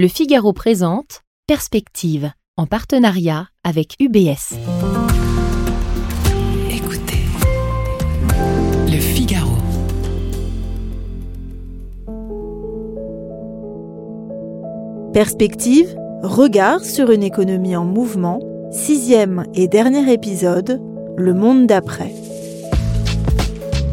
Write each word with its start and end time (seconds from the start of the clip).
Le 0.00 0.08
Figaro 0.08 0.54
présente 0.54 1.24
Perspective 1.46 2.32
en 2.56 2.64
partenariat 2.64 3.48
avec 3.64 3.96
UBS. 4.00 4.56
Écoutez, 6.70 7.26
Le 8.86 8.98
Figaro. 8.98 9.58
Perspective, 15.12 15.94
regard 16.22 16.82
sur 16.82 17.10
une 17.10 17.22
économie 17.22 17.76
en 17.76 17.84
mouvement, 17.84 18.40
sixième 18.72 19.44
et 19.52 19.68
dernier 19.68 20.10
épisode, 20.10 20.80
le 21.18 21.34
monde 21.34 21.66
d'après. 21.66 22.14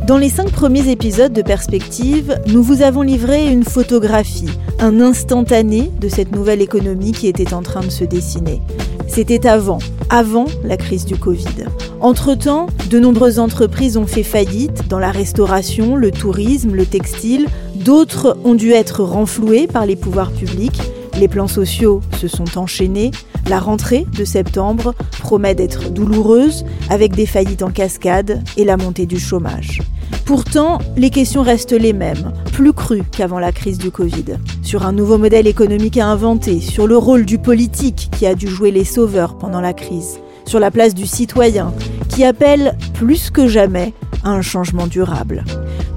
Dans 0.07 0.17
les 0.17 0.29
cinq 0.29 0.51
premiers 0.51 0.89
épisodes 0.89 1.33
de 1.33 1.41
Perspective, 1.41 2.39
nous 2.47 2.63
vous 2.63 2.81
avons 2.81 3.01
livré 3.01 3.51
une 3.51 3.65
photographie, 3.65 4.47
un 4.79 5.01
instantané 5.01 5.91
de 5.99 6.07
cette 6.07 6.33
nouvelle 6.33 6.61
économie 6.61 7.11
qui 7.11 7.27
était 7.27 7.53
en 7.53 7.61
train 7.61 7.81
de 7.81 7.89
se 7.89 8.05
dessiner. 8.05 8.61
C'était 9.09 9.45
avant, 9.45 9.79
avant 10.09 10.45
la 10.63 10.77
crise 10.77 11.03
du 11.03 11.17
Covid. 11.17 11.65
Entre-temps, 11.99 12.67
de 12.89 12.99
nombreuses 12.99 13.37
entreprises 13.37 13.97
ont 13.97 14.07
fait 14.07 14.23
faillite 14.23 14.87
dans 14.87 14.97
la 14.97 15.11
restauration, 15.11 15.97
le 15.97 16.11
tourisme, 16.11 16.73
le 16.73 16.85
textile. 16.85 17.45
D'autres 17.75 18.37
ont 18.45 18.55
dû 18.55 18.71
être 18.71 19.03
renflouées 19.03 19.67
par 19.67 19.85
les 19.85 19.97
pouvoirs 19.97 20.31
publics. 20.31 20.81
Les 21.19 21.27
plans 21.27 21.49
sociaux 21.49 21.99
se 22.17 22.29
sont 22.29 22.57
enchaînés. 22.57 23.11
La 23.49 23.59
rentrée 23.59 24.05
de 24.17 24.23
septembre 24.23 24.95
promet 25.19 25.53
d'être 25.53 25.89
douloureuse 25.89 26.63
avec 26.89 27.13
des 27.13 27.25
faillites 27.25 27.63
en 27.63 27.71
cascade 27.71 28.41
et 28.55 28.63
la 28.63 28.77
montée 28.77 29.05
du 29.05 29.19
chômage. 29.19 29.81
Pourtant, 30.27 30.79
les 30.97 31.09
questions 31.09 31.41
restent 31.41 31.71
les 31.71 31.93
mêmes, 31.93 32.33
plus 32.51 32.73
crues 32.73 33.03
qu'avant 33.13 33.39
la 33.39 33.53
crise 33.53 33.77
du 33.77 33.91
Covid. 33.91 34.25
Sur 34.61 34.85
un 34.85 34.91
nouveau 34.91 35.17
modèle 35.17 35.47
économique 35.47 35.97
à 35.97 36.07
inventer, 36.07 36.59
sur 36.59 36.85
le 36.85 36.97
rôle 36.97 37.23
du 37.23 37.37
politique 37.37 38.09
qui 38.11 38.27
a 38.27 38.35
dû 38.35 38.45
jouer 38.45 38.71
les 38.71 38.83
sauveurs 38.83 39.37
pendant 39.37 39.61
la 39.61 39.71
crise, 39.71 40.19
sur 40.45 40.59
la 40.59 40.69
place 40.69 40.93
du 40.93 41.07
citoyen 41.07 41.73
qui 42.09 42.25
appelle 42.25 42.77
plus 42.93 43.29
que 43.29 43.47
jamais 43.47 43.93
à 44.25 44.31
un 44.31 44.41
changement 44.41 44.87
durable. 44.87 45.45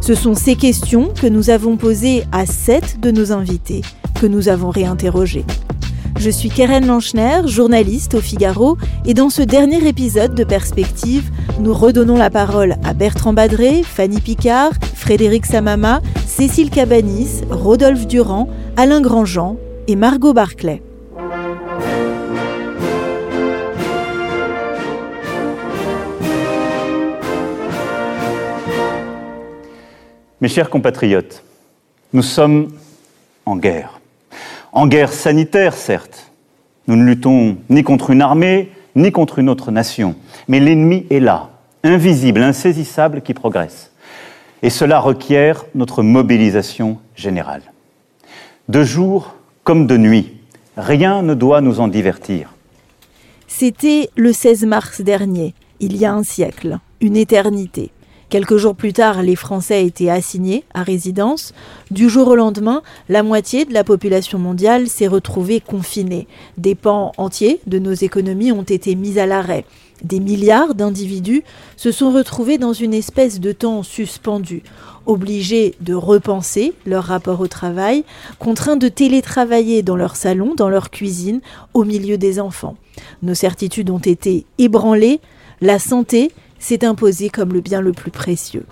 Ce 0.00 0.14
sont 0.14 0.36
ces 0.36 0.54
questions 0.54 1.08
que 1.08 1.26
nous 1.26 1.50
avons 1.50 1.76
posées 1.76 2.22
à 2.30 2.46
sept 2.46 3.00
de 3.00 3.10
nos 3.10 3.32
invités, 3.32 3.82
que 4.20 4.28
nous 4.28 4.48
avons 4.48 4.70
réinterrogés. 4.70 5.44
Je 6.18 6.30
suis 6.30 6.50
Keren 6.50 6.86
Lanchner, 6.86 7.42
journaliste 7.46 8.14
au 8.14 8.20
Figaro, 8.20 8.76
et 9.06 9.14
dans 9.14 9.30
ce 9.30 9.42
dernier 9.42 9.86
épisode 9.86 10.34
de 10.34 10.44
Perspective, 10.44 11.30
nous 11.60 11.72
redonnons 11.72 12.16
la 12.16 12.30
parole 12.30 12.76
à 12.84 12.92
Bertrand 12.92 13.32
Badré, 13.32 13.82
Fanny 13.82 14.20
Picard, 14.20 14.72
Frédéric 14.94 15.46
Samama, 15.46 16.00
Cécile 16.26 16.70
Cabanis, 16.70 17.42
Rodolphe 17.50 18.06
Durand, 18.06 18.48
Alain 18.76 19.00
Grandjean 19.00 19.56
et 19.86 19.96
Margot 19.96 20.32
Barclay. 20.32 20.82
Mes 30.40 30.48
chers 30.48 30.70
compatriotes, 30.70 31.42
nous 32.12 32.22
sommes 32.22 32.72
en 33.44 33.56
guerre. 33.56 33.99
En 34.72 34.86
guerre 34.86 35.12
sanitaire, 35.12 35.74
certes. 35.74 36.30
Nous 36.86 36.96
ne 36.96 37.04
luttons 37.04 37.56
ni 37.68 37.82
contre 37.82 38.10
une 38.10 38.22
armée, 38.22 38.70
ni 38.94 39.12
contre 39.12 39.38
une 39.38 39.48
autre 39.48 39.70
nation. 39.70 40.14
Mais 40.48 40.60
l'ennemi 40.60 41.06
est 41.10 41.20
là, 41.20 41.50
invisible, 41.82 42.42
insaisissable, 42.42 43.22
qui 43.22 43.34
progresse. 43.34 43.90
Et 44.62 44.70
cela 44.70 45.00
requiert 45.00 45.64
notre 45.74 46.02
mobilisation 46.02 46.98
générale. 47.16 47.62
De 48.68 48.84
jour 48.84 49.34
comme 49.64 49.86
de 49.86 49.96
nuit, 49.96 50.36
rien 50.76 51.22
ne 51.22 51.34
doit 51.34 51.60
nous 51.60 51.80
en 51.80 51.88
divertir. 51.88 52.54
C'était 53.48 54.10
le 54.16 54.32
16 54.32 54.64
mars 54.66 55.00
dernier, 55.00 55.54
il 55.80 55.96
y 55.96 56.04
a 56.04 56.12
un 56.12 56.22
siècle, 56.22 56.78
une 57.00 57.16
éternité. 57.16 57.90
Quelques 58.30 58.58
jours 58.58 58.76
plus 58.76 58.92
tard, 58.92 59.24
les 59.24 59.34
Français 59.34 59.84
étaient 59.84 60.08
assignés 60.08 60.62
à 60.72 60.84
résidence. 60.84 61.52
Du 61.90 62.08
jour 62.08 62.28
au 62.28 62.36
lendemain, 62.36 62.80
la 63.08 63.24
moitié 63.24 63.64
de 63.64 63.74
la 63.74 63.82
population 63.82 64.38
mondiale 64.38 64.86
s'est 64.86 65.08
retrouvée 65.08 65.60
confinée. 65.60 66.28
Des 66.56 66.76
pans 66.76 67.10
entiers 67.16 67.60
de 67.66 67.80
nos 67.80 67.92
économies 67.92 68.52
ont 68.52 68.62
été 68.62 68.94
mis 68.94 69.18
à 69.18 69.26
l'arrêt. 69.26 69.64
Des 70.04 70.20
milliards 70.20 70.76
d'individus 70.76 71.42
se 71.76 71.90
sont 71.90 72.12
retrouvés 72.12 72.56
dans 72.56 72.72
une 72.72 72.94
espèce 72.94 73.40
de 73.40 73.50
temps 73.50 73.82
suspendu, 73.82 74.62
obligés 75.06 75.74
de 75.80 75.94
repenser 75.94 76.72
leur 76.86 77.02
rapport 77.02 77.40
au 77.40 77.48
travail, 77.48 78.04
contraints 78.38 78.76
de 78.76 78.88
télétravailler 78.88 79.82
dans 79.82 79.96
leur 79.96 80.14
salon, 80.14 80.54
dans 80.54 80.68
leur 80.68 80.90
cuisine, 80.90 81.40
au 81.74 81.82
milieu 81.82 82.16
des 82.16 82.38
enfants. 82.38 82.76
Nos 83.24 83.34
certitudes 83.34 83.90
ont 83.90 83.98
été 83.98 84.46
ébranlées, 84.58 85.18
la 85.60 85.80
santé 85.80 86.30
s'est 86.60 86.84
imposé 86.84 87.28
comme 87.28 87.52
le 87.52 87.60
bien 87.60 87.80
le 87.80 87.92
plus 87.92 88.12
précieux. 88.12 88.64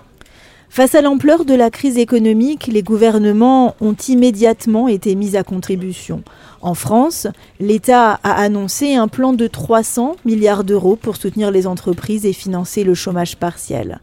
Face 0.71 0.93
à 0.93 1.01
l'ampleur 1.01 1.45
de 1.45 1.55
la 1.55 1.71
crise 1.71 1.97
économique, 1.97 2.67
les 2.67 2.83
gouvernements 2.83 3.75
ont 3.81 3.95
immédiatement 4.07 4.87
été 4.87 5.15
mis 5.15 5.35
à 5.35 5.43
contribution. 5.43 6.21
En 6.61 6.75
France, 6.75 7.25
l'État 7.59 8.19
a 8.23 8.33
annoncé 8.33 8.93
un 8.93 9.07
plan 9.07 9.33
de 9.33 9.47
300 9.47 10.15
milliards 10.25 10.63
d'euros 10.63 10.95
pour 10.95 11.15
soutenir 11.15 11.49
les 11.49 11.65
entreprises 11.65 12.27
et 12.27 12.33
financer 12.33 12.83
le 12.83 12.93
chômage 12.93 13.35
partiel. 13.35 13.99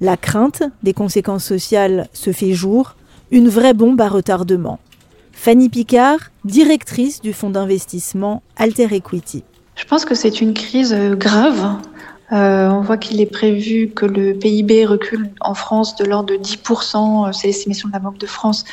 La 0.00 0.16
crainte 0.16 0.64
des 0.82 0.94
conséquences 0.94 1.44
sociales 1.44 2.08
se 2.12 2.32
fait 2.32 2.54
jour, 2.54 2.96
une 3.30 3.48
vraie 3.48 3.74
bombe 3.74 4.00
à 4.00 4.08
retardement. 4.08 4.80
Fanny 5.32 5.68
Picard, 5.68 6.18
directrice 6.44 7.20
du 7.20 7.32
fonds 7.32 7.50
d'investissement 7.50 8.42
Alter 8.56 8.88
Equity. 8.92 9.44
Je 9.76 9.84
pense 9.84 10.04
que 10.04 10.16
c'est 10.16 10.40
une 10.40 10.54
crise 10.54 10.94
grave 11.12 11.76
euh, 12.32 12.68
on 12.68 12.80
voit 12.80 12.96
qu'il 12.96 13.20
est 13.20 13.26
prévu 13.26 13.88
que 13.88 14.06
le 14.06 14.34
PIB 14.34 14.86
recule 14.86 15.30
en 15.40 15.54
France 15.54 15.96
de 15.96 16.04
l'ordre 16.04 16.32
de 16.32 16.36
10%, 16.36 17.28
euh, 17.28 17.32
c'est 17.32 17.48
l'estimation 17.48 17.88
de 17.88 17.92
la 17.92 17.98
Banque 17.98 18.18
de 18.18 18.26
France 18.26 18.64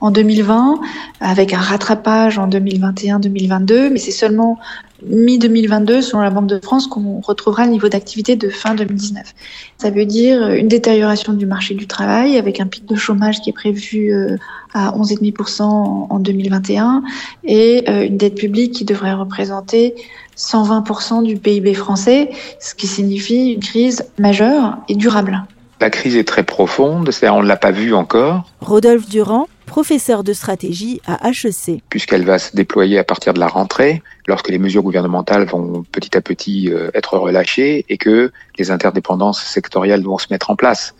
en 0.00 0.10
2020, 0.10 0.80
avec 1.20 1.54
un 1.54 1.60
rattrapage 1.60 2.38
en 2.38 2.48
2021-2022, 2.48 3.90
mais 3.90 3.98
c'est 3.98 4.10
seulement 4.10 4.58
mi-2022, 5.02 6.02
selon 6.02 6.22
la 6.22 6.30
Banque 6.30 6.46
de 6.46 6.58
France, 6.58 6.86
qu'on 6.86 7.20
retrouvera 7.20 7.64
le 7.64 7.70
niveau 7.70 7.88
d'activité 7.88 8.36
de 8.36 8.48
fin 8.48 8.74
2019. 8.74 9.34
Ça 9.78 9.90
veut 9.90 10.06
dire 10.06 10.50
une 10.50 10.68
détérioration 10.68 11.32
du 11.32 11.46
marché 11.46 11.74
du 11.74 11.86
travail, 11.86 12.38
avec 12.38 12.60
un 12.60 12.66
pic 12.66 12.86
de 12.86 12.96
chômage 12.96 13.40
qui 13.40 13.50
est 13.50 13.54
prévu 13.54 14.12
euh, 14.12 14.36
à 14.74 14.92
11,5% 14.92 15.62
en 15.62 16.18
2021, 16.18 17.02
et 17.44 17.88
une 17.88 18.16
dette 18.16 18.34
publique 18.34 18.72
qui 18.72 18.84
devrait 18.84 19.14
représenter 19.14 19.94
120% 20.36 21.22
du 21.22 21.36
PIB 21.36 21.74
français, 21.74 22.30
ce 22.60 22.74
qui 22.74 22.86
signifie 22.86 23.52
une 23.52 23.60
crise 23.60 24.04
majeure 24.18 24.78
et 24.88 24.94
durable. 24.94 25.44
La 25.80 25.90
crise 25.90 26.16
est 26.16 26.26
très 26.26 26.42
profonde, 26.42 27.10
c'est-à-dire 27.10 27.36
on 27.36 27.42
ne 27.42 27.48
l'a 27.48 27.56
pas 27.56 27.70
vue 27.70 27.92
encore. 27.94 28.44
Rodolphe 28.60 29.08
Durand, 29.08 29.46
professeur 29.66 30.24
de 30.24 30.32
stratégie 30.32 31.00
à 31.06 31.28
HEC. 31.28 31.82
Puisqu'elle 31.90 32.24
va 32.24 32.38
se 32.38 32.56
déployer 32.56 32.98
à 32.98 33.04
partir 33.04 33.34
de 33.34 33.40
la 33.40 33.48
rentrée, 33.48 34.02
lorsque 34.26 34.48
les 34.48 34.58
mesures 34.58 34.82
gouvernementales 34.82 35.44
vont 35.44 35.82
petit 35.92 36.16
à 36.16 36.20
petit 36.20 36.70
euh, 36.72 36.90
être 36.94 37.18
relâchées 37.18 37.84
et 37.88 37.98
que 37.98 38.32
les 38.58 38.70
interdépendances 38.70 39.42
sectorielles 39.42 40.02
vont 40.02 40.18
se 40.18 40.28
mettre 40.30 40.50
en 40.50 40.56
place. 40.56 40.94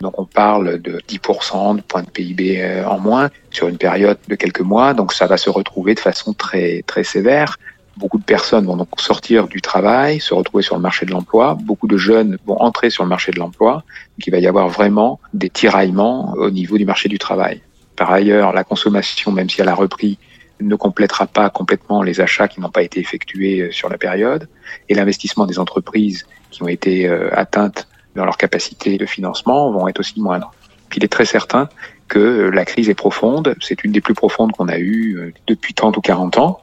Donc 0.00 0.18
on 0.18 0.24
parle 0.24 0.80
de 0.80 1.00
10% 1.08 1.76
de 1.76 1.80
points 1.82 2.02
de 2.02 2.10
PIB 2.10 2.62
euh, 2.62 2.86
en 2.86 2.98
moins 2.98 3.28
sur 3.50 3.68
une 3.68 3.76
période 3.76 4.18
de 4.28 4.34
quelques 4.34 4.60
mois. 4.60 4.94
Donc 4.94 5.12
ça 5.12 5.26
va 5.26 5.36
se 5.36 5.50
retrouver 5.50 5.94
de 5.94 6.00
façon 6.00 6.32
très 6.32 6.82
très 6.86 7.04
sévère. 7.04 7.56
Beaucoup 7.96 8.18
de 8.18 8.24
personnes 8.24 8.64
vont 8.64 8.76
donc 8.76 8.88
sortir 8.98 9.46
du 9.46 9.60
travail, 9.60 10.20
se 10.20 10.32
retrouver 10.32 10.62
sur 10.62 10.76
le 10.76 10.80
marché 10.80 11.04
de 11.04 11.10
l'emploi. 11.10 11.58
Beaucoup 11.60 11.86
de 11.86 11.98
jeunes 11.98 12.38
vont 12.46 12.56
entrer 12.60 12.88
sur 12.88 13.02
le 13.02 13.10
marché 13.10 13.30
de 13.32 13.38
l'emploi. 13.38 13.74
Donc 13.74 14.26
il 14.26 14.30
va 14.30 14.38
y 14.38 14.46
avoir 14.46 14.68
vraiment 14.68 15.20
des 15.34 15.50
tiraillements 15.50 16.32
au 16.36 16.50
niveau 16.50 16.78
du 16.78 16.86
marché 16.86 17.10
du 17.10 17.18
travail. 17.18 17.60
Par 18.00 18.12
ailleurs, 18.12 18.54
la 18.54 18.64
consommation, 18.64 19.30
même 19.30 19.50
si 19.50 19.60
elle 19.60 19.68
a 19.68 19.74
repris, 19.74 20.16
ne 20.58 20.74
complétera 20.74 21.26
pas 21.26 21.50
complètement 21.50 22.02
les 22.02 22.22
achats 22.22 22.48
qui 22.48 22.58
n'ont 22.58 22.70
pas 22.70 22.80
été 22.80 22.98
effectués 22.98 23.60
euh, 23.60 23.72
sur 23.72 23.90
la 23.90 23.98
période. 23.98 24.48
Et 24.88 24.94
l'investissement 24.94 25.44
des 25.44 25.58
entreprises 25.58 26.26
qui 26.50 26.62
ont 26.62 26.68
été 26.68 27.06
euh, 27.06 27.28
atteintes 27.38 27.88
dans 28.16 28.24
leur 28.24 28.38
capacité 28.38 28.96
de 28.96 29.04
financement 29.04 29.70
vont 29.70 29.86
être 29.86 30.00
aussi 30.00 30.18
moindres. 30.18 30.50
il 30.96 31.04
est 31.04 31.12
très 31.12 31.26
certain 31.26 31.68
que 32.08 32.18
euh, 32.18 32.48
la 32.48 32.64
crise 32.64 32.88
est 32.88 32.94
profonde. 32.94 33.54
C'est 33.60 33.84
une 33.84 33.92
des 33.92 34.00
plus 34.00 34.14
profondes 34.14 34.52
qu'on 34.52 34.68
a 34.68 34.78
eues 34.78 35.34
depuis 35.46 35.74
30 35.74 35.98
ou 35.98 36.00
40 36.00 36.38
ans. 36.38 36.60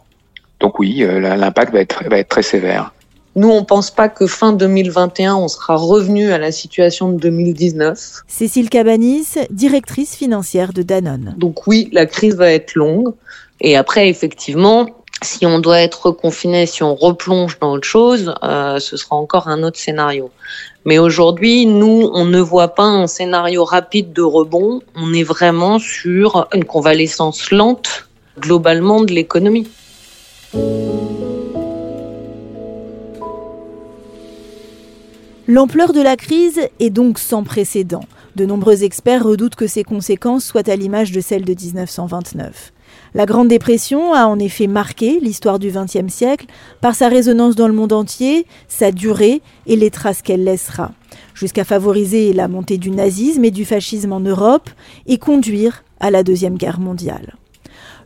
Donc 0.59 0.79
oui, 0.79 1.05
l'impact 1.05 1.71
va 1.71 1.81
être, 1.81 2.03
va 2.09 2.17
être 2.17 2.29
très 2.29 2.41
sévère. 2.41 2.93
Nous, 3.37 3.51
on 3.51 3.63
pense 3.63 3.91
pas 3.91 4.09
que 4.09 4.25
fin 4.25 4.51
2021, 4.51 5.35
on 5.35 5.47
sera 5.47 5.75
revenu 5.75 6.31
à 6.31 6.39
la 6.39 6.51
situation 6.51 7.09
de 7.09 7.19
2019. 7.19 8.23
Cécile 8.27 8.67
Cabanis, 8.67 9.35
directrice 9.51 10.15
financière 10.15 10.73
de 10.73 10.81
Danone. 10.81 11.35
Donc 11.37 11.67
oui, 11.67 11.87
la 11.91 12.07
crise 12.07 12.35
va 12.35 12.51
être 12.51 12.73
longue. 12.73 13.13
Et 13.61 13.77
après, 13.77 14.09
effectivement, 14.09 14.87
si 15.21 15.45
on 15.45 15.59
doit 15.59 15.81
être 15.81 16.07
reconfiné, 16.07 16.65
si 16.65 16.81
on 16.81 16.95
replonge 16.95 17.59
dans 17.59 17.73
autre 17.73 17.87
chose, 17.87 18.33
euh, 18.41 18.79
ce 18.79 18.97
sera 18.97 19.15
encore 19.15 19.47
un 19.47 19.61
autre 19.61 19.77
scénario. 19.77 20.31
Mais 20.85 20.97
aujourd'hui, 20.97 21.67
nous, 21.67 22.09
on 22.15 22.25
ne 22.25 22.39
voit 22.39 22.73
pas 22.73 22.85
un 22.85 23.05
scénario 23.05 23.63
rapide 23.65 24.13
de 24.13 24.23
rebond. 24.23 24.81
On 24.95 25.13
est 25.13 25.21
vraiment 25.21 25.77
sur 25.77 26.47
une 26.55 26.65
convalescence 26.65 27.51
lente 27.51 28.07
globalement 28.39 29.01
de 29.01 29.13
l'économie. 29.13 29.67
L'ampleur 35.49 35.93
de 35.93 36.01
la 36.01 36.17
crise 36.17 36.59
est 36.81 36.89
donc 36.89 37.19
sans 37.19 37.43
précédent. 37.43 38.03
De 38.35 38.45
nombreux 38.45 38.83
experts 38.83 39.23
redoutent 39.23 39.55
que 39.55 39.65
ses 39.65 39.85
conséquences 39.85 40.43
soient 40.43 40.69
à 40.69 40.75
l'image 40.75 41.13
de 41.13 41.21
celles 41.21 41.45
de 41.45 41.53
1929. 41.53 42.73
La 43.13 43.25
Grande 43.25 43.47
Dépression 43.47 44.13
a 44.13 44.25
en 44.25 44.39
effet 44.39 44.67
marqué 44.67 45.21
l'histoire 45.21 45.57
du 45.57 45.71
XXe 45.71 46.13
siècle 46.13 46.47
par 46.81 46.95
sa 46.95 47.07
résonance 47.07 47.55
dans 47.55 47.69
le 47.69 47.73
monde 47.73 47.93
entier, 47.93 48.45
sa 48.67 48.91
durée 48.91 49.41
et 49.67 49.77
les 49.77 49.89
traces 49.89 50.21
qu'elle 50.21 50.43
laissera, 50.43 50.91
jusqu'à 51.33 51.63
favoriser 51.63 52.33
la 52.33 52.49
montée 52.49 52.77
du 52.77 52.91
nazisme 52.91 53.45
et 53.45 53.51
du 53.51 53.63
fascisme 53.63 54.11
en 54.11 54.19
Europe 54.19 54.69
et 55.05 55.17
conduire 55.17 55.85
à 56.01 56.11
la 56.11 56.23
Deuxième 56.23 56.57
Guerre 56.57 56.81
mondiale. 56.81 57.35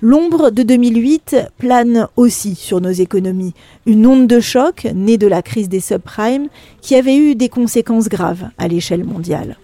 L'ombre 0.03 0.49
de 0.49 0.63
2008 0.63 1.35
plane 1.59 2.07
aussi 2.15 2.55
sur 2.55 2.81
nos 2.81 2.89
économies, 2.89 3.53
une 3.85 4.07
onde 4.07 4.25
de 4.25 4.39
choc 4.39 4.87
née 4.95 5.19
de 5.19 5.27
la 5.27 5.43
crise 5.43 5.69
des 5.69 5.79
subprimes 5.79 6.47
qui 6.81 6.95
avait 6.95 7.15
eu 7.15 7.35
des 7.35 7.49
conséquences 7.49 8.09
graves 8.09 8.49
à 8.57 8.67
l'échelle 8.67 9.03
mondiale. 9.03 9.57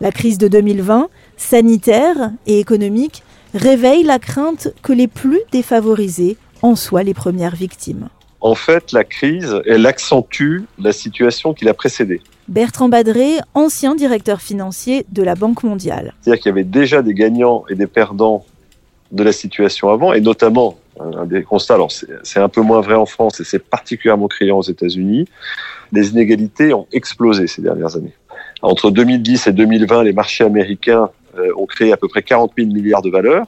La 0.00 0.12
crise 0.12 0.38
de 0.38 0.46
2020, 0.46 1.08
sanitaire 1.36 2.30
et 2.46 2.60
économique, 2.60 3.24
réveille 3.52 4.04
la 4.04 4.20
crainte 4.20 4.68
que 4.80 4.92
les 4.92 5.08
plus 5.08 5.40
défavorisés 5.50 6.36
en 6.62 6.76
soient 6.76 7.02
les 7.02 7.14
premières 7.14 7.56
victimes. 7.56 8.10
En 8.40 8.54
fait, 8.54 8.92
la 8.92 9.02
crise, 9.02 9.60
elle 9.66 9.86
accentue 9.86 10.60
la 10.78 10.92
situation 10.92 11.52
qui 11.52 11.64
l'a 11.64 11.74
précédée. 11.74 12.20
Bertrand 12.46 12.88
Badré, 12.88 13.38
ancien 13.54 13.96
directeur 13.96 14.40
financier 14.40 15.04
de 15.10 15.24
la 15.24 15.34
Banque 15.34 15.64
mondiale. 15.64 16.14
C'est-à-dire 16.20 16.42
qu'il 16.42 16.50
y 16.50 16.52
avait 16.52 16.64
déjà 16.64 17.02
des 17.02 17.12
gagnants 17.12 17.64
et 17.68 17.74
des 17.74 17.88
perdants 17.88 18.44
de 19.12 19.22
la 19.22 19.32
situation 19.32 19.90
avant, 19.90 20.12
et 20.12 20.20
notamment 20.20 20.78
un 21.00 21.24
des 21.24 21.42
constats, 21.42 21.74
alors 21.74 21.90
c'est 21.90 22.40
un 22.40 22.48
peu 22.48 22.60
moins 22.60 22.80
vrai 22.80 22.94
en 22.94 23.06
France 23.06 23.40
et 23.40 23.44
c'est 23.44 23.58
particulièrement 23.58 24.28
criant 24.28 24.58
aux 24.58 24.62
États-Unis, 24.62 25.26
les 25.92 26.10
inégalités 26.10 26.72
ont 26.72 26.86
explosé 26.92 27.46
ces 27.46 27.62
dernières 27.62 27.96
années. 27.96 28.14
Entre 28.62 28.90
2010 28.90 29.46
et 29.46 29.52
2020, 29.52 30.04
les 30.04 30.12
marchés 30.12 30.44
américains 30.44 31.08
euh, 31.38 31.50
ont 31.56 31.66
créé 31.66 31.92
à 31.92 31.96
peu 31.96 32.08
près 32.08 32.22
40 32.22 32.52
000 32.56 32.70
milliards 32.70 33.02
de 33.02 33.10
valeurs, 33.10 33.46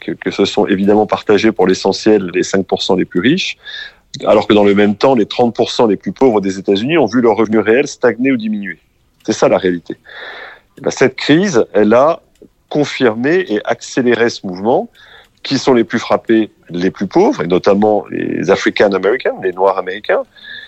que, 0.00 0.12
que 0.12 0.30
se 0.30 0.44
sont 0.44 0.66
évidemment 0.66 1.06
partagés 1.06 1.52
pour 1.52 1.66
l'essentiel 1.66 2.30
les 2.32 2.42
5% 2.42 2.96
les 2.98 3.04
plus 3.04 3.20
riches, 3.20 3.58
alors 4.24 4.46
que 4.46 4.54
dans 4.54 4.64
le 4.64 4.74
même 4.74 4.96
temps, 4.96 5.14
les 5.14 5.26
30% 5.26 5.88
les 5.88 5.96
plus 5.96 6.12
pauvres 6.12 6.40
des 6.40 6.58
États-Unis 6.58 6.98
ont 6.98 7.06
vu 7.06 7.20
leurs 7.20 7.36
revenus 7.36 7.60
réels 7.60 7.86
stagner 7.86 8.32
ou 8.32 8.36
diminuer. 8.36 8.78
C'est 9.24 9.32
ça 9.32 9.48
la 9.48 9.58
réalité. 9.58 9.96
Ben, 10.80 10.90
cette 10.90 11.16
crise, 11.16 11.64
elle 11.72 11.92
a 11.92 12.22
confirmer 12.68 13.44
et 13.48 13.60
accélérer 13.64 14.30
ce 14.30 14.46
mouvement. 14.46 14.88
Qui 15.44 15.56
sont 15.56 15.72
les 15.72 15.84
plus 15.84 16.00
frappés 16.00 16.50
Les 16.68 16.90
plus 16.90 17.06
pauvres, 17.06 17.42
et 17.42 17.46
notamment 17.46 18.04
les 18.10 18.50
African 18.50 18.92
Americans, 18.92 19.38
les 19.42 19.52
Noirs 19.52 19.78
américains, 19.78 20.24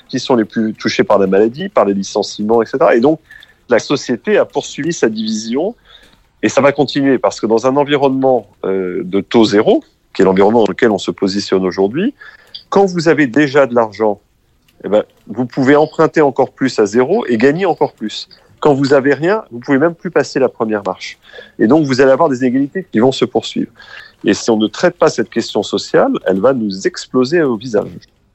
qui 0.08 0.20
sont 0.20 0.37
les 0.37 0.44
plus 0.44 0.75
touchés 0.75 1.05
par 1.05 1.19
la 1.19 1.26
maladie, 1.26 1.69
par 1.69 1.85
les 1.85 1.94
licenciements, 1.94 2.62
etc. 2.62 2.79
Et 2.94 3.00
donc, 3.00 3.20
la 3.69 3.79
société 3.79 4.38
a 4.38 4.44
poursuivi 4.44 4.93
sa 4.93 5.08
division, 5.08 5.75
et 6.43 6.49
ça 6.49 6.61
va 6.61 6.73
continuer, 6.73 7.19
parce 7.19 7.41
que 7.41 7.47
dans 7.47 7.67
un 7.67 7.76
environnement 7.76 8.49
euh, 8.64 9.03
de 9.05 9.20
taux 9.20 9.44
zéro, 9.44 9.82
qui 10.14 10.23
est 10.23 10.25
l'environnement 10.25 10.61
dans 10.61 10.70
lequel 10.70 10.91
on 10.91 10.99
se 10.99 11.11
positionne 11.11 11.64
aujourd'hui, 11.64 12.14
quand 12.69 12.87
vous 12.87 13.08
avez 13.08 13.26
déjà 13.26 13.67
de 13.67 13.75
l'argent, 13.75 14.20
eh 14.85 14.88
ben, 14.88 15.05
vous 15.26 15.46
pouvez 15.46 15.76
emprunter 15.76 16.20
encore 16.20 16.53
plus 16.53 16.79
à 16.79 16.87
zéro 16.87 17.26
et 17.26 17.37
gagner 17.37 17.67
encore 17.67 17.93
plus. 17.93 18.29
Quand 18.60 18.74
vous 18.74 18.92
avez 18.92 19.14
rien, 19.14 19.42
vous 19.50 19.58
pouvez 19.58 19.78
même 19.78 19.94
plus 19.94 20.10
passer 20.10 20.38
la 20.38 20.50
première 20.50 20.82
marche. 20.84 21.18
Et 21.58 21.66
donc, 21.66 21.86
vous 21.86 22.00
allez 22.02 22.10
avoir 22.10 22.28
des 22.28 22.38
inégalités 22.40 22.86
qui 22.90 22.98
vont 22.98 23.12
se 23.12 23.24
poursuivre. 23.24 23.70
Et 24.24 24.34
si 24.34 24.50
on 24.50 24.58
ne 24.58 24.66
traite 24.66 24.96
pas 24.96 25.08
cette 25.08 25.30
question 25.30 25.62
sociale, 25.62 26.12
elle 26.26 26.40
va 26.40 26.52
nous 26.52 26.86
exploser 26.86 27.40
au 27.42 27.56
visage. 27.56 27.88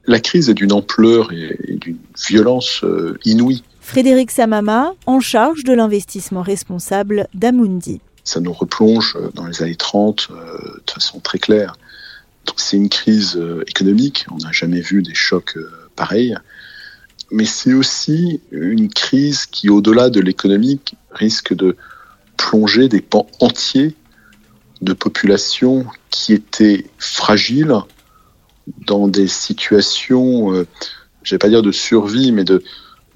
La 0.07 0.19
crise 0.19 0.49
est 0.49 0.55
d'une 0.55 0.71
ampleur 0.71 1.31
et 1.31 1.75
d'une 1.75 1.97
violence 2.27 2.83
euh, 2.83 3.17
inouïe. 3.25 3.63
Frédéric 3.81 4.31
Samama, 4.31 4.93
en 5.05 5.19
charge 5.19 5.63
de 5.63 5.73
l'investissement 5.73 6.41
responsable 6.41 7.27
d'Amundi. 7.35 8.01
Ça 8.23 8.39
nous 8.39 8.53
replonge 8.53 9.15
euh, 9.15 9.29
dans 9.35 9.45
les 9.45 9.61
années 9.61 9.75
30 9.75 10.29
euh, 10.31 10.35
de 10.85 10.91
façon 10.91 11.19
très 11.19 11.37
claire. 11.37 11.77
C'est 12.55 12.77
une 12.77 12.89
crise 12.89 13.41
économique, 13.65 14.27
on 14.31 14.37
n'a 14.37 14.51
jamais 14.51 14.79
vu 14.79 15.01
des 15.01 15.15
chocs 15.15 15.57
pareils 15.95 16.35
mais 17.35 17.43
c'est 17.43 17.73
aussi 17.73 18.39
une 18.51 18.87
crise 18.87 19.45
qui, 19.45 19.69
au-delà 19.69 20.09
de 20.09 20.21
l'économique, 20.21 20.95
risque 21.11 21.53
de 21.53 21.75
plonger 22.37 22.87
des 22.87 23.01
pans 23.01 23.27
entiers 23.41 23.93
de 24.81 24.93
populations 24.93 25.85
qui 26.09 26.31
étaient 26.31 26.85
fragiles 26.97 27.75
dans 28.87 29.09
des 29.09 29.27
situations, 29.27 30.53
euh, 30.53 30.65
je 31.23 31.35
vais 31.35 31.37
pas 31.37 31.49
dire 31.49 31.61
de 31.61 31.73
survie, 31.73 32.31
mais 32.31 32.45
de, 32.45 32.63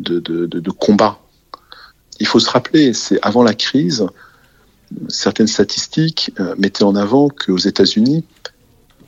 de, 0.01 0.19
de, 0.19 0.45
de, 0.47 0.71
combat. 0.71 1.17
Il 2.19 2.27
faut 2.27 2.41
se 2.41 2.49
rappeler, 2.49 2.93
c'est 2.93 3.19
avant 3.21 3.43
la 3.43 3.53
crise, 3.53 4.05
certaines 5.07 5.47
statistiques 5.47 6.31
euh, 6.41 6.55
mettaient 6.57 6.83
en 6.83 6.97
avant 6.97 7.29
qu'aux 7.29 7.57
États-Unis, 7.57 8.25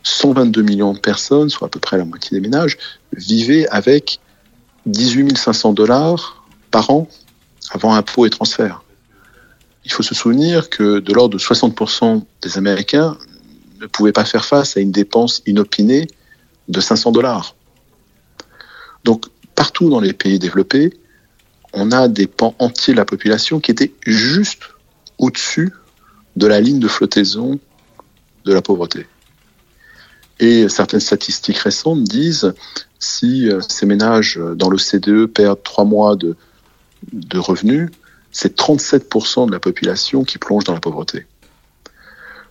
122 0.04 0.62
millions 0.62 0.94
de 0.94 1.00
personnes, 1.00 1.50
soit 1.50 1.68
à 1.68 1.70
peu 1.70 1.82
près 1.82 1.98
la 1.98 2.06
moitié 2.06 2.38
des 2.38 2.42
ménages, 2.42 2.78
vivaient 3.12 3.68
avec 3.68 4.22
18 4.86 5.38
500 5.38 5.74
dollars 5.74 6.44
par 6.72 6.90
an 6.90 7.08
avant 7.72 7.94
impôts 7.94 8.26
et 8.26 8.30
transferts. 8.30 8.84
Il 9.86 9.92
faut 9.92 10.04
se 10.04 10.14
souvenir 10.14 10.70
que 10.70 11.00
de 11.00 11.14
l'ordre 11.14 11.36
de 11.36 11.40
60% 11.40 12.24
des 12.42 12.58
Américains 12.58 13.18
ne 13.80 13.88
pouvaient 13.88 14.12
pas 14.12 14.26
faire 14.26 14.46
face 14.46 14.78
à 14.78 14.80
une 14.80 14.92
dépense 14.92 15.42
inopinée 15.46 16.08
de 16.68 16.80
500 16.80 17.12
dollars. 17.12 17.56
Donc, 19.04 19.26
partout 19.56 19.90
dans 19.90 20.00
les 20.00 20.14
pays 20.14 20.38
développés, 20.38 21.00
on 21.74 21.92
a 21.92 22.08
des 22.08 22.28
pans 22.28 22.56
entiers 22.60 22.94
de 22.94 22.98
la 22.98 23.06
population 23.06 23.60
qui 23.60 23.72
étaient 23.72 23.94
juste 24.06 24.64
au-dessus 25.18 25.74
de 26.36 26.48
la 26.48 26.62
ligne 26.62 26.80
de 26.80 26.88
flottaison 26.88 27.60
de 28.46 28.54
la 28.54 28.62
pauvreté. 28.62 29.08
Et 30.42 30.68
certaines 30.70 31.00
statistiques 31.00 31.60
récentes 31.60 32.04
disent 32.04 32.54
si 33.00 33.48
euh, 33.48 33.62
ces 33.62 33.86
ménages 33.86 34.38
euh, 34.38 34.56
dans 34.56 34.70
l'OCDE 34.70 35.28
perdent 35.28 35.62
trois 35.64 35.86
mois 35.86 36.16
de, 36.16 36.36
de 37.14 37.38
revenus, 37.38 37.90
c'est 38.32 38.58
37% 38.58 39.46
de 39.46 39.52
la 39.52 39.60
population 39.60 40.24
qui 40.24 40.40
plonge 40.40 40.64
dans 40.64 40.74
la 40.74 40.80
pauvreté. 40.80 41.28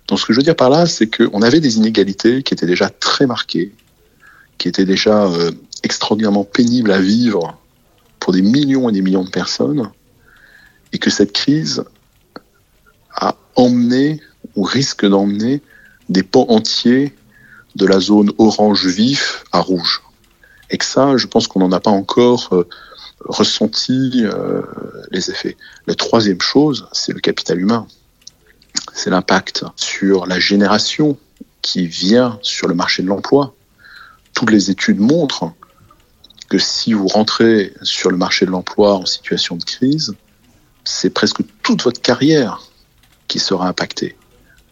Donc 0.07 0.21
ce 0.21 0.27
que 0.27 0.33
je 0.33 0.39
veux 0.39 0.45
dire 0.45 0.55
par 0.57 0.71
là, 0.71 0.87
c'est 0.87 1.09
qu'on 1.09 1.43
avait 1.43 1.59
des 1.59 1.79
inégalités 1.79 2.45
qui 2.45 2.55
étaient 2.55 2.67
déjà 2.67 2.91
très 2.91 3.27
marquées, 3.27 3.73
qui 4.57 4.69
étaient 4.69 4.85
déjà 4.85 5.27
euh, 5.27 5.51
extraordinairement 5.83 6.45
pénibles 6.45 6.93
à 6.93 7.01
vivre 7.01 7.59
pour 8.21 8.33
des 8.33 8.43
millions 8.43 8.89
et 8.89 8.93
des 8.93 9.03
millions 9.03 9.25
de 9.25 9.31
personnes, 9.31 9.91
et 10.93 10.99
que 10.99 11.11
cette 11.11 11.33
crise 11.33 11.83
a 13.15 13.37
emmené 13.57 14.21
ou 14.55 14.63
risque 14.63 15.07
d'emmener 15.07 15.61
des 16.09 16.23
pans 16.23 16.47
entiers 16.49 17.15
de 17.77 17.87
la 17.87 18.01
zone 18.01 18.33
orange 18.39 18.87
vif 18.87 19.45
à 19.53 19.61
rouge. 19.61 20.03
Et 20.71 20.79
que 20.79 20.85
ça, 20.85 21.17
je 21.17 21.27
pense 21.27 21.49
qu'on 21.49 21.61
n'en 21.61 21.73
a 21.73 21.81
pas 21.81 21.91
encore 21.91 22.49
euh, 22.53 22.69
ressenti 23.25 24.23
euh, 24.25 24.63
les 25.11 25.31
effets. 25.31 25.57
La 25.87 25.95
troisième 25.95 26.41
chose, 26.41 26.89
c'est 26.93 27.13
le 27.13 27.21
capital 27.21 27.61
humain. 27.61 27.87
C'est 28.95 29.11
l'impact 29.11 29.65
sur 29.77 30.27
la 30.27 30.39
génération 30.39 31.19
qui 31.63 31.87
vient 31.87 32.39
sur 32.43 32.69
le 32.69 32.75
marché 32.75 33.03
de 33.03 33.09
l'emploi. 33.09 33.55
Toutes 34.35 34.51
les 34.51 34.71
études 34.71 35.01
montrent 35.01 35.53
que 36.49 36.59
si 36.59 36.93
vous 36.93 37.07
rentrez 37.07 37.73
sur 37.83 38.11
le 38.11 38.17
marché 38.17 38.47
de 38.47 38.51
l'emploi 38.51 38.95
en 38.95 39.07
situation 39.07 39.57
de 39.57 39.65
crise, 39.65 40.15
c'est 40.85 41.11
presque 41.11 41.41
toute 41.63 41.83
votre 41.83 42.01
carrière 42.01 42.63
qui 43.29 43.39
sera 43.39 43.69
impactée. 43.69 44.17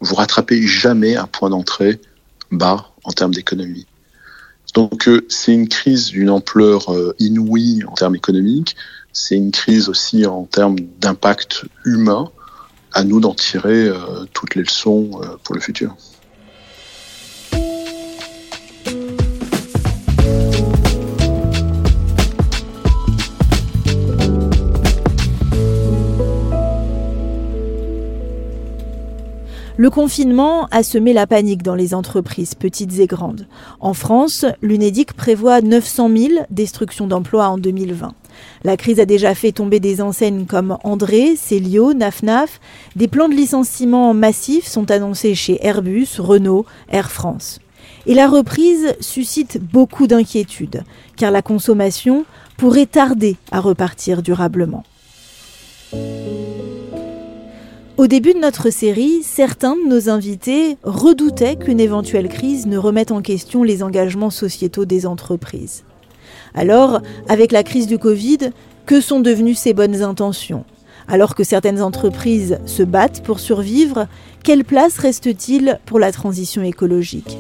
Vous 0.01 0.15
rattrapez 0.15 0.63
jamais 0.67 1.17
un 1.17 1.27
point 1.27 1.51
d'entrée 1.51 2.01
bas 2.51 2.91
en 3.05 3.13
termes 3.13 3.35
d'économie. 3.35 3.87
Donc 4.75 5.09
euh, 5.09 5.25
c'est 5.29 5.53
une 5.53 5.69
crise 5.69 6.07
d'une 6.07 6.31
ampleur 6.31 6.93
euh, 6.93 7.15
inouïe 7.19 7.83
en 7.87 7.95
termes 7.95 8.17
économiques, 8.17 8.77
c'est 9.13 9.37
une 9.37 9.51
crise 9.51 9.89
aussi 9.89 10.27
en 10.27 10.45
termes 10.45 10.77
d'impact 11.01 11.65
humain, 11.85 12.31
à 12.93 13.05
nous 13.05 13.21
d'en 13.21 13.35
tirer 13.35 13.89
euh, 13.89 14.25
toutes 14.33 14.55
les 14.55 14.63
leçons 14.63 15.11
pour 15.43 15.55
le 15.55 15.61
futur. 15.61 15.97
Le 29.81 29.91
confinement 29.91 30.67
a 30.73 30.83
semé 30.83 31.13
la 31.13 31.29
panique 31.29 31.63
dans 31.63 31.77
les 31.77 31.95
entreprises, 31.95 32.57
petites 32.57 32.99
et 32.99 33.07
grandes. 33.07 33.47
En 33.79 33.95
France, 33.95 34.45
l'UNEDIC 34.61 35.13
prévoit 35.13 35.61
900 35.61 36.11
000 36.17 36.29
destructions 36.51 37.07
d'emplois 37.07 37.47
en 37.47 37.59
2020. 37.59 38.13
La 38.65 38.77
crise 38.77 38.99
a 38.99 39.05
déjà 39.05 39.37
fait 39.37 39.53
tomber 39.53 39.79
des 39.79 40.03
enseignes 40.03 40.47
comme 40.47 40.79
André, 40.83 41.37
Célio, 41.37 41.95
Nafnaf. 41.95 42.59
Des 42.97 43.07
plans 43.07 43.29
de 43.29 43.35
licenciement 43.35 44.15
massifs 44.15 44.67
sont 44.67 44.91
annoncés 44.91 45.37
chez 45.37 45.65
Airbus, 45.65 46.09
Renault, 46.19 46.67
Air 46.89 47.13
France. 47.13 47.61
Et 48.07 48.15
la 48.15 48.27
reprise 48.27 48.97
suscite 48.99 49.61
beaucoup 49.63 50.09
d'inquiétudes, 50.09 50.83
car 51.17 51.31
la 51.31 51.41
consommation 51.41 52.25
pourrait 52.57 52.87
tarder 52.87 53.37
à 53.53 53.61
repartir 53.61 54.23
durablement. 54.23 54.83
Au 57.99 58.07
début 58.07 58.33
de 58.33 58.39
notre 58.39 58.71
série, 58.71 59.25
certains 59.25 59.75
de 59.75 59.89
nos 59.89 60.09
invités 60.09 60.77
redoutaient 60.85 61.57
qu'une 61.57 61.81
éventuelle 61.81 62.29
crise 62.29 62.69
ne 62.69 62.79
remette 62.79 63.11
en 63.11 63.23
question 63.23 63.65
les 63.65 63.83
engagements 63.83 64.31
sociétaux 64.31 64.85
des 64.85 65.05
entreprises. 65.05 65.83
Alors, 66.55 67.01
avec 67.29 67.51
la 67.51 67.65
crise 67.65 67.89
du 67.89 67.99
Covid, 67.99 68.51
que 68.87 69.01
sont 69.01 69.19
devenues 69.19 69.57
ces 69.57 69.75
bonnes 69.75 70.01
intentions? 70.01 70.65
Alors 71.09 71.35
que 71.35 71.43
certaines 71.43 71.83
entreprises 71.83 72.61
se 72.67 72.85
battent 72.85 73.25
pour 73.25 73.41
survivre, 73.41 74.07
quelle 74.45 74.65
place 74.65 74.97
reste-t-il 74.99 75.81
pour 75.85 75.99
la 75.99 76.13
transition 76.13 76.63
écologique? 76.63 77.37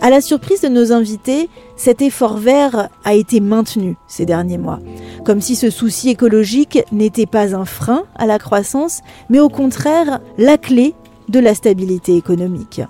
À 0.00 0.10
la 0.10 0.20
surprise 0.20 0.62
de 0.62 0.68
nos 0.68 0.90
invités, 0.90 1.48
cet 1.76 2.02
effort 2.02 2.36
vert 2.36 2.88
a 3.04 3.14
été 3.14 3.38
maintenu 3.38 3.94
ces 4.08 4.26
derniers 4.26 4.58
mois, 4.58 4.80
comme 5.24 5.40
si 5.40 5.56
ce 5.56 5.70
souci 5.70 6.10
écologique 6.10 6.80
n'était 6.92 7.26
pas 7.26 7.54
un 7.54 7.64
frein 7.64 8.04
à 8.16 8.26
la 8.26 8.38
croissance, 8.38 9.00
mais 9.30 9.40
au 9.40 9.48
contraire 9.48 10.20
la 10.38 10.58
clé 10.58 10.94
de 11.28 11.40
la 11.40 11.54
stabilité 11.54 12.16
économique. 12.16 12.80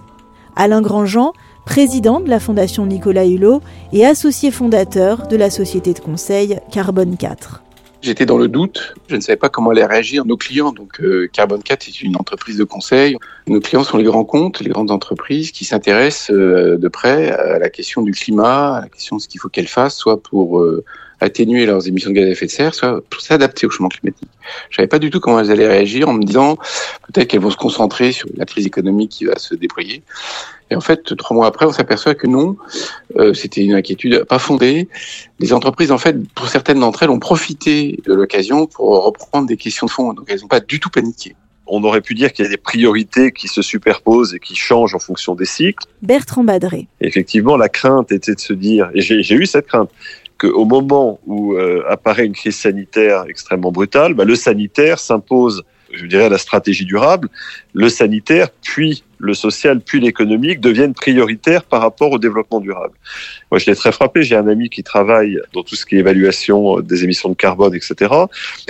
Alain 0.57 0.83
Grandjean, 0.83 1.33
président 1.65 2.21
de 2.21 2.29
la 2.29 2.41
Fondation 2.41 2.87
Nicolas 2.87 3.27
Hulot 3.27 3.61
et 3.93 4.05
associé 4.05 4.51
fondateur 4.51 5.29
de 5.29 5.37
la 5.37 5.51
société 5.51 5.93
de 5.93 6.01
conseil 6.01 6.59
Carbone 6.71 7.17
4. 7.17 7.63
J'étais 8.03 8.27
dans 8.27 8.37
le 8.37 8.49
doute, 8.49 8.95
je 9.07 9.15
ne 9.15 9.21
savais 9.21 9.37
pas 9.37 9.49
comment 9.49 9.71
allaient 9.71 9.87
réagir 9.87 10.25
nos 10.25 10.37
clients. 10.37 10.73
Donc 10.73 11.01
euh, 11.01 11.29
Carbone 11.33 11.63
4 11.63 11.87
est 11.87 12.03
une 12.03 12.17
entreprise 12.17 12.59
de 12.59 12.65
conseil. 12.65 13.17
Nos 13.47 13.61
clients 13.61 13.85
sont 13.85 13.97
les 13.97 14.03
grands 14.03 14.25
comptes, 14.25 14.59
les 14.59 14.71
grandes 14.71 14.91
entreprises 14.91 15.53
qui 15.53 15.65
s'intéressent 15.65 16.33
euh, 16.33 16.77
de 16.77 16.89
près 16.89 17.31
à 17.31 17.61
la 17.61 17.71
question 17.71 18.03
du 18.03 18.11
climat, 18.11 18.79
à 18.79 18.81
la 18.81 18.89
question 18.89 19.17
de 19.17 19.23
ce 19.23 19.29
qu'il 19.29 19.41
faut 19.41 19.49
qu'elles 19.49 19.69
fassent, 19.69 19.97
soit 19.97 20.21
pour 20.21 20.59
euh, 20.59 20.85
atténuer 21.23 21.67
leurs 21.67 21.87
émissions 21.87 22.11
de 22.11 22.17
gaz 22.17 22.27
à 22.27 22.31
effet 22.31 22.47
de 22.47 22.51
serre, 22.51 22.75
soit 22.75 23.03
pour 23.09 23.21
s'adapter 23.21 23.67
au 23.67 23.71
changement 23.71 23.89
climatique. 23.89 24.29
Je 24.71 24.77
savais 24.77 24.89
pas 24.89 24.99
du 24.99 25.11
tout 25.11 25.21
comment 25.21 25.41
elles 25.41 25.51
allaient 25.51 25.69
réagir 25.69 26.09
en 26.09 26.15
me 26.15 26.25
disant 26.25 26.57
peut-être 27.07 27.29
qu'elles 27.29 27.41
vont 27.41 27.51
se 27.51 27.57
concentrer 27.57 28.13
sur 28.13 28.29
la 28.37 28.45
crise 28.45 28.67
économique 28.67 29.11
qui 29.11 29.25
va 29.25 29.39
se 29.39 29.55
déployer. 29.55 30.03
Et 30.71 30.75
en 30.75 30.81
fait, 30.81 31.15
trois 31.17 31.37
mois 31.37 31.47
après, 31.47 31.67
on 31.67 31.73
s'aperçoit 31.73 32.15
que 32.15 32.27
non, 32.27 32.57
euh, 33.19 33.35
c'était 33.35 33.63
une 33.63 33.75
inquiétude 33.75 34.25
pas 34.25 34.39
fondée. 34.39 34.89
Les 35.39 35.53
entreprises, 35.53 35.93
en 35.93 35.99
fait, 35.99 36.17
pour 36.35 36.49
certaines 36.49 36.81
d'entre 36.81 37.03
elles, 37.03 37.11
ont 37.11 37.19
profité 37.19 38.01
de 38.07 38.15
l'occasion 38.15 38.67
pour 38.67 39.05
reprendre 39.05 39.47
des 39.47 39.59
questions 39.59 39.87
de 39.87 39.91
fond. 39.91 40.15
Donc, 40.15 40.25
elles 40.29 40.41
n'ont 40.41 40.49
pas 40.49 40.61
du 40.61 40.81
tout 40.81 40.89
paniqué. 40.89 41.37
On 41.67 41.85
aurait 41.85 42.01
pu 42.01 42.15
dire 42.15 42.33
qu'il 42.33 42.45
y 42.45 42.49
a 42.49 42.51
des 42.51 42.57
priorités 42.57 43.33
qui 43.33 43.49
se 43.49 43.63
superposent 43.63 44.35
et 44.35 44.41
qui 44.41 44.57
changent 44.57 44.95
en 44.95 44.99
fonction 44.99 45.35
des 45.35 45.45
cycles. 45.45 45.87
Bertrand 46.01 46.43
Badré. 46.43 46.89
Effectivement, 47.01 47.57
la 47.57 47.69
crainte 47.69 48.11
était 48.11 48.35
de 48.35 48.41
se 48.41 48.53
dire, 48.53 48.91
et 48.95 49.01
j'ai 49.01 49.35
eu 49.35 49.47
cette 49.47 49.67
crainte, 49.67 49.91
qu'au 50.43 50.65
moment 50.65 51.21
où 51.27 51.55
euh, 51.55 51.85
apparaît 51.89 52.27
une 52.27 52.35
crise 52.35 52.57
sanitaire 52.57 53.25
extrêmement 53.29 53.73
brutale, 53.73 54.15
bah, 54.15 54.25
le 54.25 54.35
sanitaire 54.35 54.99
s'impose 54.99 55.65
je 55.93 56.07
dirais, 56.07 56.29
la 56.29 56.39
stratégie 56.39 56.85
durable, 56.85 57.29
le 57.75 57.89
sanitaire, 57.89 58.49
puis 58.63 59.05
le 59.19 59.35
social, 59.35 59.81
puis 59.81 60.01
l'économique 60.01 60.61
deviennent 60.61 60.95
prioritaires 60.95 61.65
par 61.65 61.83
rapport 61.83 62.11
au 62.13 62.19
développement 62.19 62.61
durable. 62.61 62.95
Moi, 63.51 63.59
je 63.59 63.67
l'ai 63.67 63.77
très 63.77 63.93
frappé. 63.93 64.23
J'ai 64.23 64.37
un 64.37 64.49
ami 64.49 64.69
qui 64.69 64.83
travaille 64.83 65.39
dans 65.53 65.63
tout 65.63 65.77
ce 65.77 65.87
qui 65.87 65.97
est 65.97 65.99
évaluation 65.99 66.81
des 66.81 67.05
émissions 67.05 67.29
de 67.29 67.35
carbone, 67.35 67.75
etc., 67.75 68.11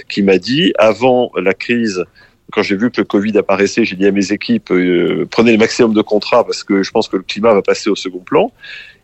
qui 0.08 0.22
m'a 0.22 0.38
dit, 0.38 0.72
avant 0.78 1.30
la 1.36 1.54
crise, 1.54 2.04
quand 2.52 2.62
j'ai 2.62 2.76
vu 2.76 2.90
que 2.90 3.00
le 3.00 3.06
Covid 3.06 3.36
apparaissait, 3.38 3.84
j'ai 3.84 3.96
dit 3.96 4.06
à 4.06 4.12
mes 4.12 4.32
équipes, 4.32 4.70
euh, 4.70 5.26
prenez 5.30 5.52
le 5.52 5.58
maximum 5.58 5.94
de 5.94 6.02
contrats 6.02 6.44
parce 6.44 6.62
que 6.62 6.82
je 6.82 6.90
pense 6.90 7.08
que 7.08 7.16
le 7.16 7.22
climat 7.22 7.54
va 7.54 7.62
passer 7.62 7.88
au 7.88 7.96
second 7.96 8.18
plan. 8.18 8.52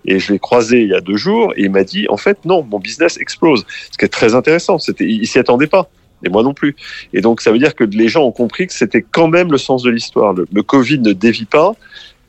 Et 0.05 0.19
je 0.19 0.33
l'ai 0.33 0.39
croisé 0.39 0.83
il 0.83 0.89
y 0.89 0.95
a 0.95 1.01
deux 1.01 1.17
jours 1.17 1.53
et 1.57 1.63
il 1.65 1.71
m'a 1.71 1.85
dit, 1.85 2.07
en 2.09 2.17
fait, 2.17 2.45
non, 2.45 2.63
mon 2.63 2.79
business 2.79 3.19
explose. 3.19 3.67
Ce 3.91 3.99
qui 3.99 4.05
est 4.05 4.09
très 4.09 4.35
intéressant. 4.35 4.79
C'était, 4.79 5.05
il 5.05 5.27
s'y 5.27 5.39
attendait 5.39 5.67
pas 5.67 5.89
et 6.25 6.29
moi 6.29 6.43
non 6.43 6.55
plus. 6.55 6.77
Et 7.13 7.21
donc 7.21 7.41
ça 7.41 7.51
veut 7.51 7.59
dire 7.59 7.75
que 7.75 7.85
les 7.85 8.09
gens 8.09 8.25
ont 8.25 8.33
compris 8.33 8.67
que 8.67 8.73
c'était 8.73 9.03
quand 9.03 9.29
même 9.29 9.51
le 9.51 9.59
sens 9.59 9.83
de 9.83 9.91
l'histoire. 9.91 10.35
Le, 10.35 10.63
Covid 10.63 10.99
ne 10.99 11.13
dévie 11.13 11.45
pas, 11.45 11.73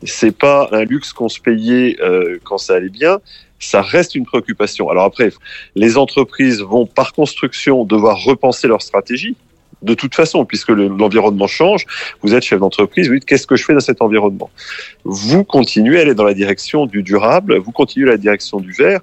c'est 0.04 0.36
pas 0.36 0.70
un 0.72 0.84
luxe 0.84 1.14
qu'on 1.14 1.30
se 1.30 1.40
payait 1.40 1.98
euh, 2.02 2.38
quand 2.44 2.58
ça 2.58 2.76
allait 2.76 2.90
bien. 2.90 3.20
Ça 3.60 3.82
reste 3.82 4.16
une 4.16 4.26
préoccupation. 4.26 4.90
Alors 4.90 5.04
après, 5.04 5.32
les 5.76 5.98
entreprises 5.98 6.62
vont 6.62 6.86
par 6.86 7.12
construction 7.12 7.84
devoir 7.84 8.24
repenser 8.24 8.68
leur 8.68 8.82
stratégie. 8.82 9.36
De 9.82 9.94
toute 9.94 10.14
façon, 10.14 10.44
puisque 10.44 10.70
l'environnement 10.70 11.48
change, 11.48 11.86
vous 12.22 12.36
êtes 12.36 12.44
chef 12.44 12.60
d'entreprise, 12.60 13.08
vous 13.08 13.16
dites 13.16 13.26
qu'est-ce 13.26 13.48
que 13.48 13.56
je 13.56 13.64
fais 13.64 13.74
dans 13.74 13.80
cet 13.80 14.02
environnement? 14.02 14.50
Vous 15.06 15.46
continuez 15.46 16.00
à 16.00 16.02
aller 16.02 16.16
dans 16.16 16.26
la 16.26 16.34
direction 16.34 16.86
du 16.86 17.02
durable, 17.02 17.58
vous 17.58 17.72
continuez 17.72 18.08
la 18.08 18.18
direction 18.18 18.60
du 18.60 18.74
vert, 18.74 19.00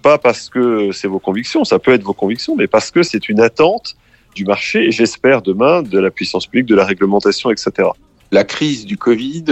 pas 0.00 0.18
parce 0.18 0.48
que 0.48 0.92
c'est 0.92 1.08
vos 1.08 1.18
convictions, 1.18 1.64
ça 1.64 1.78
peut 1.78 1.92
être 1.92 2.02
vos 2.02 2.14
convictions, 2.14 2.56
mais 2.56 2.66
parce 2.66 2.90
que 2.90 3.02
c'est 3.02 3.28
une 3.28 3.40
attente 3.40 3.96
du 4.34 4.44
marché 4.44 4.86
et 4.86 4.90
j'espère 4.90 5.42
demain 5.42 5.82
de 5.82 5.98
la 5.98 6.10
puissance 6.10 6.46
publique, 6.46 6.66
de 6.66 6.74
la 6.74 6.84
réglementation, 6.84 7.50
etc. 7.50 7.88
La 8.32 8.44
crise 8.44 8.86
du 8.86 8.96
Covid 8.96 9.44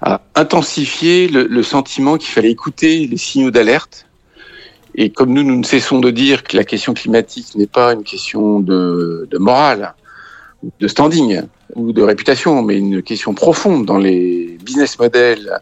a 0.00 0.22
intensifié 0.34 1.28
le, 1.28 1.62
sentiment 1.62 2.16
qu'il 2.16 2.30
fallait 2.30 2.50
écouter 2.50 3.06
les 3.06 3.16
signaux 3.18 3.50
d'alerte. 3.50 4.06
Et 4.94 5.10
comme 5.10 5.32
nous, 5.32 5.42
nous 5.42 5.56
ne 5.56 5.64
cessons 5.64 6.00
de 6.00 6.10
dire 6.10 6.42
que 6.42 6.56
la 6.56 6.64
question 6.64 6.94
climatique 6.94 7.54
n'est 7.54 7.66
pas 7.66 7.92
une 7.92 8.02
question 8.02 8.58
de 8.60 9.28
morale, 9.38 9.94
de 10.80 10.88
standing 10.88 11.42
ou 11.74 11.92
de 11.92 12.02
réputation, 12.02 12.62
mais 12.62 12.78
une 12.78 13.02
question 13.02 13.34
profonde 13.34 13.86
dans 13.86 13.98
les 13.98 14.58
business 14.64 14.98
models 14.98 15.60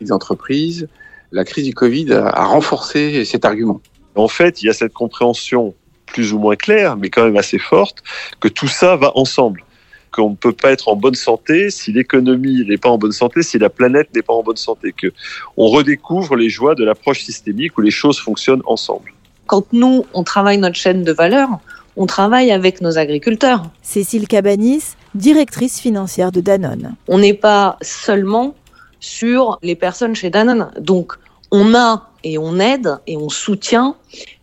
des 0.00 0.12
entreprises, 0.12 0.88
la 1.32 1.44
crise 1.44 1.64
du 1.64 1.74
Covid 1.74 2.12
a 2.12 2.44
renforcé 2.44 3.24
cet 3.24 3.44
argument. 3.44 3.80
En 4.14 4.28
fait, 4.28 4.62
il 4.62 4.66
y 4.66 4.68
a 4.70 4.72
cette 4.72 4.92
compréhension 4.92 5.74
plus 6.06 6.32
ou 6.32 6.38
moins 6.38 6.56
claire, 6.56 6.96
mais 6.96 7.10
quand 7.10 7.24
même 7.24 7.36
assez 7.36 7.58
forte, 7.58 8.02
que 8.40 8.48
tout 8.48 8.68
ça 8.68 8.96
va 8.96 9.12
ensemble. 9.16 9.64
Qu'on 10.12 10.30
ne 10.30 10.36
peut 10.36 10.52
pas 10.52 10.70
être 10.70 10.86
en 10.86 10.94
bonne 10.94 11.16
santé 11.16 11.70
si 11.70 11.90
l'économie 11.92 12.64
n'est 12.68 12.76
pas 12.76 12.88
en 12.88 12.98
bonne 12.98 13.12
santé, 13.12 13.42
si 13.42 13.58
la 13.58 13.68
planète 13.68 14.14
n'est 14.14 14.22
pas 14.22 14.32
en 14.32 14.44
bonne 14.44 14.56
santé. 14.56 14.92
Que 14.92 15.08
on 15.56 15.66
redécouvre 15.66 16.36
les 16.36 16.48
joies 16.48 16.76
de 16.76 16.84
l'approche 16.84 17.24
systémique 17.24 17.76
où 17.76 17.80
les 17.80 17.90
choses 17.90 18.20
fonctionnent 18.20 18.62
ensemble. 18.66 19.12
Quand 19.46 19.72
nous, 19.72 20.06
on 20.14 20.22
travaille 20.22 20.58
notre 20.58 20.76
chaîne 20.76 21.02
de 21.02 21.12
valeur, 21.12 21.48
on 21.96 22.06
travaille 22.06 22.50
avec 22.50 22.80
nos 22.80 22.98
agriculteurs. 22.98 23.70
Cécile 23.82 24.28
Cabanis, 24.28 24.96
directrice 25.14 25.80
financière 25.80 26.32
de 26.32 26.40
Danone. 26.40 26.94
On 27.08 27.18
n'est 27.18 27.34
pas 27.34 27.76
seulement 27.82 28.54
sur 29.00 29.58
les 29.62 29.74
personnes 29.74 30.14
chez 30.14 30.30
Danone. 30.30 30.70
Donc, 30.80 31.12
on 31.50 31.74
a 31.74 32.10
et 32.24 32.38
on 32.38 32.58
aide 32.58 32.98
et 33.06 33.16
on 33.16 33.28
soutient 33.28 33.96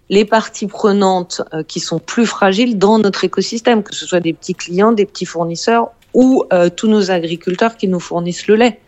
les 0.09 0.25
parties 0.25 0.67
prenantes 0.67 1.41
euh, 1.53 1.63
qui 1.63 1.79
sont 1.79 1.99
plus 1.99 2.25
fragiles 2.25 2.77
dans 2.77 2.99
notre 2.99 3.23
écosystème, 3.23 3.81
que 3.81 3.95
ce 3.95 4.05
soit 4.05 4.19
des 4.19 4.33
petits 4.33 4.53
clients, 4.53 4.91
des 4.91 5.05
petits 5.05 5.25
fournisseurs 5.25 5.91
ou 6.13 6.43
euh, 6.51 6.69
tous 6.69 6.87
nos 6.87 7.11
agriculteurs 7.11 7.77
qui 7.77 7.87
nous 7.87 7.99
fournissent 7.99 8.47
le 8.47 8.55
lait. 8.55 8.79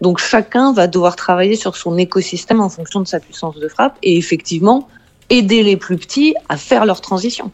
Donc 0.00 0.18
chacun 0.18 0.72
va 0.72 0.88
devoir 0.88 1.14
travailler 1.14 1.54
sur 1.54 1.76
son 1.76 1.96
écosystème 1.98 2.60
en 2.60 2.70
fonction 2.70 3.00
de 3.00 3.06
sa 3.06 3.20
puissance 3.20 3.56
de 3.56 3.68
frappe 3.68 3.98
et 4.02 4.16
effectivement 4.16 4.88
aider 5.30 5.62
les 5.62 5.76
plus 5.76 5.96
petits 5.96 6.34
à 6.48 6.56
faire 6.56 6.86
leur 6.86 7.00
transition. 7.00 7.52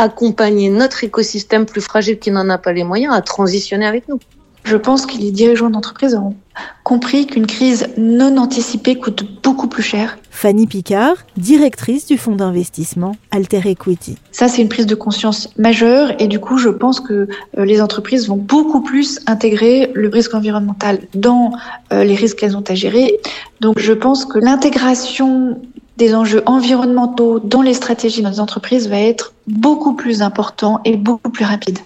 Accompagner 0.00 0.70
notre 0.70 1.04
écosystème 1.04 1.66
plus 1.66 1.82
fragile 1.82 2.18
qui 2.18 2.30
n'en 2.30 2.48
a 2.48 2.56
pas 2.56 2.72
les 2.72 2.84
moyens 2.84 3.14
à 3.14 3.20
transitionner 3.20 3.84
avec 3.84 4.08
nous. 4.08 4.18
Je 4.64 4.76
pense 4.76 5.04
que 5.04 5.18
les 5.18 5.30
dirigeants 5.30 5.68
d'entreprise 5.68 6.14
ont 6.14 6.34
compris 6.84 7.26
qu'une 7.26 7.46
crise 7.46 7.88
non 7.98 8.38
anticipée 8.38 8.96
coûte 8.96 9.24
beaucoup 9.42 9.68
plus 9.68 9.82
cher. 9.82 10.16
Fanny 10.30 10.66
Picard, 10.66 11.16
directrice 11.36 12.06
du 12.06 12.16
fonds 12.16 12.34
d'investissement 12.34 13.14
Alter 13.30 13.60
Equity. 13.66 14.16
Ça, 14.32 14.48
c'est 14.48 14.62
une 14.62 14.70
prise 14.70 14.86
de 14.86 14.94
conscience 14.94 15.50
majeure 15.58 16.14
et 16.18 16.28
du 16.28 16.40
coup, 16.40 16.56
je 16.56 16.70
pense 16.70 17.00
que 17.00 17.28
euh, 17.58 17.64
les 17.66 17.82
entreprises 17.82 18.26
vont 18.26 18.36
beaucoup 18.36 18.80
plus 18.80 19.20
intégrer 19.26 19.90
le 19.94 20.08
risque 20.08 20.32
environnemental 20.32 21.00
dans 21.12 21.52
euh, 21.92 22.04
les 22.04 22.14
risques 22.14 22.38
qu'elles 22.38 22.56
ont 22.56 22.64
à 22.66 22.74
gérer. 22.74 23.20
Donc, 23.60 23.78
je 23.78 23.92
pense 23.92 24.24
que 24.24 24.38
l'intégration 24.38 25.60
des 26.00 26.14
enjeux 26.14 26.42
environnementaux 26.46 27.40
dans 27.40 27.60
les 27.60 27.74
stratégies 27.74 28.22
de 28.22 28.28
nos 28.28 28.40
entreprises 28.40 28.88
va 28.88 28.98
être 28.98 29.34
beaucoup 29.46 29.92
plus 29.92 30.22
important 30.22 30.80
et 30.86 30.96
beaucoup 30.96 31.30
plus 31.30 31.44
rapide. 31.44 31.78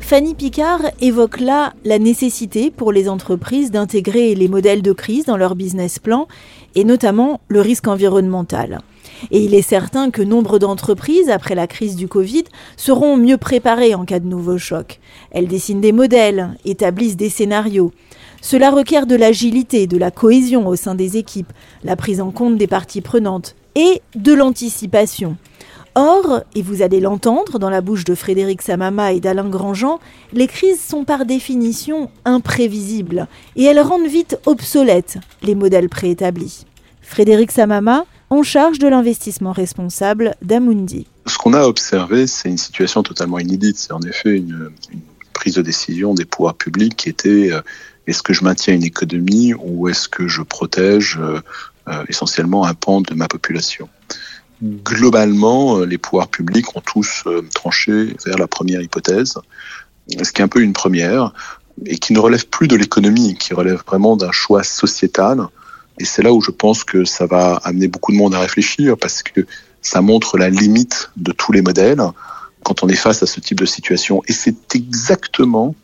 Fanny 0.00 0.34
Picard 0.34 0.80
évoque 1.00 1.38
là 1.38 1.72
la 1.84 2.00
nécessité 2.00 2.72
pour 2.72 2.90
les 2.90 3.08
entreprises 3.08 3.70
d'intégrer 3.70 4.34
les 4.34 4.48
modèles 4.48 4.82
de 4.82 4.92
crise 4.92 5.24
dans 5.24 5.36
leur 5.36 5.54
business 5.54 6.00
plan 6.00 6.26
et 6.74 6.82
notamment 6.82 7.40
le 7.46 7.60
risque 7.60 7.86
environnemental. 7.86 8.80
Et 9.30 9.44
il 9.44 9.54
est 9.54 9.62
certain 9.62 10.10
que 10.10 10.22
nombre 10.22 10.58
d'entreprises, 10.58 11.28
après 11.28 11.54
la 11.54 11.66
crise 11.66 11.96
du 11.96 12.08
Covid, 12.08 12.44
seront 12.76 13.16
mieux 13.16 13.36
préparées 13.36 13.94
en 13.94 14.04
cas 14.04 14.20
de 14.20 14.26
nouveau 14.26 14.58
choc. 14.58 15.00
Elles 15.30 15.48
dessinent 15.48 15.80
des 15.80 15.92
modèles, 15.92 16.56
établissent 16.64 17.16
des 17.16 17.30
scénarios. 17.30 17.92
Cela 18.40 18.70
requiert 18.70 19.06
de 19.06 19.16
l'agilité, 19.16 19.86
de 19.86 19.98
la 19.98 20.10
cohésion 20.10 20.66
au 20.68 20.76
sein 20.76 20.94
des 20.94 21.16
équipes, 21.16 21.52
la 21.82 21.96
prise 21.96 22.20
en 22.20 22.30
compte 22.30 22.56
des 22.56 22.66
parties 22.66 23.00
prenantes 23.00 23.56
et 23.74 24.02
de 24.14 24.32
l'anticipation. 24.32 25.36
Or, 25.98 26.42
et 26.54 26.60
vous 26.60 26.82
allez 26.82 27.00
l'entendre 27.00 27.58
dans 27.58 27.70
la 27.70 27.80
bouche 27.80 28.04
de 28.04 28.14
Frédéric 28.14 28.60
Samama 28.60 29.14
et 29.14 29.20
d'Alain 29.20 29.48
Grandjean, 29.48 29.98
les 30.34 30.46
crises 30.46 30.80
sont 30.80 31.04
par 31.04 31.24
définition 31.24 32.10
imprévisibles 32.26 33.28
et 33.56 33.64
elles 33.64 33.80
rendent 33.80 34.06
vite 34.06 34.38
obsolètes 34.44 35.16
les 35.42 35.54
modèles 35.54 35.88
préétablis. 35.88 36.66
Frédéric 37.00 37.50
Samama, 37.50 38.04
en 38.30 38.42
charge 38.42 38.78
de 38.78 38.88
l'investissement 38.88 39.52
responsable 39.52 40.34
d'Amundi. 40.42 41.06
Ce 41.26 41.38
qu'on 41.38 41.54
a 41.54 41.62
observé, 41.62 42.26
c'est 42.26 42.48
une 42.48 42.58
situation 42.58 43.02
totalement 43.02 43.38
inédite. 43.38 43.78
C'est 43.78 43.92
en 43.92 44.02
effet 44.02 44.36
une, 44.36 44.70
prise 45.32 45.54
de 45.54 45.62
décision 45.62 46.14
des 46.14 46.24
pouvoirs 46.24 46.54
publics 46.54 46.96
qui 46.96 47.10
était 47.10 47.52
euh, 47.52 47.60
est-ce 48.06 48.22
que 48.22 48.32
je 48.32 48.42
maintiens 48.42 48.74
une 48.74 48.84
économie 48.84 49.52
ou 49.54 49.86
est-ce 49.88 50.08
que 50.08 50.28
je 50.28 50.40
protège 50.40 51.18
euh, 51.20 51.40
euh, 51.88 52.04
essentiellement 52.08 52.64
un 52.64 52.72
pan 52.72 53.02
de 53.02 53.14
ma 53.14 53.28
population? 53.28 53.88
Globalement, 54.62 55.80
les 55.80 55.98
pouvoirs 55.98 56.28
publics 56.28 56.74
ont 56.74 56.80
tous 56.80 57.24
tranché 57.54 58.16
vers 58.24 58.38
la 58.38 58.46
première 58.46 58.80
hypothèse, 58.80 59.34
ce 60.08 60.32
qui 60.32 60.40
est 60.40 60.44
un 60.44 60.48
peu 60.48 60.62
une 60.62 60.72
première, 60.72 61.34
et 61.84 61.98
qui 61.98 62.14
ne 62.14 62.18
relève 62.18 62.46
plus 62.46 62.66
de 62.66 62.74
l'économie, 62.74 63.36
qui 63.36 63.52
relève 63.52 63.82
vraiment 63.86 64.16
d'un 64.16 64.32
choix 64.32 64.62
sociétal. 64.62 65.46
Et 65.98 66.04
c'est 66.04 66.22
là 66.22 66.32
où 66.32 66.40
je 66.40 66.50
pense 66.50 66.84
que 66.84 67.04
ça 67.04 67.26
va 67.26 67.56
amener 67.64 67.88
beaucoup 67.88 68.12
de 68.12 68.16
monde 68.16 68.34
à 68.34 68.40
réfléchir, 68.40 68.96
parce 68.98 69.22
que 69.22 69.46
ça 69.82 70.02
montre 70.02 70.36
la 70.36 70.50
limite 70.50 71.10
de 71.16 71.32
tous 71.32 71.52
les 71.52 71.62
modèles 71.62 72.02
quand 72.64 72.82
on 72.82 72.88
est 72.88 72.96
face 72.96 73.22
à 73.22 73.26
ce 73.26 73.40
type 73.40 73.58
de 73.58 73.66
situation. 73.66 74.22
Et 74.26 74.32
c'est 74.32 74.74
exactement 74.74 75.74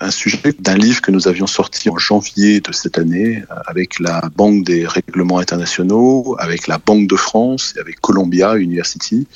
un 0.00 0.10
sujet 0.10 0.54
d'un 0.58 0.76
livre 0.76 1.00
que 1.00 1.10
nous 1.10 1.28
avions 1.28 1.46
sorti 1.46 1.88
en 1.88 1.96
janvier 1.96 2.60
de 2.60 2.72
cette 2.72 2.98
année 2.98 3.42
avec 3.66 4.00
la 4.00 4.20
Banque 4.36 4.64
des 4.64 4.86
règlements 4.86 5.38
internationaux, 5.38 6.36
avec 6.38 6.66
la 6.66 6.78
Banque 6.78 7.08
de 7.08 7.16
France 7.16 7.74
et 7.76 7.80
avec 7.80 8.00
Columbia 8.00 8.56
University. 8.56 9.26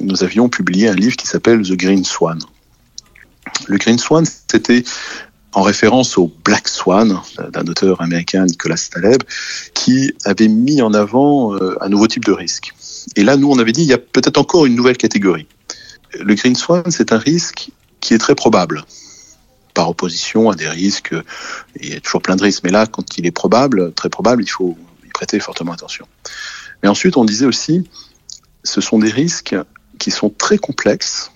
Nous 0.00 0.24
avions 0.24 0.48
publié 0.48 0.88
un 0.88 0.94
livre 0.94 1.16
qui 1.16 1.26
s'appelle 1.26 1.62
The 1.62 1.74
Green 1.74 2.04
Swan. 2.04 2.38
Le 3.66 3.76
Green 3.76 3.98
Swan, 3.98 4.24
c'était 4.50 4.84
en 5.56 5.62
référence 5.62 6.18
au 6.18 6.30
Black 6.44 6.68
Swan 6.68 7.18
d'un 7.50 7.66
auteur 7.66 8.02
américain, 8.02 8.44
Nicolas 8.44 8.76
Taleb, 8.76 9.22
qui 9.72 10.12
avait 10.26 10.48
mis 10.48 10.82
en 10.82 10.92
avant 10.92 11.54
euh, 11.54 11.78
un 11.80 11.88
nouveau 11.88 12.06
type 12.06 12.26
de 12.26 12.32
risque. 12.32 12.74
Et 13.16 13.24
là, 13.24 13.38
nous, 13.38 13.50
on 13.50 13.58
avait 13.58 13.72
dit, 13.72 13.80
il 13.80 13.88
y 13.88 13.94
a 13.94 13.98
peut-être 13.98 14.36
encore 14.36 14.66
une 14.66 14.74
nouvelle 14.74 14.98
catégorie. 14.98 15.46
Le 16.20 16.34
Green 16.34 16.54
Swan, 16.54 16.84
c'est 16.90 17.10
un 17.10 17.18
risque 17.18 17.70
qui 18.00 18.12
est 18.12 18.18
très 18.18 18.34
probable 18.34 18.84
par 19.72 19.88
opposition 19.88 20.50
à 20.50 20.54
des 20.54 20.68
risques. 20.68 21.14
Il 21.80 21.88
y 21.88 21.96
a 21.96 22.00
toujours 22.00 22.20
plein 22.20 22.36
de 22.36 22.42
risques, 22.42 22.62
mais 22.62 22.70
là, 22.70 22.86
quand 22.86 23.16
il 23.16 23.24
est 23.24 23.30
probable, 23.30 23.94
très 23.94 24.10
probable, 24.10 24.42
il 24.42 24.50
faut 24.50 24.76
y 25.06 25.08
prêter 25.08 25.40
fortement 25.40 25.72
attention. 25.72 26.06
Mais 26.82 26.90
ensuite, 26.90 27.16
on 27.16 27.24
disait 27.24 27.46
aussi, 27.46 27.88
ce 28.62 28.82
sont 28.82 28.98
des 28.98 29.10
risques 29.10 29.56
qui 29.98 30.10
sont 30.10 30.28
très 30.28 30.58
complexes 30.58 31.30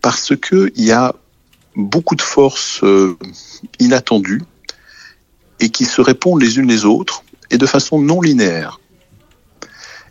parce 0.00 0.32
qu'il 0.34 0.72
y 0.76 0.90
a 0.90 1.14
beaucoup 1.84 2.14
de 2.14 2.22
forces 2.22 2.82
euh, 2.82 3.16
inattendues 3.78 4.42
et 5.60 5.70
qui 5.70 5.84
se 5.84 6.00
répondent 6.00 6.40
les 6.40 6.58
unes 6.58 6.68
les 6.68 6.84
autres 6.84 7.22
et 7.50 7.58
de 7.58 7.66
façon 7.66 8.00
non 8.00 8.20
linéaire. 8.20 8.80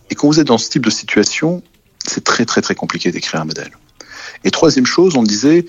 Et 0.10 0.16
quand 0.16 0.28
vous 0.28 0.40
êtes 0.40 0.48
dans 0.48 0.58
ce 0.58 0.70
type 0.70 0.86
de 0.86 0.90
situation, 0.90 1.64
c'est 2.06 2.24
très 2.24 2.46
très 2.46 2.62
très 2.62 2.76
compliqué 2.76 3.12
d'écrire 3.12 3.42
un 3.42 3.46
modèle. 3.46 3.72
Et 4.44 4.52
troisième 4.52 4.86
chose, 4.86 5.16
on 5.16 5.24
disait, 5.24 5.66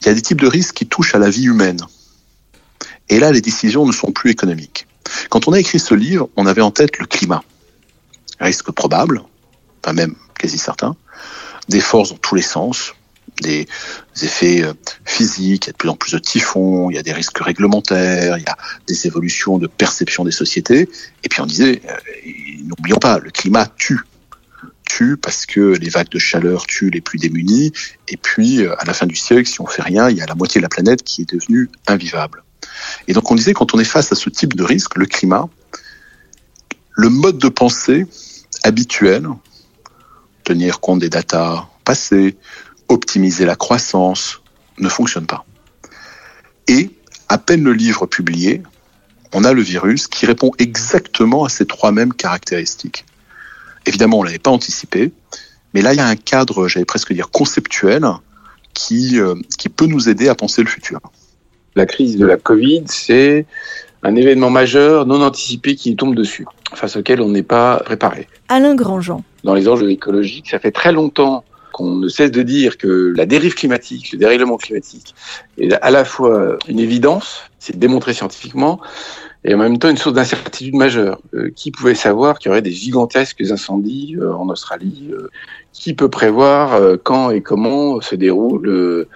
il 0.00 0.06
y 0.06 0.10
a 0.10 0.14
des 0.14 0.22
types 0.22 0.40
de 0.40 0.46
risques 0.46 0.74
qui 0.74 0.86
touchent 0.86 1.14
à 1.14 1.18
la 1.18 1.30
vie 1.30 1.44
humaine. 1.44 1.80
Et 3.08 3.18
là, 3.18 3.32
les 3.32 3.40
décisions 3.40 3.86
ne 3.86 3.92
sont 3.92 4.12
plus 4.12 4.30
économiques. 4.30 4.86
Quand 5.30 5.48
on 5.48 5.52
a 5.52 5.60
écrit 5.60 5.78
ce 5.78 5.94
livre, 5.94 6.28
on 6.36 6.46
avait 6.46 6.62
en 6.62 6.70
tête 6.70 6.98
le 6.98 7.06
climat. 7.06 7.42
Risque 8.40 8.70
probable, 8.70 9.22
enfin 9.82 9.94
même 9.94 10.14
quasi 10.38 10.58
certain, 10.58 10.96
des 11.68 11.80
forces 11.80 12.10
dans 12.10 12.18
tous 12.18 12.34
les 12.34 12.42
sens, 12.42 12.94
des 13.40 13.66
effets 14.22 14.62
euh, 14.62 14.72
physiques, 15.04 15.66
il 15.66 15.68
y 15.68 15.70
a 15.70 15.72
de 15.72 15.76
plus 15.76 15.88
en 15.88 15.96
plus 15.96 16.12
de 16.12 16.18
typhons, 16.18 16.90
il 16.90 16.96
y 16.96 16.98
a 16.98 17.02
des 17.02 17.12
risques 17.12 17.38
réglementaires, 17.38 18.38
il 18.38 18.42
y 18.42 18.48
a 18.48 18.56
des 18.86 19.06
évolutions 19.06 19.58
de 19.58 19.66
perception 19.66 20.24
des 20.24 20.30
sociétés. 20.30 20.88
Et 21.24 21.28
puis 21.28 21.40
on 21.40 21.46
disait, 21.46 21.82
euh, 21.88 21.94
n'oublions 22.64 22.98
pas, 22.98 23.18
le 23.18 23.30
climat 23.30 23.66
tue 23.76 24.00
tue 24.88 25.16
parce 25.16 25.46
que 25.46 25.76
les 25.76 25.90
vagues 25.90 26.08
de 26.08 26.18
chaleur 26.18 26.66
tuent 26.66 26.90
les 26.90 27.00
plus 27.00 27.18
démunis. 27.18 27.72
Et 28.08 28.16
puis, 28.16 28.62
euh, 28.62 28.74
à 28.80 28.84
la 28.84 28.94
fin 28.94 29.06
du 29.06 29.14
siècle, 29.14 29.48
si 29.48 29.60
on 29.60 29.66
fait 29.66 29.82
rien, 29.82 30.10
il 30.10 30.16
y 30.16 30.22
a 30.22 30.26
la 30.26 30.34
moitié 30.34 30.60
de 30.60 30.62
la 30.62 30.68
planète 30.68 31.02
qui 31.04 31.22
est 31.22 31.32
devenue 31.32 31.70
invivable. 31.86 32.42
Et 33.06 33.12
donc, 33.12 33.30
on 33.30 33.34
disait, 33.34 33.52
quand 33.52 33.74
on 33.74 33.78
est 33.78 33.84
face 33.84 34.10
à 34.12 34.14
ce 34.14 34.30
type 34.30 34.54
de 34.54 34.64
risque, 34.64 34.96
le 34.96 35.06
climat, 35.06 35.48
le 36.92 37.10
mode 37.10 37.38
de 37.38 37.48
pensée 37.48 38.06
habituel, 38.64 39.28
tenir 40.42 40.80
compte 40.80 41.00
des 41.00 41.10
datas 41.10 41.68
passées, 41.84 42.36
optimiser 42.88 43.44
la 43.44 43.56
croissance, 43.56 44.40
ne 44.78 44.88
fonctionne 44.88 45.26
pas. 45.26 45.44
Et, 46.66 46.90
à 47.28 47.38
peine 47.38 47.62
le 47.62 47.72
livre 47.72 48.06
publié, 48.06 48.62
on 49.32 49.44
a 49.44 49.52
le 49.52 49.62
virus 49.62 50.06
qui 50.06 50.26
répond 50.26 50.50
exactement 50.58 51.44
à 51.44 51.48
ces 51.48 51.66
trois 51.66 51.92
mêmes 51.92 52.12
caractéristiques. 52.12 53.04
Évidemment, 53.86 54.20
on 54.20 54.22
l'avait 54.22 54.38
pas 54.38 54.50
anticipé, 54.50 55.12
mais 55.74 55.82
là, 55.82 55.92
il 55.92 55.96
y 55.96 56.00
a 56.00 56.06
un 56.06 56.16
cadre, 56.16 56.68
j'allais 56.68 56.86
presque 56.86 57.12
dire 57.12 57.30
conceptuel, 57.30 58.04
qui, 58.74 59.18
euh, 59.18 59.34
qui 59.58 59.68
peut 59.68 59.86
nous 59.86 60.08
aider 60.08 60.28
à 60.28 60.34
penser 60.34 60.62
le 60.62 60.68
futur. 60.68 61.00
La 61.74 61.86
crise 61.86 62.16
de 62.16 62.26
la 62.26 62.36
Covid, 62.36 62.84
c'est 62.86 63.46
un 64.02 64.14
événement 64.14 64.50
majeur 64.50 65.06
non 65.06 65.22
anticipé 65.22 65.74
qui 65.74 65.94
tombe 65.96 66.14
dessus, 66.14 66.46
face 66.74 66.96
auquel 66.96 67.20
on 67.20 67.28
n'est 67.28 67.42
pas 67.42 67.78
préparé. 67.84 68.28
Alain 68.48 68.74
Grandjean. 68.74 69.24
Dans 69.44 69.54
les 69.54 69.68
enjeux 69.68 69.90
écologiques, 69.90 70.50
ça 70.50 70.58
fait 70.58 70.70
très 70.70 70.92
longtemps 70.92 71.44
qu'on 71.72 71.96
ne 71.96 72.08
cesse 72.08 72.30
de 72.30 72.42
dire 72.42 72.78
que 72.78 73.12
la 73.16 73.26
dérive 73.26 73.54
climatique, 73.54 74.12
le 74.12 74.18
dérèglement 74.18 74.56
climatique 74.56 75.14
est 75.58 75.72
à 75.72 75.90
la 75.90 76.04
fois 76.04 76.56
une 76.68 76.80
évidence, 76.80 77.42
c'est 77.58 77.78
démontré 77.78 78.14
scientifiquement, 78.14 78.80
et 79.44 79.54
en 79.54 79.58
même 79.58 79.78
temps 79.78 79.88
une 79.88 79.96
source 79.96 80.14
d'incertitude 80.14 80.74
majeure. 80.74 81.20
Euh, 81.34 81.50
qui 81.54 81.70
pouvait 81.70 81.94
savoir 81.94 82.38
qu'il 82.38 82.48
y 82.48 82.52
aurait 82.52 82.62
des 82.62 82.72
gigantesques 82.72 83.40
incendies 83.50 84.16
euh, 84.18 84.32
en 84.32 84.48
Australie 84.48 85.08
euh, 85.12 85.30
Qui 85.72 85.94
peut 85.94 86.10
prévoir 86.10 86.80
quand 87.04 87.30
et 87.30 87.40
comment 87.40 88.00
se 88.00 88.16
déroule 88.16 89.06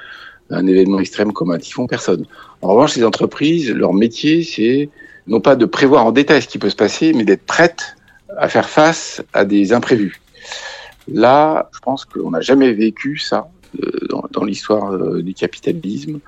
un 0.51 0.67
événement 0.67 1.01
extrême 1.01 1.33
comme 1.33 1.51
un 1.51 1.59
typhon 1.59 1.87
Personne. 1.87 2.25
En 2.61 2.69
revanche, 2.69 2.95
les 2.97 3.05
entreprises, 3.05 3.71
leur 3.71 3.93
métier, 3.93 4.45
c'est 4.45 4.89
non 5.27 5.41
pas 5.41 5.57
de 5.57 5.65
prévoir 5.65 6.07
en 6.07 6.13
détail 6.13 6.43
ce 6.43 6.49
qui 6.49 6.59
peut 6.59 6.71
se 6.71 6.77
passer, 6.77 7.13
mais 7.15 7.25
d'être 7.25 7.45
prêtes 7.45 7.97
à 8.39 8.49
faire 8.49 8.69
face 8.69 9.23
à 9.33 9.45
des 9.45 9.73
imprévus. 9.73 10.21
Là, 11.09 11.69
je 11.75 11.81
pense 11.81 12.05
qu'on 12.05 12.31
n'a 12.31 12.41
jamais 12.41 12.73
vécu 12.73 13.19
ça 13.19 13.49
dans, 14.09 14.25
dans 14.31 14.45
l'histoire 14.45 14.97
du 15.23 15.35
capitalisme 15.35 16.21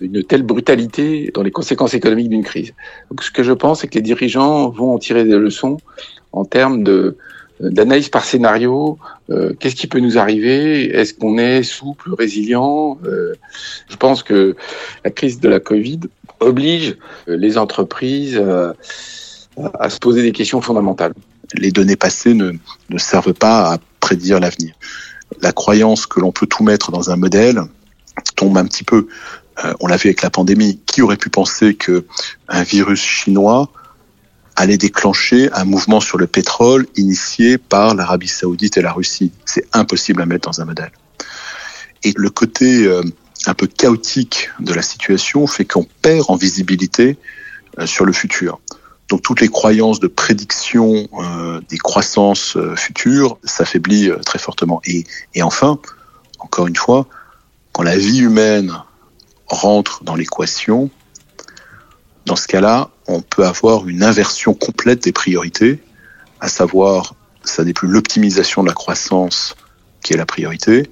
une 0.00 0.22
telle 0.22 0.42
brutalité 0.42 1.30
dans 1.32 1.42
les 1.42 1.50
conséquences 1.50 1.94
économiques 1.94 2.28
d'une 2.28 2.44
crise. 2.44 2.74
Donc, 3.10 3.22
ce 3.22 3.30
que 3.30 3.42
je 3.42 3.52
pense, 3.52 3.80
c'est 3.80 3.88
que 3.88 3.94
les 3.94 4.02
dirigeants 4.02 4.68
vont 4.68 4.94
en 4.94 4.98
tirer 4.98 5.24
des 5.24 5.36
leçons 5.36 5.78
en 6.32 6.44
termes 6.44 6.82
de 6.82 7.16
d'analyse 7.60 8.10
par 8.10 8.24
scénario. 8.24 8.98
Euh, 9.30 9.54
Qu'est-ce 9.58 9.76
qui 9.76 9.86
peut 9.86 10.00
nous 10.00 10.18
arriver 10.18 10.94
Est-ce 10.94 11.14
qu'on 11.14 11.38
est 11.38 11.62
souple, 11.62 12.12
résilient 12.14 12.98
euh, 13.06 13.34
Je 13.88 13.96
pense 13.96 14.22
que 14.22 14.56
la 15.04 15.10
crise 15.10 15.40
de 15.40 15.48
la 15.48 15.58
Covid 15.58 16.00
oblige 16.40 16.98
les 17.26 17.56
entreprises 17.56 18.38
euh, 18.38 18.74
à 19.78 19.88
se 19.88 19.98
poser 19.98 20.22
des 20.22 20.32
questions 20.32 20.60
fondamentales. 20.60 21.14
Les 21.54 21.70
données 21.70 21.96
passées 21.96 22.34
ne, 22.34 22.52
ne 22.90 22.98
servent 22.98 23.32
pas 23.32 23.72
à 23.72 23.78
prédire 24.06 24.38
l'avenir. 24.38 24.72
La 25.42 25.50
croyance 25.50 26.06
que 26.06 26.20
l'on 26.20 26.30
peut 26.30 26.46
tout 26.46 26.62
mettre 26.62 26.92
dans 26.92 27.10
un 27.10 27.16
modèle 27.16 27.60
tombe 28.36 28.56
un 28.56 28.64
petit 28.64 28.84
peu. 28.84 29.08
Euh, 29.64 29.74
on 29.80 29.88
l'a 29.88 29.96
vu 29.96 30.06
avec 30.10 30.22
la 30.22 30.30
pandémie. 30.30 30.78
Qui 30.86 31.02
aurait 31.02 31.16
pu 31.16 31.28
penser 31.28 31.74
que 31.74 32.06
un 32.46 32.62
virus 32.62 33.00
chinois 33.00 33.68
allait 34.54 34.76
déclencher 34.78 35.50
un 35.52 35.64
mouvement 35.64 35.98
sur 35.98 36.18
le 36.18 36.28
pétrole 36.28 36.86
initié 36.94 37.58
par 37.58 37.96
l'Arabie 37.96 38.28
saoudite 38.28 38.76
et 38.76 38.82
la 38.82 38.92
Russie? 38.92 39.32
C'est 39.44 39.66
impossible 39.72 40.22
à 40.22 40.26
mettre 40.26 40.48
dans 40.48 40.60
un 40.60 40.66
modèle. 40.66 40.92
Et 42.04 42.12
le 42.14 42.30
côté 42.30 42.84
euh, 42.84 43.02
un 43.46 43.54
peu 43.54 43.66
chaotique 43.66 44.50
de 44.60 44.72
la 44.72 44.82
situation 44.82 45.48
fait 45.48 45.64
qu'on 45.64 45.86
perd 46.00 46.26
en 46.28 46.36
visibilité 46.36 47.18
euh, 47.80 47.86
sur 47.86 48.04
le 48.04 48.12
futur. 48.12 48.60
Donc 49.08 49.22
toutes 49.22 49.40
les 49.40 49.48
croyances 49.48 50.00
de 50.00 50.08
prédiction 50.08 51.08
des 51.68 51.78
croissances 51.78 52.58
futures 52.76 53.38
s'affaiblissent 53.44 54.10
très 54.24 54.38
fortement. 54.38 54.80
Et, 54.84 55.04
et 55.34 55.42
enfin, 55.42 55.78
encore 56.40 56.66
une 56.66 56.76
fois, 56.76 57.06
quand 57.72 57.82
la 57.82 57.96
vie 57.96 58.18
humaine 58.18 58.72
rentre 59.46 60.02
dans 60.02 60.16
l'équation, 60.16 60.90
dans 62.24 62.36
ce 62.36 62.48
cas-là, 62.48 62.90
on 63.06 63.20
peut 63.20 63.46
avoir 63.46 63.86
une 63.86 64.02
inversion 64.02 64.54
complète 64.54 65.04
des 65.04 65.12
priorités, 65.12 65.80
à 66.40 66.48
savoir 66.48 67.14
ça 67.44 67.64
n'est 67.64 67.72
plus 67.72 67.88
l'optimisation 67.88 68.62
de 68.62 68.68
la 68.68 68.74
croissance 68.74 69.54
qui 70.02 70.12
est 70.12 70.16
la 70.16 70.26
priorité, 70.26 70.90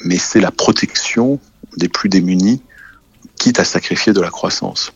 mais 0.00 0.18
c'est 0.18 0.40
la 0.40 0.50
protection 0.50 1.40
des 1.76 1.88
plus 1.88 2.08
démunis, 2.08 2.62
quitte 3.36 3.58
à 3.58 3.64
sacrifier 3.64 4.12
de 4.12 4.20
la 4.20 4.30
croissance. 4.30 4.92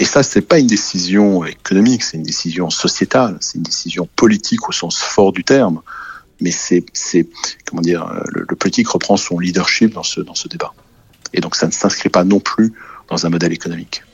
Et 0.00 0.04
ça, 0.04 0.22
c'est 0.22 0.42
pas 0.42 0.60
une 0.60 0.68
décision 0.68 1.44
économique, 1.44 2.04
c'est 2.04 2.16
une 2.16 2.22
décision 2.22 2.70
sociétale, 2.70 3.36
c'est 3.40 3.56
une 3.56 3.64
décision 3.64 4.08
politique 4.14 4.68
au 4.68 4.72
sens 4.72 4.98
fort 4.98 5.32
du 5.32 5.42
terme. 5.42 5.82
Mais 6.40 6.52
c'est, 6.52 6.84
comment 7.66 7.82
dire, 7.82 8.08
le, 8.32 8.46
le, 8.48 8.56
politique 8.56 8.88
reprend 8.88 9.16
son 9.16 9.40
leadership 9.40 9.92
dans 9.92 10.04
ce, 10.04 10.20
dans 10.20 10.36
ce 10.36 10.46
débat. 10.46 10.72
Et 11.32 11.40
donc, 11.40 11.56
ça 11.56 11.66
ne 11.66 11.72
s'inscrit 11.72 12.10
pas 12.10 12.22
non 12.22 12.38
plus 12.38 12.72
dans 13.08 13.26
un 13.26 13.28
modèle 13.28 13.52
économique. 13.52 14.04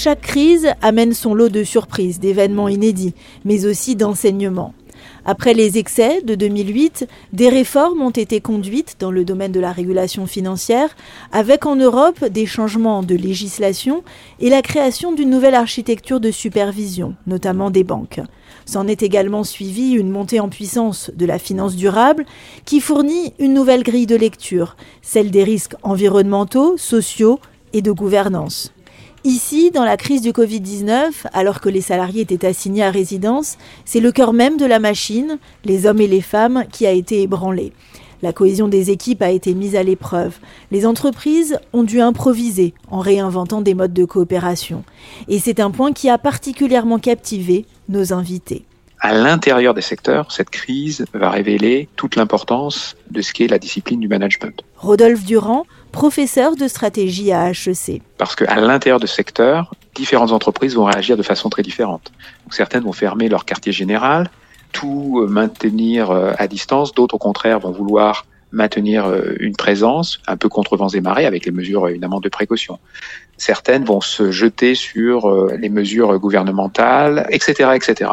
Chaque 0.00 0.20
crise 0.20 0.68
amène 0.80 1.12
son 1.12 1.34
lot 1.34 1.48
de 1.48 1.64
surprises, 1.64 2.20
d'événements 2.20 2.68
inédits, 2.68 3.14
mais 3.44 3.66
aussi 3.66 3.96
d'enseignements. 3.96 4.72
Après 5.24 5.54
les 5.54 5.76
excès 5.76 6.22
de 6.22 6.36
2008, 6.36 7.08
des 7.32 7.48
réformes 7.48 8.00
ont 8.02 8.10
été 8.10 8.40
conduites 8.40 8.94
dans 9.00 9.10
le 9.10 9.24
domaine 9.24 9.50
de 9.50 9.58
la 9.58 9.72
régulation 9.72 10.26
financière, 10.26 10.96
avec 11.32 11.66
en 11.66 11.74
Europe 11.74 12.24
des 12.26 12.46
changements 12.46 13.02
de 13.02 13.16
législation 13.16 14.04
et 14.38 14.50
la 14.50 14.62
création 14.62 15.10
d'une 15.10 15.30
nouvelle 15.30 15.56
architecture 15.56 16.20
de 16.20 16.30
supervision, 16.30 17.16
notamment 17.26 17.72
des 17.72 17.82
banques. 17.82 18.20
S'en 18.66 18.86
est 18.86 19.02
également 19.02 19.42
suivi 19.42 19.94
une 19.94 20.10
montée 20.10 20.38
en 20.38 20.48
puissance 20.48 21.10
de 21.16 21.26
la 21.26 21.40
finance 21.40 21.74
durable 21.74 22.24
qui 22.66 22.78
fournit 22.80 23.32
une 23.40 23.52
nouvelle 23.52 23.82
grille 23.82 24.06
de 24.06 24.14
lecture, 24.14 24.76
celle 25.02 25.32
des 25.32 25.42
risques 25.42 25.74
environnementaux, 25.82 26.76
sociaux 26.76 27.40
et 27.72 27.82
de 27.82 27.90
gouvernance. 27.90 28.72
Ici, 29.28 29.70
dans 29.70 29.84
la 29.84 29.98
crise 29.98 30.22
du 30.22 30.32
Covid-19, 30.32 31.26
alors 31.34 31.60
que 31.60 31.68
les 31.68 31.82
salariés 31.82 32.22
étaient 32.22 32.46
assignés 32.46 32.82
à 32.82 32.90
résidence, 32.90 33.58
c'est 33.84 34.00
le 34.00 34.10
cœur 34.10 34.32
même 34.32 34.56
de 34.56 34.64
la 34.64 34.78
machine, 34.78 35.38
les 35.66 35.84
hommes 35.84 36.00
et 36.00 36.06
les 36.06 36.22
femmes, 36.22 36.64
qui 36.72 36.86
a 36.86 36.92
été 36.92 37.20
ébranlé. 37.20 37.74
La 38.22 38.32
cohésion 38.32 38.68
des 38.68 38.90
équipes 38.90 39.20
a 39.20 39.30
été 39.30 39.52
mise 39.52 39.76
à 39.76 39.82
l'épreuve. 39.82 40.38
Les 40.70 40.86
entreprises 40.86 41.58
ont 41.74 41.82
dû 41.82 42.00
improviser 42.00 42.72
en 42.90 43.00
réinventant 43.00 43.60
des 43.60 43.74
modes 43.74 43.92
de 43.92 44.06
coopération. 44.06 44.82
Et 45.28 45.38
c'est 45.38 45.60
un 45.60 45.72
point 45.72 45.92
qui 45.92 46.08
a 46.08 46.16
particulièrement 46.16 46.98
captivé 46.98 47.66
nos 47.90 48.14
invités. 48.14 48.64
À 49.00 49.12
l'intérieur 49.12 49.74
des 49.74 49.82
secteurs, 49.82 50.32
cette 50.32 50.50
crise 50.50 51.04
va 51.12 51.30
révéler 51.30 51.88
toute 51.94 52.16
l'importance 52.16 52.96
de 53.10 53.20
ce 53.20 53.32
qu'est 53.32 53.46
la 53.46 53.58
discipline 53.58 54.00
du 54.00 54.08
management. 54.08 54.64
Rodolphe 54.76 55.24
Durand, 55.24 55.66
professeur 55.92 56.56
de 56.56 56.68
stratégie 56.68 57.32
à 57.32 57.50
HEC. 57.50 58.02
Parce 58.16 58.36
qu'à 58.36 58.60
l'intérieur 58.60 59.00
de 59.00 59.06
secteurs, 59.06 59.74
différentes 59.94 60.32
entreprises 60.32 60.74
vont 60.74 60.84
réagir 60.84 61.16
de 61.16 61.22
façon 61.22 61.48
très 61.48 61.62
différente. 61.62 62.12
Certaines 62.50 62.84
vont 62.84 62.92
fermer 62.92 63.28
leur 63.28 63.44
quartier 63.44 63.72
général, 63.72 64.30
tout 64.72 65.26
maintenir 65.28 66.10
à 66.10 66.46
distance, 66.46 66.94
d'autres 66.94 67.14
au 67.16 67.18
contraire 67.18 67.58
vont 67.58 67.72
vouloir 67.72 68.26
maintenir 68.52 69.12
une 69.40 69.56
présence 69.56 70.20
un 70.26 70.36
peu 70.36 70.48
contre 70.48 70.76
vents 70.76 70.88
et 70.88 71.00
marées 71.00 71.26
avec 71.26 71.44
les 71.44 71.52
mesures 71.52 71.88
évidemment 71.88 72.20
de 72.20 72.28
précaution. 72.28 72.78
Certaines 73.36 73.84
vont 73.84 74.00
se 74.00 74.30
jeter 74.30 74.74
sur 74.74 75.48
les 75.56 75.68
mesures 75.68 76.18
gouvernementales, 76.18 77.26
etc., 77.30 77.70
etc. 77.74 78.12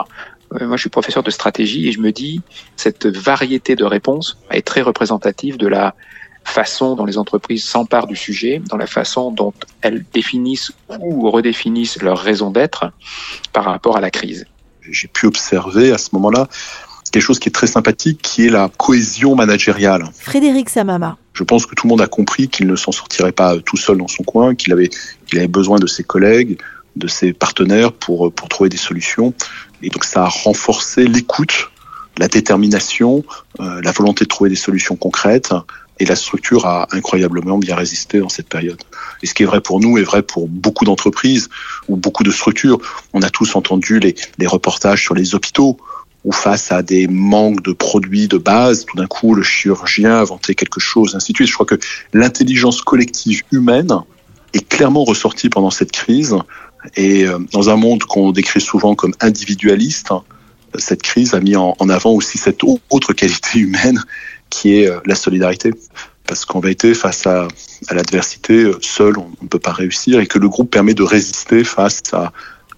Moi, 0.52 0.78
je 0.78 0.82
suis 0.82 0.90
professeur 0.90 1.24
de 1.24 1.32
stratégie 1.32 1.88
et 1.88 1.92
je 1.92 2.00
me 2.00 2.12
dis 2.12 2.42
cette 2.76 3.08
variété 3.08 3.76
de 3.76 3.84
réponses 3.84 4.38
est 4.52 4.66
très 4.66 4.82
représentative 4.82 5.58
de 5.58 5.68
la 5.68 5.96
façon 6.46 6.96
dont 6.96 7.06
les 7.06 7.18
entreprises 7.18 7.64
s'emparent 7.64 8.08
du 8.08 8.16
sujet, 8.16 8.62
dans 8.70 8.78
la 8.78 8.88
façon 8.88 9.32
dont 9.32 9.54
elles 9.82 10.06
définissent 10.14 10.72
ou 11.00 11.30
redéfinissent 11.30 12.02
leur 12.02 12.18
raison 12.18 12.52
d'être 12.52 12.92
par 13.52 13.66
rapport 13.66 13.98
à 13.98 14.02
la 14.02 14.12
crise. 14.12 14.46
J'ai 14.90 15.08
pu 15.08 15.26
observer 15.26 15.92
à 15.92 15.98
ce 15.98 16.10
moment-là 16.14 16.48
quelque 17.12 17.24
chose 17.24 17.40
qui 17.40 17.50
est 17.50 17.52
très 17.52 17.68
sympathique, 17.68 18.22
qui 18.22 18.46
est 18.46 18.50
la 18.50 18.70
cohésion 18.78 19.36
managériale. 19.36 20.06
Frédéric 20.20 20.70
Samama. 20.70 21.18
Je 21.34 21.44
pense 21.44 21.66
que 21.66 21.76
tout 21.76 21.88
le 21.88 21.90
monde 21.90 22.02
a 22.02 22.08
compris 22.08 22.48
qu'il 22.48 22.68
ne 22.68 22.76
s'en 22.76 22.92
sortirait 22.92 23.32
pas 23.32 23.58
tout 23.60 23.78
seul 23.78 23.98
dans 23.98 24.08
son 24.08 24.24
coin, 24.24 24.56
qu'il 24.56 24.72
avait, 24.74 24.90
qu'il 25.26 25.40
avait 25.40 25.48
besoin 25.48 25.80
de 25.80 25.88
ses 25.88 26.04
collègues, 26.04 26.58
de 26.96 27.08
ses 27.08 27.34
partenaires 27.34 27.92
pour, 27.92 28.32
pour 28.34 28.48
trouver 28.50 28.70
des 28.70 28.78
solutions. 28.78 29.34
Et 29.82 29.90
donc 29.90 30.04
ça 30.04 30.24
a 30.24 30.28
renforcé 30.28 31.06
l'écoute, 31.06 31.72
la 32.18 32.28
détermination, 32.28 33.24
euh, 33.60 33.82
la 33.82 33.92
volonté 33.92 34.26
de 34.26 34.30
trouver 34.30 34.50
des 34.50 34.56
solutions 34.56 34.96
concrètes. 34.96 35.54
Et 35.98 36.06
la 36.06 36.18
structure 36.18 36.66
a 36.66 36.90
incroyablement 36.92 37.58
bien 37.58 37.76
résisté 37.76 38.20
dans 38.20 38.28
cette 38.28 38.50
période. 38.50 38.82
Et 39.24 39.28
ce 39.28 39.34
qui 39.34 39.44
est 39.44 39.46
vrai 39.46 39.62
pour 39.62 39.80
nous 39.80 39.98
est 39.98 40.04
vrai 40.04 40.24
pour 40.24 40.50
beaucoup 40.50 40.84
d'entreprises 40.84 41.50
ou 41.88 41.96
beaucoup 41.96 42.24
de 42.24 42.32
structures. 42.32 42.80
On 43.14 43.22
a 43.22 43.30
tous 43.30 43.56
entendu 43.56 44.00
les, 44.00 44.14
les 44.38 44.48
reportages 44.48 45.02
sur 45.02 45.16
les 45.16 45.36
hôpitaux 45.36 45.78
où 46.26 46.34
face 46.34 46.72
à 46.74 46.82
des 46.82 47.08
manques 47.08 47.62
de 47.64 47.72
produits 47.72 48.28
de 48.28 48.38
base, 48.38 48.84
tout 48.86 48.98
d'un 48.98 49.08
coup, 49.08 49.36
le 49.36 49.44
chirurgien 49.44 50.20
inventait 50.20 50.56
quelque 50.56 50.82
chose, 50.82 51.16
ainsi 51.16 51.32
de 51.32 51.38
suite. 51.38 51.48
Je 51.48 51.54
crois 51.54 51.68
que 51.68 51.80
l'intelligence 52.14 52.82
collective 52.82 53.44
humaine 53.52 53.94
est 54.54 54.68
clairement 54.68 55.06
ressortie 55.06 55.50
pendant 55.50 55.70
cette 55.70 55.92
crise. 55.92 56.36
Et 56.98 57.26
dans 57.52 57.70
un 57.70 57.76
monde 57.78 58.04
qu'on 58.04 58.32
décrit 58.32 58.62
souvent 58.62 58.96
comme 58.96 59.14
individualiste, 59.22 60.12
cette 60.78 61.02
crise 61.02 61.34
a 61.34 61.40
mis 61.40 61.56
en 61.56 61.90
avant 61.90 62.12
aussi 62.12 62.38
cette 62.38 62.62
autre 62.64 63.14
qualité 63.14 63.60
humaine 63.60 64.02
qui 64.50 64.76
est 64.76 64.90
la 65.06 65.16
solidarité. 65.16 65.72
Parce 66.28 66.44
qu'en 66.46 66.60
vérité, 66.60 66.94
face 66.94 67.28
à, 67.28 67.48
à 67.88 67.94
l'adversité, 67.94 68.72
seul, 68.82 69.18
on 69.18 69.30
ne 69.42 69.48
peut 69.48 69.60
pas 69.60 69.72
réussir 69.72 70.20
et 70.20 70.26
que 70.28 70.40
le 70.40 70.50
groupe 70.50 70.72
permet 70.72 70.96
de 70.96 71.04
résister 71.04 71.64
face 71.64 72.02
à, 72.14 72.32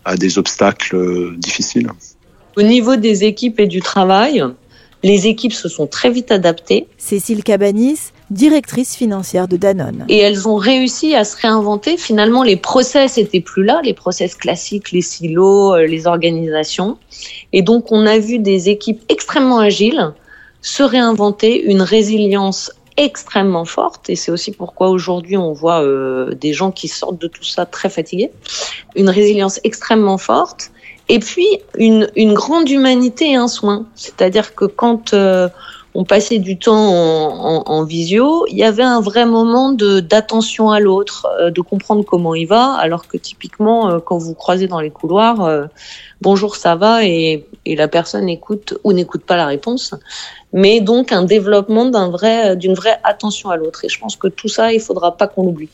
à 0.04 0.16
des 0.16 0.38
obstacles 0.38 1.36
difficiles. 1.38 1.90
Au 2.58 2.62
niveau 2.62 2.96
des 2.96 3.24
équipes 3.24 3.60
et 3.60 3.68
du 3.68 3.82
travail, 3.82 4.44
les 5.04 5.28
équipes 5.28 5.54
se 5.54 5.70
sont 5.70 5.88
très 5.88 6.10
vite 6.10 6.32
adaptées. 6.32 6.88
Cécile 6.98 7.44
Cabanis, 7.44 8.00
directrice 8.30 8.96
financière 8.96 9.48
de 9.48 9.58
Danone. 9.58 10.06
Et 10.10 10.18
elles 10.18 10.48
ont 10.48 10.56
réussi 10.56 11.16
à 11.16 11.24
se 11.24 11.38
réinventer. 11.38 11.98
Finalement, 11.98 12.44
les 12.44 12.58
process 12.58 13.18
étaient 13.18 13.42
plus 13.42 13.64
là, 13.64 13.82
les 13.84 13.94
process 13.94 14.36
classiques, 14.36 14.92
les 14.92 15.02
silos, 15.02 15.78
les 15.78 16.08
organisations. 16.08 16.98
Et 17.54 17.62
donc, 17.62 17.92
on 17.92 18.06
a 18.06 18.18
vu 18.18 18.40
des 18.40 18.70
équipes 18.70 19.02
extrêmement 19.10 19.60
agiles 19.60 20.14
se 20.62 20.84
réinventer, 20.84 21.64
une 21.64 21.82
résilience 21.82 22.72
extrêmement 22.98 23.66
forte 23.66 24.10
et 24.10 24.16
c'est 24.16 24.32
aussi 24.32 24.52
pourquoi 24.52 24.90
aujourd'hui 24.90 25.38
on 25.38 25.54
voit 25.54 25.84
euh, 25.84 26.34
des 26.34 26.52
gens 26.52 26.72
qui 26.72 26.88
sortent 26.88 27.22
de 27.22 27.28
tout 27.28 27.44
ça 27.44 27.66
très 27.66 27.90
fatigués. 27.90 28.32
Une 28.96 29.10
résilience 29.10 29.60
extrêmement 29.64 30.18
forte 30.18 30.72
et 31.08 31.20
puis 31.20 31.48
une, 31.78 32.10
une 32.16 32.34
grande 32.34 32.70
humanité 32.70 33.32
et 33.32 33.36
un 33.36 33.48
soin. 33.48 33.86
C'est-à-dire 33.96 34.56
que 34.56 34.66
quand 34.66 35.14
euh, 35.14 35.48
on 35.98 36.04
passait 36.04 36.38
du 36.38 36.60
temps 36.60 36.94
en, 37.66 37.84
visio, 37.84 38.46
il 38.50 38.56
y 38.56 38.64
avait 38.64 38.84
un 38.84 39.02
vrai 39.02 39.26
moment 39.26 39.72
d'attention 39.72 40.70
à 40.70 40.80
l'autre, 40.80 41.26
euh, 41.42 41.50
de 41.50 41.60
comprendre 41.62 42.06
comment 42.06 42.36
il 42.36 42.46
va, 42.46 42.74
alors 42.74 43.08
que 43.08 43.18
typiquement 43.18 43.90
euh, 43.90 43.98
quand 43.98 44.20
vous 44.20 44.36
croisez 44.36 44.68
dans 44.68 44.80
les 44.80 44.92
couloirs, 44.92 45.44
euh, 45.44 45.66
bonjour 46.22 46.56
ça 46.56 46.76
va 46.76 47.04
et, 47.04 47.48
et 47.66 47.76
la 47.76 47.88
personne 47.88 48.30
écoute 48.30 48.78
ou 48.84 48.94
n'écoute 48.94 49.24
pas 49.24 49.38
la 49.38 49.48
réponse. 49.48 49.96
Mais 50.54 50.82
donc 50.82 51.12
un 51.12 51.24
développement 51.24 51.86
d'une 51.86 52.76
vraie 52.76 53.00
attention 53.04 53.50
à 53.50 53.58
l'autre. 53.58 53.84
Et 53.84 53.90
je 53.90 54.00
pense 54.00 54.16
que 54.16 54.28
tout 54.28 54.48
ça, 54.48 54.72
il 54.74 54.80
faudra 54.80 55.18
pas 55.18 55.26
qu'on 55.26 55.46
l'oublie. 55.46 55.70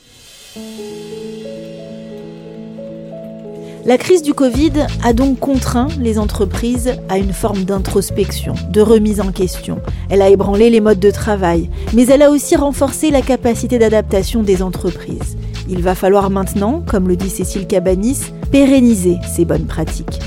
La 3.85 3.97
crise 3.97 4.21
du 4.21 4.33
Covid 4.33 4.71
a 5.03 5.11
donc 5.11 5.39
contraint 5.39 5.89
les 5.99 6.17
entreprises 6.17 6.93
à 7.09 7.17
une 7.17 7.33
forme 7.33 7.65
d'introspection, 7.65 8.53
de 8.71 8.79
remise 8.79 9.19
en 9.19 9.33
question. 9.33 9.81
Elle 10.09 10.21
a 10.21 10.29
ébranlé 10.29 10.69
les 10.69 10.79
modes 10.79 11.01
de 11.01 11.11
travail, 11.11 11.69
mais 11.93 12.05
elle 12.05 12.21
a 12.21 12.31
aussi 12.31 12.55
renforcé 12.55 13.11
la 13.11 13.21
capacité 13.21 13.79
d'adaptation 13.79 14.41
des 14.41 14.63
entreprises. 14.63 15.35
Il 15.67 15.81
va 15.81 15.95
falloir 15.95 16.29
maintenant, 16.29 16.81
comme 16.87 17.09
le 17.09 17.17
dit 17.17 17.29
Cécile 17.29 17.67
Cabanis, 17.67 18.31
pérenniser 18.51 19.17
ces 19.35 19.43
bonnes 19.43 19.65
pratiques. 19.65 20.21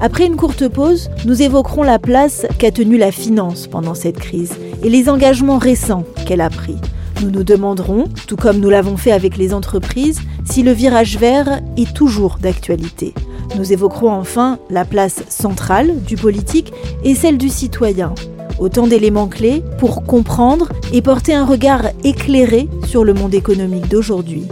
Après 0.00 0.24
une 0.24 0.36
courte 0.36 0.66
pause, 0.68 1.10
nous 1.26 1.42
évoquerons 1.42 1.82
la 1.82 1.98
place 1.98 2.46
qu'a 2.58 2.70
tenue 2.70 2.96
la 2.96 3.12
finance 3.12 3.66
pendant 3.66 3.94
cette 3.94 4.18
crise 4.18 4.54
et 4.82 4.88
les 4.88 5.10
engagements 5.10 5.58
récents 5.58 6.04
qu'elle 6.24 6.40
a 6.40 6.48
pris. 6.48 6.76
Nous 7.22 7.30
nous 7.30 7.44
demanderons, 7.44 8.06
tout 8.26 8.36
comme 8.36 8.58
nous 8.58 8.70
l'avons 8.70 8.96
fait 8.96 9.12
avec 9.12 9.36
les 9.36 9.52
entreprises, 9.52 10.20
si 10.44 10.62
le 10.62 10.72
virage 10.72 11.18
vert 11.18 11.60
est 11.76 11.94
toujours 11.94 12.38
d'actualité. 12.40 13.14
Nous 13.56 13.72
évoquerons 13.72 14.10
enfin 14.10 14.58
la 14.70 14.84
place 14.84 15.22
centrale 15.28 16.02
du 16.02 16.16
politique 16.16 16.72
et 17.04 17.14
celle 17.14 17.38
du 17.38 17.48
citoyen. 17.48 18.14
Autant 18.58 18.86
d'éléments 18.86 19.28
clés 19.28 19.62
pour 19.78 20.04
comprendre 20.04 20.68
et 20.92 21.02
porter 21.02 21.34
un 21.34 21.44
regard 21.44 21.82
éclairé 22.04 22.68
sur 22.86 23.04
le 23.04 23.14
monde 23.14 23.34
économique 23.34 23.88
d'aujourd'hui 23.88 24.44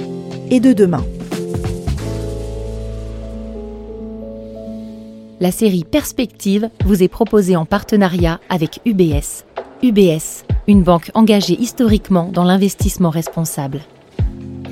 et 0.51 0.61
de 0.61 0.73
demain. 0.73 1.05
la 5.41 5.51
série 5.51 5.85
Perspective 5.85 6.69
vous 6.85 7.03
est 7.03 7.09
proposée 7.09 7.57
en 7.57 7.65
partenariat 7.65 8.41
avec 8.51 8.81
UBS. 8.85 9.45
UBS, 9.83 10.45
une 10.69 10.83
banque 10.83 11.11
engagée 11.15 11.59
historiquement 11.59 12.31
dans 12.31 12.45
l'investissement 12.45 13.11
responsable. 13.11 13.81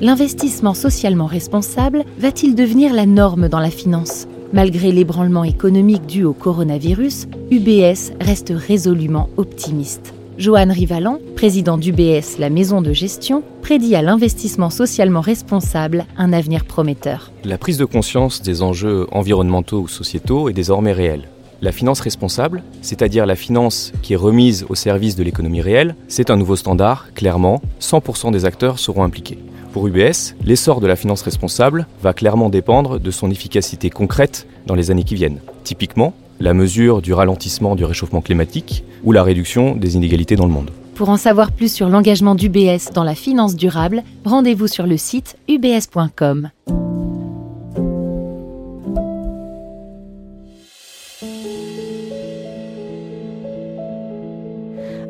L'investissement 0.01 0.73
socialement 0.73 1.25
responsable 1.25 2.05
va-t-il 2.17 2.55
devenir 2.55 2.93
la 2.93 3.05
norme 3.05 3.49
dans 3.49 3.59
la 3.59 3.69
finance 3.69 4.27
Malgré 4.53 4.93
l'ébranlement 4.93 5.43
économique 5.43 6.05
dû 6.05 6.23
au 6.23 6.31
coronavirus, 6.31 7.27
UBS 7.51 8.13
reste 8.21 8.53
résolument 8.55 9.29
optimiste. 9.35 10.13
Joanne 10.37 10.71
Rivalan, 10.71 11.19
président 11.35 11.77
d'UBS, 11.77 12.37
la 12.39 12.49
maison 12.49 12.81
de 12.81 12.93
gestion, 12.93 13.43
prédit 13.61 13.93
à 13.93 14.01
l'investissement 14.01 14.69
socialement 14.69 15.19
responsable 15.19 16.05
un 16.17 16.31
avenir 16.31 16.63
prometteur. 16.63 17.33
La 17.43 17.57
prise 17.57 17.77
de 17.77 17.83
conscience 17.83 18.41
des 18.41 18.61
enjeux 18.61 19.05
environnementaux 19.11 19.81
ou 19.81 19.87
sociétaux 19.89 20.47
est 20.47 20.53
désormais 20.53 20.93
réelle. 20.93 21.27
La 21.61 21.73
finance 21.73 21.99
responsable, 21.99 22.63
c'est-à-dire 22.81 23.25
la 23.25 23.35
finance 23.35 23.91
qui 24.01 24.13
est 24.13 24.15
remise 24.15 24.65
au 24.69 24.75
service 24.75 25.17
de 25.17 25.23
l'économie 25.23 25.61
réelle, 25.61 25.97
c'est 26.07 26.29
un 26.29 26.37
nouveau 26.37 26.55
standard, 26.55 27.07
clairement, 27.15 27.61
100% 27.81 28.31
des 28.31 28.45
acteurs 28.45 28.79
seront 28.79 29.03
impliqués. 29.03 29.39
Pour 29.71 29.87
UBS, 29.87 30.35
l'essor 30.43 30.81
de 30.81 30.87
la 30.87 30.95
finance 30.95 31.21
responsable 31.21 31.85
va 32.01 32.13
clairement 32.13 32.49
dépendre 32.49 32.99
de 32.99 33.11
son 33.11 33.29
efficacité 33.29 33.91
concrète 33.91 34.47
dans 34.65 34.73
les 34.73 34.89
années 34.89 35.03
qui 35.03 35.13
viennent. 35.13 35.39
Typiquement, 35.63 36.13
la 36.39 36.55
mesure 36.55 37.01
du 37.03 37.13
ralentissement 37.13 37.75
du 37.75 37.85
réchauffement 37.85 38.21
climatique 38.21 38.83
ou 39.03 39.11
la 39.11 39.21
réduction 39.21 39.75
des 39.75 39.95
inégalités 39.95 40.35
dans 40.35 40.47
le 40.47 40.51
monde. 40.51 40.71
Pour 40.95 41.09
en 41.09 41.17
savoir 41.17 41.51
plus 41.51 41.71
sur 41.71 41.87
l'engagement 41.87 42.33
d'UBS 42.33 42.91
dans 42.93 43.03
la 43.03 43.13
finance 43.13 43.55
durable, 43.55 44.03
rendez-vous 44.25 44.67
sur 44.67 44.87
le 44.87 44.97
site 44.97 45.37
ubs.com. 45.47 46.49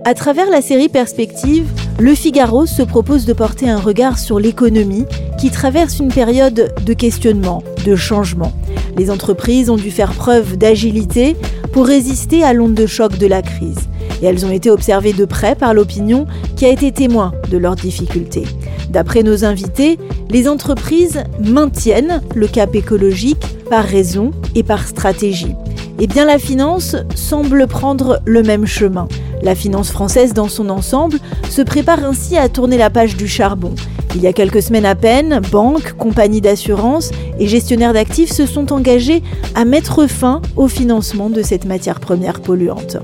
À 0.06 0.14
travers 0.14 0.50
la 0.50 0.62
série 0.62 0.90
Perspective, 0.90 1.68
Le 2.00 2.16
Figaro 2.16 2.66
se 2.66 2.82
propose 2.82 3.26
de 3.26 3.34
porter 3.34 3.70
un 3.70 3.78
regard 3.78 4.20
sur 4.20 4.40
l'économie 4.40 5.06
qui 5.38 5.52
traverse 5.52 6.00
une 6.00 6.08
période 6.08 6.74
de 6.86 6.94
questionnement, 6.94 7.62
de 7.86 7.98
changement. 7.98 8.54
Les 8.98 9.12
entreprises 9.12 9.70
ont 9.70 9.76
dû 9.76 9.92
faire 9.92 10.14
preuve 10.14 10.58
d'agilité 10.58 11.36
pour 11.74 11.86
résister 11.86 12.42
à 12.42 12.54
l'onde 12.54 12.74
de 12.74 12.86
choc 12.86 13.18
de 13.18 13.28
la 13.28 13.42
crise. 13.42 13.90
Et 14.22 14.28
elles 14.28 14.46
ont 14.46 14.52
été 14.52 14.72
observées 14.72 15.12
de 15.12 15.26
près 15.26 15.56
par 15.56 15.74
l'opinion 15.74 16.26
qui 16.56 16.66
a 16.66 16.70
été 16.70 16.94
témoin 16.94 17.34
de 17.52 17.58
leurs 17.58 17.76
difficultés. 17.76 18.46
D'après 18.90 19.22
nos 19.22 19.44
invités, 19.44 20.00
les 20.30 20.48
entreprises 20.48 21.24
maintiennent 21.42 22.22
le 22.34 22.48
cap 22.48 22.76
écologique 22.76 23.46
par 23.70 23.84
raison 23.84 24.32
et 24.56 24.64
par 24.64 24.88
stratégie. 24.88 25.56
Eh 26.00 26.08
bien, 26.08 26.24
la 26.24 26.40
finance 26.40 26.96
semble 27.14 27.68
prendre 27.68 28.22
le 28.24 28.42
même 28.42 28.66
chemin. 28.66 29.10
La 29.42 29.56
finance 29.56 29.92
française 29.92 30.34
dans 30.34 30.50
son 30.50 30.70
ensemble 30.70 31.20
se 31.50 31.62
prépare 31.62 32.04
ainsi 32.04 32.38
à 32.38 32.50
tourner 32.50 32.78
la 32.78 32.90
page 32.90 33.16
du 33.16 33.28
charbon. 33.28 33.74
Il 34.16 34.22
y 34.22 34.28
a 34.28 34.34
quelques 34.34 34.64
semaines 34.64 34.86
à 34.86 34.96
peine, 34.96 35.40
banques, 35.52 35.94
compagnies 35.94 36.42
d'assurance 36.42 37.12
et 37.40 37.48
gestionnaires 37.48 37.94
d'actifs 37.94 38.32
se 38.32 38.46
sont 38.46 38.74
engagés 38.74 39.22
à 39.56 39.66
mettre 39.66 40.08
fin 40.08 40.42
au 40.56 40.68
financement 40.68 41.30
de 41.30 41.44
cette 41.44 41.66
matière 41.66 42.00
première 42.00 42.42
polluante. 42.42 42.98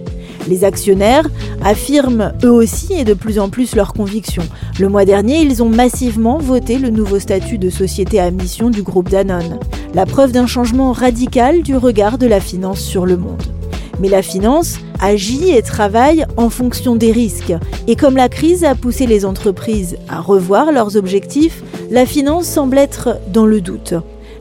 Les 0.48 0.64
actionnaires 0.64 1.28
affirment 1.64 2.34
eux 2.44 2.52
aussi 2.52 2.94
et 2.94 3.04
de 3.04 3.14
plus 3.14 3.40
en 3.40 3.50
plus 3.50 3.76
leurs 3.76 3.94
convictions. 3.94 4.46
Le 4.80 4.90
mois 4.90 5.06
dernier, 5.06 5.42
ils 5.42 5.64
ont 5.64 5.70
massivement 5.70 6.38
voté 6.38 6.78
le 6.78 6.90
nouveau 6.90 7.20
statut 7.20 7.58
de 7.58 7.70
société 7.70 8.20
à 8.20 8.30
mission 8.32 8.70
du 8.70 8.84
groupe 8.84 9.10
Danone. 9.10 9.60
La 9.94 10.06
preuve 10.06 10.32
d'un 10.32 10.48
changement 10.48 10.92
radical 10.92 11.62
du 11.62 11.78
regard 11.78 12.18
de 12.18 12.28
la 12.28 12.40
finance 12.40 12.80
sur 12.80 13.06
le 13.06 13.18
monde. 13.18 13.42
Mais 14.00 14.10
la 14.10 14.22
finance 14.22 14.78
agit 15.00 15.52
et 15.52 15.62
travaille 15.62 16.26
en 16.38 16.50
fonction 16.50 16.96
des 16.96 17.12
risques. 17.12 17.54
Et 17.88 17.96
comme 17.96 18.18
la 18.18 18.30
crise 18.30 18.64
a 18.64 18.76
poussé 18.76 19.06
les 19.06 19.26
entreprises 19.26 19.98
à 20.10 20.20
revoir 20.20 20.72
leurs 20.72 20.98
objectifs, 20.98 21.64
la 21.90 22.06
finance 22.06 22.46
semble 22.46 22.78
être 22.78 23.18
dans 23.32 23.46
le 23.46 23.62
doute. 23.62 23.94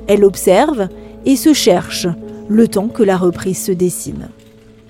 Elle 0.07 0.25
observe 0.25 0.89
et 1.25 1.37
se 1.37 1.53
cherche 1.53 2.07
le 2.49 2.69
temps 2.69 2.89
que 2.89 3.03
la 3.03 3.17
reprise 3.17 3.65
se 3.65 3.73
dessine 3.73 4.29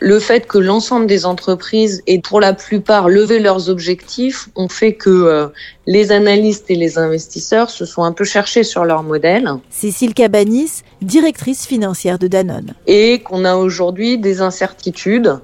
le 0.05 0.21
fait 0.21 0.47
que 0.47 0.59
l'ensemble 0.59 1.07
des 1.07 1.25
entreprises 1.25 2.03
aient 2.07 2.21
pour 2.21 2.39
la 2.39 2.53
plupart 2.53 3.09
levé 3.09 3.39
leurs 3.39 3.71
objectifs 3.71 4.51
ont 4.55 4.69
fait 4.69 4.93
que 4.93 5.09
euh, 5.09 5.47
les 5.87 6.13
analystes 6.13 6.71
et 6.71 6.75
les 6.75 6.99
investisseurs 6.99 7.71
se 7.71 7.87
sont 7.87 8.03
un 8.03 8.13
peu 8.13 8.25
cherchés 8.25 8.65
sur 8.65 8.85
leur 8.85 9.03
modèle. 9.03 9.51
Cécile 9.71 10.13
Cabanis, 10.13 10.83
directrice 11.01 11.65
financière 11.65 12.19
de 12.19 12.27
Danone. 12.27 12.75
Et 12.87 13.21
qu'on 13.21 13.47
a 13.47 13.57
aujourd'hui 13.57 14.19
des 14.19 14.43
incertitudes 14.43 15.39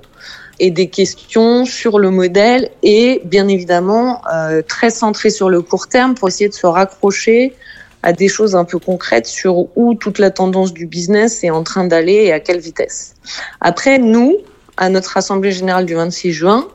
et 0.59 0.71
des 0.71 0.91
questions 0.91 1.65
sur 1.65 1.99
le 1.99 2.11
modèle 2.11 2.69
et 2.83 3.23
bien 3.25 3.49
évidemment 3.49 4.21
euh, 4.31 4.61
très 4.61 4.91
centrées 4.91 5.31
sur 5.31 5.49
le 5.49 5.63
court 5.63 5.89
terme 5.89 6.15
pour 6.15 6.29
essayer 6.29 6.51
de 6.51 6.55
se 6.55 6.67
raccrocher 6.67 7.55
à 8.03 8.13
des 8.13 8.29
choses 8.29 8.55
un 8.55 8.65
peu 8.67 8.79
concrètes 8.79 9.27
sur 9.27 9.75
où 9.77 9.95
toute 9.95 10.19
la 10.19 10.31
tendance 10.31 10.75
du 10.75 10.87
business 10.87 11.45
est 11.45 11.51
en 11.51 11.63
train 11.63 11.85
d'aller 11.85 12.25
et 12.25 12.33
à 12.33 12.41
quelle 12.41 12.61
vitesse. 12.61 13.15
Après, 13.61 13.99
nous, 13.99 14.37
à 14.81 14.89
notre 14.89 15.17
Assemblée 15.17 15.53
générale 15.53 15.87
du 15.87 15.95
26 15.95 16.33
juin, 16.33 16.67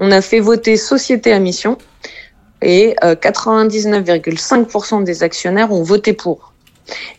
on 0.00 0.10
a 0.10 0.20
fait 0.20 0.40
voter 0.40 0.76
société 0.76 1.32
à 1.32 1.38
mission 1.38 1.78
et 2.62 2.96
99,5% 3.02 5.00
euh, 5.00 5.04
des 5.04 5.22
actionnaires 5.22 5.70
ont 5.70 5.82
voté 5.82 6.14
pour. 6.14 6.54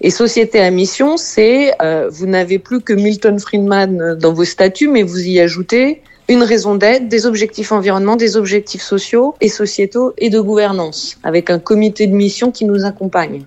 Et 0.01 0.09
société 0.09 0.59
à 0.59 0.71
mission, 0.71 1.17
c'est 1.17 1.73
euh, 1.81 2.09
vous 2.11 2.25
n'avez 2.25 2.57
plus 2.57 2.81
que 2.81 2.93
Milton 2.93 3.39
Friedman 3.39 4.15
dans 4.15 4.33
vos 4.33 4.45
statuts, 4.45 4.89
mais 4.89 5.03
vous 5.03 5.19
y 5.19 5.39
ajoutez 5.39 6.01
une 6.29 6.43
raison 6.43 6.75
d'être, 6.75 7.07
des 7.07 7.25
objectifs 7.25 7.71
environnementaux, 7.71 8.17
des 8.17 8.37
objectifs 8.37 8.81
sociaux 8.81 9.35
et 9.39 9.49
sociétaux 9.49 10.13
et 10.17 10.29
de 10.29 10.39
gouvernance, 10.39 11.17
avec 11.23 11.49
un 11.49 11.59
comité 11.59 12.07
de 12.07 12.13
mission 12.13 12.51
qui 12.51 12.65
nous 12.65 12.85
accompagne. 12.85 13.43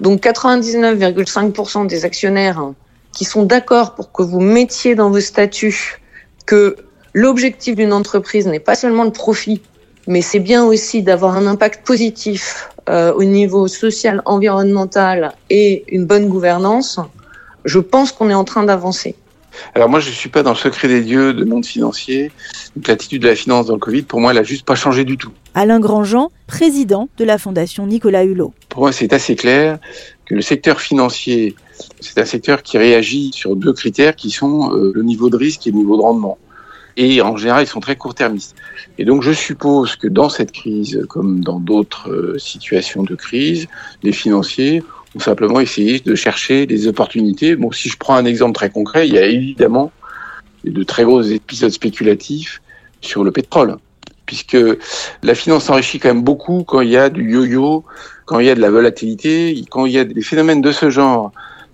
Donc 0.00 0.22
99,5% 0.22 1.86
des 1.86 2.04
actionnaires 2.04 2.72
qui 3.12 3.24
sont 3.24 3.44
d'accord 3.44 3.94
pour 3.94 4.12
que 4.12 4.22
vous 4.22 4.40
mettiez 4.40 4.94
dans 4.94 5.10
vos 5.10 5.20
statuts 5.20 6.00
que 6.46 6.76
l'objectif 7.14 7.76
d'une 7.76 7.92
entreprise 7.92 8.46
n'est 8.46 8.60
pas 8.60 8.74
seulement 8.74 9.04
le 9.04 9.12
profit, 9.12 9.62
mais 10.06 10.22
c'est 10.22 10.40
bien 10.40 10.64
aussi 10.64 11.02
d'avoir 11.02 11.36
un 11.36 11.46
impact 11.46 11.86
positif 11.86 12.70
euh, 12.88 13.12
au 13.12 13.24
niveau 13.24 13.68
social, 13.68 14.22
environnemental 14.24 15.34
et 15.50 15.84
une 15.94 16.04
bonne 16.04 16.28
gouvernance, 16.28 16.98
je 17.64 17.78
pense 17.78 18.10
qu'on 18.10 18.28
est 18.30 18.34
en 18.34 18.44
train 18.44 18.64
d'avancer. 18.64 19.14
Alors 19.74 19.88
moi, 19.88 20.00
je 20.00 20.08
ne 20.08 20.14
suis 20.14 20.28
pas 20.28 20.42
dans 20.42 20.50
le 20.50 20.56
secret 20.56 20.88
des 20.88 21.02
dieux 21.02 21.34
de 21.34 21.44
monde 21.44 21.64
financier. 21.64 22.32
Donc 22.74 22.88
l'attitude 22.88 23.22
de 23.22 23.28
la 23.28 23.36
finance 23.36 23.66
dans 23.66 23.74
le 23.74 23.80
Covid, 23.80 24.02
pour 24.02 24.20
moi, 24.20 24.32
elle 24.32 24.38
n'a 24.38 24.42
juste 24.42 24.64
pas 24.64 24.74
changé 24.74 25.04
du 25.04 25.16
tout. 25.16 25.30
Alain 25.54 25.78
Grandjean, 25.78 26.30
président 26.46 27.08
de 27.18 27.24
la 27.24 27.38
Fondation 27.38 27.86
Nicolas 27.86 28.24
Hulot. 28.24 28.54
Pour 28.68 28.82
moi, 28.82 28.92
c'est 28.92 29.12
assez 29.12 29.36
clair 29.36 29.78
que 30.24 30.34
le 30.34 30.42
secteur 30.42 30.80
financier, 30.80 31.54
c'est 32.00 32.18
un 32.18 32.24
secteur 32.24 32.62
qui 32.62 32.78
réagit 32.78 33.30
sur 33.32 33.56
deux 33.56 33.72
critères 33.72 34.16
qui 34.16 34.30
sont 34.30 34.74
euh, 34.74 34.92
le 34.94 35.02
niveau 35.02 35.30
de 35.30 35.36
risque 35.36 35.66
et 35.66 35.70
le 35.70 35.78
niveau 35.78 35.96
de 35.96 36.02
rendement. 36.02 36.38
Et 36.96 37.22
en 37.22 37.36
général, 37.36 37.64
ils 37.64 37.68
sont 37.68 37.80
très 37.80 37.96
court-termistes. 37.96 38.54
Et 38.98 39.04
donc, 39.04 39.22
je 39.22 39.32
suppose 39.32 39.96
que 39.96 40.08
dans 40.08 40.28
cette 40.28 40.52
crise, 40.52 41.04
comme 41.08 41.40
dans 41.40 41.58
d'autres 41.58 42.10
euh, 42.10 42.38
situations 42.38 43.02
de 43.02 43.14
crise, 43.14 43.66
les 44.02 44.12
financiers 44.12 44.82
ont 45.14 45.20
simplement 45.20 45.60
essayé 45.60 46.00
de 46.00 46.14
chercher 46.14 46.66
des 46.66 46.86
opportunités. 46.86 47.56
Bon, 47.56 47.72
si 47.72 47.88
je 47.88 47.96
prends 47.96 48.14
un 48.14 48.24
exemple 48.24 48.54
très 48.54 48.70
concret, 48.70 49.08
il 49.08 49.14
y 49.14 49.18
a 49.18 49.26
évidemment 49.26 49.90
de 50.64 50.82
très 50.82 51.04
gros 51.04 51.22
épisodes 51.22 51.70
spéculatifs 51.70 52.62
sur 53.00 53.24
le 53.24 53.32
pétrole, 53.32 53.76
puisque 54.26 54.56
la 55.22 55.34
finance 55.34 55.64
s'enrichit 55.64 55.98
quand 55.98 56.08
même 56.08 56.22
beaucoup 56.22 56.62
quand 56.64 56.80
il 56.80 56.90
y 56.90 56.96
a 56.96 57.10
du 57.10 57.32
yo-yo, 57.32 57.84
quand 58.26 58.38
il 58.38 58.46
y 58.46 58.50
a 58.50 58.54
de 58.54 58.60
la 58.60 58.70
volatilité, 58.70 59.64
quand 59.70 59.86
il 59.86 59.92
y 59.92 59.98
a 59.98 60.04
des 60.04 60.22
phénomènes 60.22 60.62
de 60.62 60.72
ce 60.72 60.88
genre, 60.88 61.32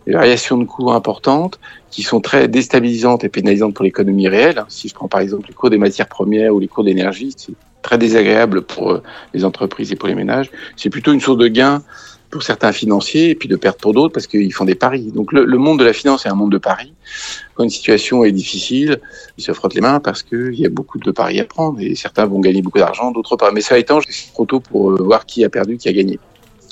des 0.09 0.15
variations 0.15 0.57
de 0.57 0.65
cours 0.65 0.95
importantes 0.95 1.61
qui 1.91 2.03
sont 2.03 2.21
très 2.23 2.49
déstabilisantes 2.49 3.25
et 3.25 3.29
pénalisantes 3.29 3.75
pour 3.75 3.85
l'économie 3.85 4.27
réelle. 4.27 4.65
Si 4.69 4.89
je 4.89 4.95
prends 4.95 5.07
par 5.07 5.21
exemple 5.21 5.49
les 5.49 5.55
cours 5.55 5.69
des 5.69 5.77
matières 5.77 6.09
premières 6.09 6.55
ou 6.55 6.61
les 6.61 6.67
cours 6.67 6.83
d'énergie, 6.83 7.35
c'est 7.37 7.53
très 7.83 7.99
désagréable 7.99 8.63
pour 8.63 8.91
euh, 8.91 9.03
les 9.35 9.45
entreprises 9.45 9.93
et 9.93 9.97
pour 9.97 10.09
les 10.09 10.15
ménages. 10.15 10.51
C'est 10.77 10.89
plutôt 10.89 11.13
une 11.13 11.21
source 11.21 11.37
de 11.37 11.49
gain 11.49 11.83
pour 12.31 12.43
certains 12.43 12.73
financiers 12.73 13.29
et 13.31 13.35
puis 13.35 13.51
de 13.51 13.57
perte 13.57 13.79
pour 13.83 13.93
d'autres 13.93 14.15
parce 14.15 14.27
qu'ils 14.27 14.53
font 14.55 14.65
des 14.65 14.75
paris. 14.75 15.13
Donc 15.15 15.31
le, 15.31 15.45
monde 15.59 15.79
de 15.79 15.85
la 15.85 15.93
finance 15.93 16.25
est 16.25 16.31
un 16.31 16.35
monde 16.35 16.53
de 16.53 16.59
paris. 16.59 16.95
Quand 17.55 17.65
une 17.65 17.71
situation 17.71 18.25
est 18.25 18.33
difficile, 18.33 19.01
ils 19.37 19.45
se 19.45 19.53
frottent 19.53 19.75
les 19.75 19.83
mains 19.83 20.01
parce 20.01 20.23
qu'il 20.23 20.55
y 20.55 20.65
a 20.65 20.71
beaucoup 20.71 20.99
de 20.99 21.11
paris 21.11 21.39
à 21.39 21.45
prendre 21.45 21.81
et 21.81 21.95
certains 21.95 22.25
vont 22.25 22.41
gagner 22.41 22.63
beaucoup 22.63 22.79
d'argent, 22.79 23.11
d'autres 23.11 23.37
pas. 23.37 23.51
Mais 23.53 23.61
ça 23.61 23.79
étant, 23.79 24.01
c'est 24.09 24.33
trop 24.33 24.47
tôt 24.47 24.61
pour 24.61 24.93
euh, 24.93 25.03
voir 25.03 25.27
qui 25.27 25.45
a 25.45 25.51
perdu, 25.51 25.77
qui 25.77 25.91
a 25.91 25.93
gagné. 25.93 26.19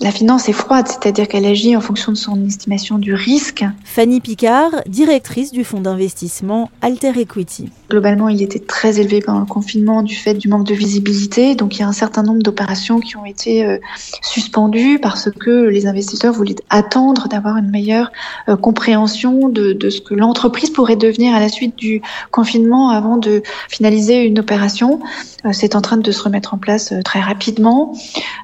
La 0.00 0.10
finance 0.10 0.48
est 0.50 0.52
froide, 0.52 0.86
c'est-à-dire 0.88 1.26
qu'elle 1.26 1.46
agit 1.46 1.74
en 1.74 1.80
fonction 1.80 2.12
de 2.12 2.18
son 2.18 2.44
estimation 2.44 2.98
du 2.98 3.14
risque. 3.14 3.64
Fanny 3.84 4.20
Picard, 4.20 4.70
directrice 4.86 5.52
du 5.52 5.64
fonds 5.64 5.80
d'investissement 5.80 6.70
Alter 6.82 7.18
Equity. 7.18 7.70
Globalement, 7.88 8.28
il 8.28 8.42
était 8.42 8.58
très 8.58 9.00
élevé 9.00 9.20
pendant 9.20 9.40
le 9.40 9.46
confinement 9.46 10.02
du 10.02 10.14
fait 10.14 10.34
du 10.34 10.48
manque 10.48 10.66
de 10.66 10.74
visibilité. 10.74 11.54
Donc, 11.54 11.76
il 11.76 11.80
y 11.80 11.82
a 11.82 11.88
un 11.88 11.92
certain 11.92 12.22
nombre 12.22 12.42
d'opérations 12.42 13.00
qui 13.00 13.16
ont 13.16 13.24
été 13.24 13.64
euh, 13.64 13.78
suspendues 14.20 14.98
parce 15.00 15.30
que 15.30 15.68
les 15.68 15.86
investisseurs 15.86 16.34
voulaient 16.34 16.56
attendre 16.68 17.28
d'avoir 17.28 17.56
une 17.56 17.70
meilleure 17.70 18.12
euh, 18.48 18.56
compréhension 18.56 19.48
de, 19.48 19.72
de 19.72 19.88
ce 19.88 20.02
que 20.02 20.14
l'entreprise 20.14 20.70
pourrait 20.70 20.96
devenir 20.96 21.34
à 21.34 21.40
la 21.40 21.48
suite 21.48 21.76
du 21.76 22.02
confinement 22.32 22.90
avant 22.90 23.16
de 23.16 23.42
finaliser 23.68 24.24
une 24.24 24.40
opération. 24.40 25.00
Euh, 25.46 25.50
c'est 25.52 25.74
en 25.74 25.80
train 25.80 25.96
de 25.96 26.10
se 26.10 26.22
remettre 26.22 26.52
en 26.52 26.58
place 26.58 26.92
très 27.04 27.20
rapidement. 27.20 27.96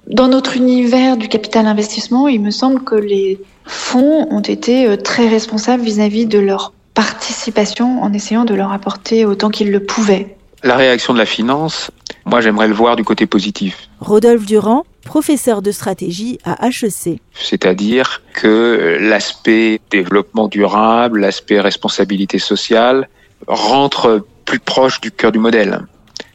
Dans 0.07 0.29
notre 0.29 0.57
univers 0.57 1.19
du 1.19 1.29
capital 1.29 1.42
investissement, 1.55 2.29
il 2.29 2.41
me 2.41 2.51
semble 2.51 2.85
que 2.85 2.95
les 2.95 3.41
fonds 3.65 4.27
ont 4.31 4.41
été 4.41 4.97
très 4.99 5.29
responsables 5.29 5.83
vis-à-vis 5.83 6.27
de 6.27 6.39
leur 6.39 6.73
participation 6.95 8.03
en 8.03 8.13
essayant 8.13 8.45
de 8.45 8.55
leur 8.55 8.73
apporter 8.73 9.25
autant 9.25 9.51
qu'ils 9.51 9.71
le 9.71 9.85
pouvaient. 9.85 10.37
La 10.63 10.77
réaction 10.77 11.13
de 11.13 11.19
la 11.19 11.27
finance, 11.27 11.91
moi 12.25 12.41
j'aimerais 12.41 12.69
le 12.69 12.75
voir 12.75 12.97
du 12.97 13.05
côté 13.05 13.27
positif. 13.27 13.89
Rodolphe 14.01 14.47
Durand, 14.47 14.85
professeur 15.05 15.63
de 15.63 15.73
stratégie 15.73 16.39
à 16.45 16.69
HEC. 16.69 17.21
C'est-à-dire 17.35 18.23
que 18.35 18.99
l'aspect 19.01 19.81
développement 19.91 20.49
durable, 20.49 21.21
l'aspect 21.21 21.61
responsabilité 21.61 22.39
sociale 22.39 23.09
rentre 23.49 24.25
plus 24.45 24.61
proche 24.61 25.01
du 25.01 25.11
cœur 25.11 25.33
du 25.33 25.39
modèle, 25.39 25.81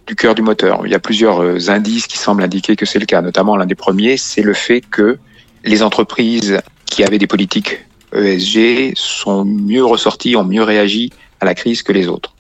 du 0.08 0.15
cœur 0.15 0.34
du 0.34 0.41
moteur. 0.41 0.82
Il 0.86 0.91
y 0.91 0.96
a 0.96 1.00
plusieurs 1.00 1.43
euh, 1.43 1.70
indices 1.70 2.08
qui 2.08 2.17
semblent 2.17 2.41
indiquer 2.41 2.76
que 2.76 2.86
c'est 2.86 3.00
le 3.00 3.06
cas. 3.06 3.22
Notamment 3.22 3.58
l'un 3.58 3.65
des 3.65 3.76
premiers, 3.76 4.17
c'est 4.17 4.41
le 4.41 4.54
fait 4.54 4.82
que 4.82 5.20
les 5.63 5.84
entreprises 5.84 6.60
qui 6.86 7.04
avaient 7.04 7.20
des 7.20 7.28
politiques 7.28 7.86
ESG 8.13 8.93
sont 8.96 9.43
mieux 9.43 9.84
ressortis, 9.84 10.36
ont 10.38 10.46
mieux 10.46 10.63
réagi 10.63 11.12
à 11.41 11.46
la 11.46 11.54
crise 11.54 11.84
que 11.84 11.91
les 11.91 12.08
autres. 12.08 12.34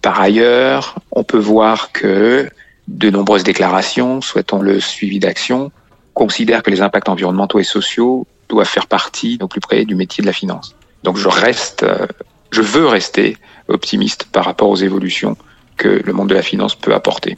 Par 0.00 0.20
ailleurs, 0.20 0.96
on 1.12 1.22
peut 1.22 1.38
voir 1.38 1.92
que 1.92 2.48
de 2.88 3.10
nombreuses 3.10 3.44
déclarations, 3.44 4.20
souhaitant 4.20 4.60
le 4.60 4.80
suivi 4.80 5.18
d'action, 5.18 5.70
considèrent 6.14 6.62
que 6.62 6.70
les 6.70 6.80
impacts 6.80 7.08
environnementaux 7.08 7.58
et 7.58 7.64
sociaux 7.64 8.26
doivent 8.48 8.68
faire 8.68 8.86
partie 8.86 9.38
au 9.40 9.48
plus 9.48 9.60
près 9.60 9.84
du 9.84 9.94
métier 9.94 10.22
de 10.22 10.26
la 10.26 10.32
finance. 10.32 10.74
Donc 11.04 11.18
je 11.18 11.28
reste, 11.28 11.82
euh, 11.82 12.06
je 12.50 12.62
veux 12.62 12.86
rester 12.86 13.36
optimiste 13.68 14.24
par 14.32 14.44
rapport 14.44 14.70
aux 14.70 14.76
évolutions 14.76 15.36
que 15.82 16.02
le 16.04 16.12
monde 16.12 16.28
de 16.28 16.34
la 16.34 16.42
finance 16.42 16.74
peut 16.74 16.94
apporter. 16.94 17.36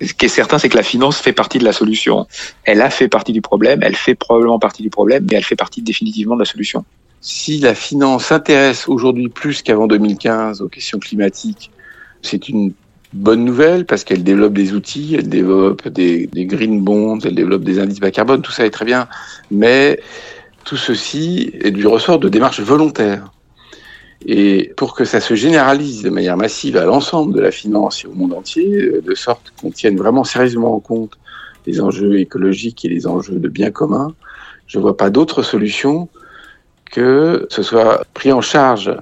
Ce 0.00 0.14
qui 0.14 0.26
est 0.26 0.28
certain, 0.28 0.58
c'est 0.58 0.68
que 0.68 0.76
la 0.76 0.82
finance 0.82 1.18
fait 1.18 1.32
partie 1.32 1.58
de 1.58 1.64
la 1.64 1.72
solution. 1.72 2.26
Elle 2.64 2.80
a 2.80 2.90
fait 2.90 3.08
partie 3.08 3.32
du 3.32 3.42
problème, 3.42 3.80
elle 3.82 3.96
fait 3.96 4.14
probablement 4.14 4.58
partie 4.58 4.82
du 4.82 4.90
problème, 4.90 5.26
mais 5.28 5.36
elle 5.36 5.44
fait 5.44 5.56
partie 5.56 5.82
définitivement 5.82 6.34
de 6.36 6.40
la 6.40 6.46
solution. 6.46 6.84
Si 7.20 7.58
la 7.58 7.74
finance 7.74 8.26
s'intéresse 8.26 8.88
aujourd'hui 8.88 9.28
plus 9.28 9.62
qu'avant 9.62 9.88
2015 9.88 10.62
aux 10.62 10.68
questions 10.68 11.00
climatiques, 11.00 11.70
c'est 12.22 12.48
une 12.48 12.72
bonne 13.12 13.44
nouvelle 13.44 13.84
parce 13.84 14.04
qu'elle 14.04 14.22
développe 14.22 14.52
des 14.52 14.72
outils, 14.72 15.16
elle 15.18 15.28
développe 15.28 15.88
des, 15.88 16.28
des, 16.28 16.46
green 16.46 16.80
bonds, 16.82 17.18
elle 17.24 17.34
développe 17.34 17.64
des 17.64 17.80
indices 17.80 18.00
bas 18.00 18.12
carbone, 18.12 18.42
tout 18.42 18.52
ça 18.52 18.64
est 18.64 18.70
très 18.70 18.84
bien. 18.84 19.08
Mais 19.50 20.00
tout 20.64 20.76
ceci 20.76 21.50
est 21.60 21.72
du 21.72 21.86
ressort 21.86 22.18
de 22.18 22.28
démarches 22.28 22.60
volontaires. 22.60 23.32
Et 24.26 24.72
pour 24.76 24.94
que 24.94 25.04
ça 25.04 25.20
se 25.20 25.34
généralise 25.34 26.02
de 26.02 26.10
manière 26.10 26.36
massive 26.36 26.76
à 26.76 26.84
l'ensemble 26.84 27.34
de 27.34 27.40
la 27.40 27.50
finance 27.50 28.04
et 28.04 28.08
au 28.08 28.12
monde 28.12 28.32
entier, 28.32 28.82
euh, 28.82 29.00
de 29.00 29.14
sorte 29.14 29.52
qu'on 29.60 29.70
tienne 29.70 29.96
vraiment 29.96 30.24
sérieusement 30.24 30.74
en 30.74 30.80
compte 30.80 31.18
les 31.66 31.80
enjeux 31.80 32.18
écologiques 32.18 32.84
et 32.84 32.88
les 32.88 33.06
enjeux 33.06 33.38
de 33.38 33.48
bien 33.48 33.70
commun, 33.70 34.14
je 34.66 34.78
ne 34.78 34.82
vois 34.82 34.96
pas 34.96 35.10
d'autre 35.10 35.42
solution 35.42 36.08
que 36.90 37.46
ce 37.50 37.62
soit 37.62 38.04
pris 38.14 38.32
en 38.32 38.40
charge 38.40 38.94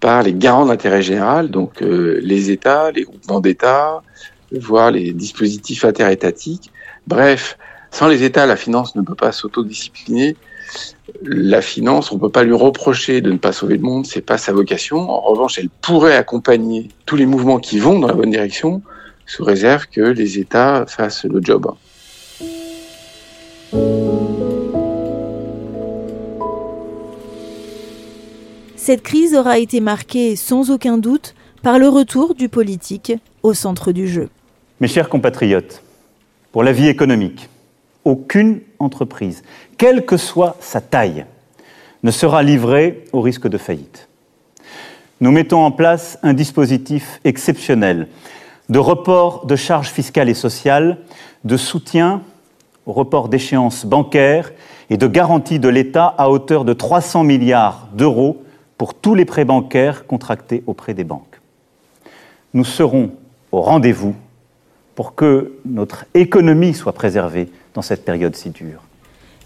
par 0.00 0.22
les 0.22 0.34
garants 0.34 0.66
d'intérêt 0.66 1.02
général, 1.02 1.50
donc 1.50 1.82
euh, 1.82 2.18
les 2.22 2.50
États, 2.50 2.90
les 2.90 3.04
groupements 3.04 3.40
d'États, 3.40 4.02
voire 4.52 4.90
les 4.90 5.12
dispositifs 5.12 5.84
interétatiques. 5.84 6.70
Bref, 7.06 7.58
sans 7.90 8.08
les 8.08 8.22
États, 8.22 8.46
la 8.46 8.56
finance 8.56 8.96
ne 8.96 9.02
peut 9.02 9.14
pas 9.14 9.32
s'autodiscipliner 9.32 10.36
la 11.22 11.62
finance, 11.62 12.12
on 12.12 12.16
ne 12.16 12.20
peut 12.20 12.28
pas 12.28 12.44
lui 12.44 12.54
reprocher 12.54 13.20
de 13.20 13.30
ne 13.30 13.38
pas 13.38 13.52
sauver 13.52 13.76
le 13.76 13.82
monde, 13.82 14.06
c'est 14.06 14.20
pas 14.20 14.38
sa 14.38 14.52
vocation. 14.52 15.10
En 15.10 15.20
revanche, 15.20 15.58
elle 15.58 15.68
pourrait 15.68 16.16
accompagner 16.16 16.88
tous 17.06 17.16
les 17.16 17.26
mouvements 17.26 17.58
qui 17.58 17.78
vont 17.78 17.98
dans 17.98 18.08
la 18.08 18.14
bonne 18.14 18.30
direction, 18.30 18.82
sous 19.26 19.44
réserve 19.44 19.86
que 19.86 20.00
les 20.00 20.38
États 20.38 20.84
fassent 20.86 21.24
le 21.24 21.40
job. 21.42 21.72
Cette 28.76 29.02
crise 29.02 29.34
aura 29.34 29.58
été 29.58 29.80
marquée 29.80 30.36
sans 30.36 30.70
aucun 30.70 30.98
doute 30.98 31.34
par 31.62 31.78
le 31.78 31.88
retour 31.88 32.34
du 32.34 32.50
politique 32.50 33.14
au 33.42 33.54
centre 33.54 33.92
du 33.92 34.06
jeu. 34.06 34.28
Mes 34.80 34.88
chers 34.88 35.08
compatriotes, 35.08 35.82
pour 36.52 36.62
la 36.62 36.72
vie 36.72 36.88
économique, 36.88 37.48
aucune 38.04 38.60
quelle 39.78 40.04
que 40.04 40.16
soit 40.16 40.56
sa 40.60 40.80
taille, 40.80 41.26
ne 42.02 42.10
sera 42.10 42.42
livrée 42.42 43.04
au 43.12 43.20
risque 43.20 43.48
de 43.48 43.58
faillite. 43.58 44.08
Nous 45.20 45.32
mettons 45.32 45.64
en 45.64 45.70
place 45.70 46.18
un 46.22 46.34
dispositif 46.34 47.20
exceptionnel 47.24 48.08
de 48.68 48.78
report 48.78 49.46
de 49.46 49.56
charges 49.56 49.90
fiscales 49.90 50.28
et 50.28 50.34
sociales, 50.34 50.98
de 51.44 51.56
soutien 51.56 52.22
au 52.86 52.92
report 52.92 53.28
d'échéances 53.28 53.86
bancaires 53.86 54.52
et 54.90 54.96
de 54.96 55.06
garantie 55.06 55.58
de 55.58 55.68
l'État 55.68 56.14
à 56.18 56.28
hauteur 56.28 56.64
de 56.64 56.72
300 56.72 57.24
milliards 57.24 57.88
d'euros 57.94 58.42
pour 58.76 58.94
tous 58.94 59.14
les 59.14 59.24
prêts 59.24 59.44
bancaires 59.44 60.06
contractés 60.06 60.62
auprès 60.66 60.94
des 60.94 61.04
banques. 61.04 61.40
Nous 62.52 62.64
serons 62.64 63.10
au 63.52 63.60
rendez-vous 63.60 64.14
pour 64.94 65.14
que 65.14 65.54
notre 65.64 66.04
économie 66.14 66.74
soit 66.74 66.92
préservée 66.92 67.48
dans 67.74 67.82
cette 67.82 68.04
période 68.04 68.36
si 68.36 68.50
dure. 68.50 68.82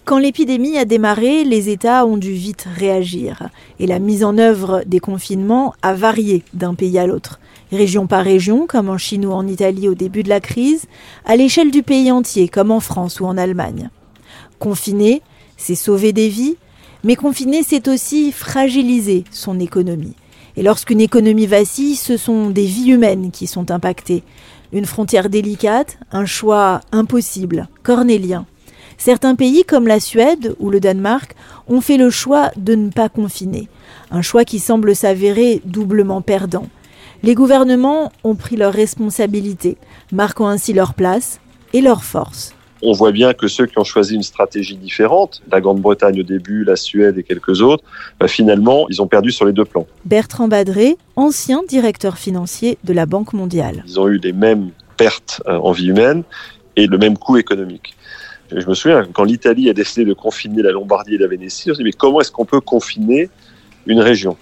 Quand 0.05 0.19
l'épidémie 0.19 0.79
a 0.79 0.87
démarré, 0.87 1.45
les 1.45 1.69
États 1.69 2.07
ont 2.07 2.17
dû 2.17 2.33
vite 2.33 2.67
réagir 2.77 3.51
et 3.79 3.87
la 3.87 3.99
mise 3.99 4.25
en 4.25 4.39
œuvre 4.39 4.83
des 4.87 5.01
confinements 5.01 5.75
a 5.83 5.93
varié 5.93 6.45
d'un 6.55 6.75
pays 6.75 6.99
à 6.99 7.07
l'autre. 7.07 7.41
Région 7.71 8.07
par 8.07 8.25
région, 8.25 8.67
comme 8.67 8.89
en 8.89 8.97
Chine 8.97 9.27
ou 9.27 9.33
en 9.33 9.47
Italie 9.47 9.87
au 9.87 9.95
début 9.95 10.23
de 10.23 10.31
la 10.31 10.41
crise, 10.41 10.87
à 11.27 11.37
l'échelle 11.37 11.71
du 11.71 11.83
pays 11.83 12.11
entier, 12.11 12.49
comme 12.49 12.71
en 12.71 12.81
France 12.81 13.21
ou 13.21 13.27
en 13.27 13.37
Allemagne. 13.37 13.91
Confiner, 14.59 15.21
c'est 15.59 15.75
sauver 15.75 16.15
des 16.15 16.31
vies, 16.31 16.57
mais 17.05 17.15
confiner, 17.15 17.63
c'est 17.63 17.87
aussi 17.87 18.33
fragiliser 18.33 19.25
son 19.31 19.61
économie. 19.61 20.15
Et 20.57 20.63
lorsqu'une 20.63 21.01
économie 21.01 21.47
vacille, 21.47 21.97
ce 21.97 22.17
sont 22.17 22.49
des 22.51 22.65
vies 22.65 22.93
humaines 22.93 23.31
qui 23.31 23.47
sont 23.47 23.71
impactées. 23.71 24.25
Une 24.73 24.87
frontière 24.87 25.29
délicate, 25.29 25.99
un 26.13 26.27
choix 26.27 26.81
impossible, 26.93 27.69
cornélien. 27.83 28.47
Certains 28.99 29.35
pays 29.35 29.65
comme 29.65 29.87
la 29.87 30.01
Suède 30.01 30.55
ou 30.59 30.71
le 30.71 30.81
Danemark 30.81 31.35
ont 31.69 31.81
fait 31.81 31.97
le 31.97 32.11
choix 32.11 32.51
de 32.57 32.75
ne 32.75 32.91
pas 32.91 33.09
confiner, 33.09 33.69
un 34.11 34.23
choix 34.23 34.45
qui 34.45 34.59
semble 34.59 34.95
s'avérer 34.95 35.63
doublement 35.65 36.21
perdant. 36.21 36.67
Les 37.23 37.35
gouvernements 37.35 38.13
ont 38.25 38.35
pris 38.35 38.57
leurs 38.57 38.73
responsabilités, 38.73 39.77
marquant 40.13 40.49
ainsi 40.49 40.73
leur 40.73 40.95
place 40.95 41.41
et 41.73 41.81
leur 41.81 42.05
force. 42.05 42.55
On 42.83 42.93
voit 42.93 43.13
bien 43.13 43.33
que 43.35 43.49
ceux 43.49 43.67
qui 43.67 43.79
ont 43.79 43.85
choisi 43.85 44.15
une 44.15 44.23
stratégie 44.23 44.77
différente, 44.77 45.43
la 45.51 45.61
Grande-Bretagne 45.61 46.21
au 46.21 46.23
début, 46.23 46.65
la 46.65 46.77
Suède 46.77 47.19
et 47.19 47.23
quelques 47.23 47.61
autres, 47.61 47.83
bah, 48.21 48.29
finalement, 48.29 48.87
ils 48.89 49.03
ont 49.03 49.09
perdu 49.09 49.33
sur 49.33 49.47
les 49.47 49.53
deux 49.53 49.65
plans. 49.65 49.87
Bertrand 50.05 50.49
Badré, 50.49 50.97
ancien 51.17 51.63
directeur 51.69 52.19
financier 52.19 52.79
de 52.85 52.93
la 52.93 53.07
Banque 53.07 53.33
mondiale. 53.33 53.83
Ils 53.87 53.99
ont 53.99 54.09
eu 54.09 54.19
les 54.19 54.33
mêmes 54.33 54.71
pertes 54.97 55.43
euh, 55.47 55.59
en 55.59 55.73
vie 55.73 55.89
humaine 55.89 56.23
et 56.77 56.87
le 56.87 56.99
même 56.99 57.19
coût 57.19 57.37
économique. 57.37 57.97
Je 58.51 58.67
me 58.67 58.75
souviens, 58.75 59.07
quand 59.13 59.25
l'Italie 59.25 59.69
a 59.69 59.75
décidé 59.75 60.05
de 60.05 60.15
confiner 60.15 60.63
la 60.63 60.71
Lombardie 60.71 61.17
et 61.17 61.19
la 61.19 61.27
Vénétie, 61.27 61.71
on 61.71 61.75
s'est 61.75 61.79
dit, 61.79 61.85
mais 61.85 61.93
comment 61.93 62.21
est-ce 62.21 62.33
qu'on 62.33 62.47
peut 62.47 62.61
confiner 62.61 63.29
une 63.87 64.01
région? 64.01 64.37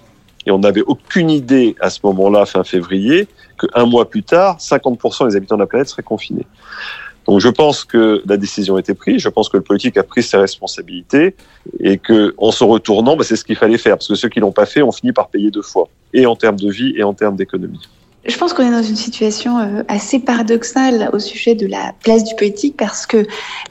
Et 0.45 0.51
on 0.51 0.59
n'avait 0.59 0.81
aucune 0.81 1.29
idée 1.29 1.75
à 1.81 1.89
ce 1.89 1.99
moment-là, 2.03 2.45
fin 2.45 2.63
février, 2.63 3.27
qu'un 3.59 3.85
mois 3.85 4.09
plus 4.09 4.23
tard, 4.23 4.57
50% 4.59 5.29
des 5.29 5.35
habitants 5.35 5.55
de 5.55 5.61
la 5.61 5.67
planète 5.67 5.89
seraient 5.89 6.03
confinés. 6.03 6.47
Donc 7.27 7.41
je 7.41 7.49
pense 7.49 7.83
que 7.83 8.23
la 8.25 8.37
décision 8.37 8.77
a 8.77 8.79
été 8.79 8.93
prise, 8.93 9.21
je 9.21 9.29
pense 9.29 9.49
que 9.49 9.57
le 9.57 9.63
politique 9.63 9.97
a 9.97 10.03
pris 10.03 10.23
ses 10.23 10.37
responsabilités 10.37 11.35
et 11.81 11.97
que 11.97 12.33
en 12.37 12.51
se 12.51 12.63
retournant, 12.63 13.17
bah, 13.17 13.25
c'est 13.25 13.35
ce 13.35 13.43
qu'il 13.43 13.57
fallait 13.57 13.77
faire, 13.77 13.97
parce 13.97 14.07
que 14.07 14.15
ceux 14.15 14.29
qui 14.29 14.39
l'ont 14.39 14.53
pas 14.53 14.65
fait 14.65 14.81
ont 14.81 14.93
fini 14.93 15.11
par 15.11 15.27
payer 15.27 15.51
deux 15.51 15.61
fois, 15.61 15.89
et 16.13 16.25
en 16.25 16.37
termes 16.37 16.55
de 16.57 16.71
vie 16.71 16.93
et 16.95 17.03
en 17.03 17.13
termes 17.13 17.35
d'économie. 17.35 17.81
Je 18.25 18.37
pense 18.37 18.53
qu'on 18.53 18.63
est 18.67 18.71
dans 18.71 18.83
une 18.83 18.97
situation 18.97 19.57
euh, 19.57 19.83
assez 19.87 20.19
paradoxale 20.19 21.09
au 21.13 21.19
sujet 21.19 21.55
de 21.55 21.65
la 21.65 21.93
place 22.03 22.25
du 22.25 22.35
politique 22.35 22.75
parce 22.75 23.05
que 23.05 23.25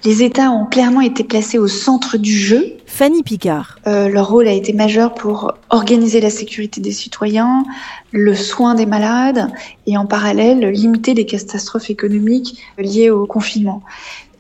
les 0.05 0.23
États 0.23 0.51
ont 0.51 0.65
clairement 0.65 1.03
été 1.03 1.25
placés 1.25 1.59
au 1.59 1.69
centre 1.69 2.17
du 2.17 2.33
jeu. 2.33 2.73
Fanny 2.87 3.23
Picard. 3.23 3.79
Euh, 3.87 4.09
leur 4.09 4.31
rôle 4.31 4.49
a 4.49 4.53
été 4.53 4.73
majeur 4.73 5.13
pour 5.13 5.53
organiser 5.69 6.23
la 6.23 6.31
sécurité 6.31 6.81
des 6.81 6.93
citoyens, 6.93 7.65
le 8.13 8.35
soin 8.35 8.75
des 8.75 8.87
malades 8.87 9.51
et 9.87 9.99
en 9.99 10.07
parallèle 10.07 10.61
limiter 10.71 11.13
les 11.13 11.27
catastrophes 11.27 11.91
économiques 11.91 12.63
liées 12.79 13.11
au 13.11 13.27
confinement. 13.27 13.83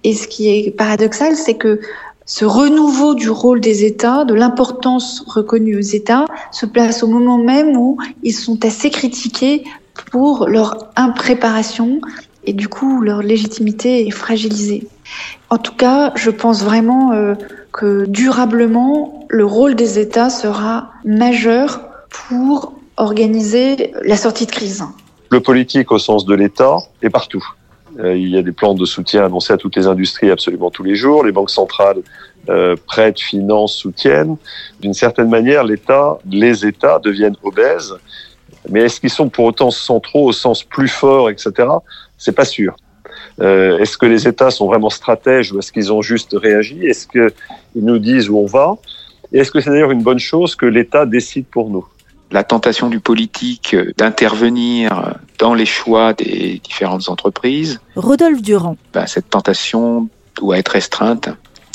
Et 0.02 0.14
ce 0.14 0.28
qui 0.28 0.48
est 0.48 0.70
paradoxal, 0.70 1.34
c'est 1.36 1.54
que 1.56 1.80
ce 2.24 2.44
renouveau 2.44 3.14
du 3.14 3.30
rôle 3.30 3.60
des 3.60 3.84
États, 3.84 4.24
de 4.24 4.34
l'importance 4.34 5.22
reconnue 5.26 5.76
aux 5.76 5.80
États, 5.80 6.24
se 6.50 6.66
place 6.66 7.02
au 7.02 7.06
moment 7.06 7.38
même 7.38 7.76
où 7.76 7.98
ils 8.22 8.32
sont 8.32 8.64
assez 8.64 8.90
critiqués 8.90 9.62
pour 10.10 10.48
leur 10.48 10.90
impréparation 10.96 12.00
et 12.44 12.52
du 12.52 12.68
coup 12.68 13.02
leur 13.02 13.22
légitimité 13.22 14.06
est 14.06 14.10
fragilisée. 14.10 14.86
En 15.50 15.58
tout 15.58 15.74
cas, 15.74 16.12
je 16.16 16.30
pense 16.30 16.64
vraiment 16.64 17.12
euh, 17.12 17.34
que 17.72 18.06
durablement, 18.06 19.26
le 19.28 19.44
rôle 19.44 19.74
des 19.74 19.98
États 19.98 20.30
sera 20.30 20.90
majeur 21.04 21.80
pour 22.08 22.72
organiser 22.96 23.92
la 24.02 24.16
sortie 24.16 24.46
de 24.46 24.50
crise. 24.50 24.84
Le 25.30 25.40
politique 25.40 25.92
au 25.92 25.98
sens 25.98 26.24
de 26.24 26.34
l'État 26.34 26.78
est 27.02 27.10
partout. 27.10 27.44
Euh, 27.98 28.16
il 28.16 28.28
y 28.28 28.36
a 28.36 28.42
des 28.42 28.52
plans 28.52 28.74
de 28.74 28.84
soutien 28.84 29.24
annoncés 29.24 29.52
à 29.52 29.56
toutes 29.56 29.76
les 29.76 29.86
industries 29.86 30.30
absolument 30.30 30.70
tous 30.70 30.82
les 30.82 30.94
jours. 30.94 31.24
Les 31.24 31.32
banques 31.32 31.50
centrales 31.50 32.02
euh, 32.48 32.76
prêtent, 32.86 33.20
financent, 33.20 33.74
soutiennent. 33.74 34.36
D'une 34.80 34.94
certaine 34.94 35.28
manière, 35.28 35.64
l'État, 35.64 36.18
les 36.30 36.66
États 36.66 36.98
deviennent 36.98 37.36
obèses. 37.42 37.94
Mais 38.70 38.82
est-ce 38.82 39.00
qu'ils 39.00 39.10
sont 39.10 39.28
pour 39.28 39.44
autant 39.44 39.70
centraux 39.70 40.26
au 40.26 40.32
sens 40.32 40.62
plus 40.62 40.88
fort, 40.88 41.30
etc. 41.30 41.68
C'est 42.18 42.34
pas 42.34 42.44
sûr. 42.44 42.76
Euh, 43.40 43.78
est-ce 43.78 43.98
que 43.98 44.06
les 44.06 44.26
États 44.26 44.50
sont 44.50 44.66
vraiment 44.66 44.90
stratèges 44.90 45.52
ou 45.52 45.58
est-ce 45.58 45.72
qu'ils 45.72 45.92
ont 45.92 46.02
juste 46.02 46.34
réagi? 46.38 46.86
Est-ce 46.86 47.06
qu'ils 47.06 47.30
nous 47.76 47.98
disent 47.98 48.30
où 48.30 48.38
on 48.38 48.46
va? 48.46 48.76
Et 49.32 49.38
est-ce 49.38 49.50
que 49.50 49.60
c'est 49.60 49.70
d'ailleurs 49.70 49.90
une 49.90 50.02
bonne 50.02 50.18
chose 50.18 50.54
que 50.56 50.66
l'État 50.66 51.06
décide 51.06 51.46
pour 51.46 51.68
nous? 51.68 51.86
La 52.30 52.42
tentation 52.42 52.88
du 52.88 52.98
politique 52.98 53.76
d'intervenir 53.96 55.14
dans 55.38 55.54
les 55.54 55.66
choix 55.66 56.12
des 56.12 56.60
différentes 56.64 57.08
entreprises. 57.08 57.80
Rodolphe 57.94 58.42
Durand. 58.42 58.76
Ben, 58.92 59.06
cette 59.06 59.30
tentation 59.30 60.08
doit 60.34 60.58
être 60.58 60.70
restreinte 60.70 61.28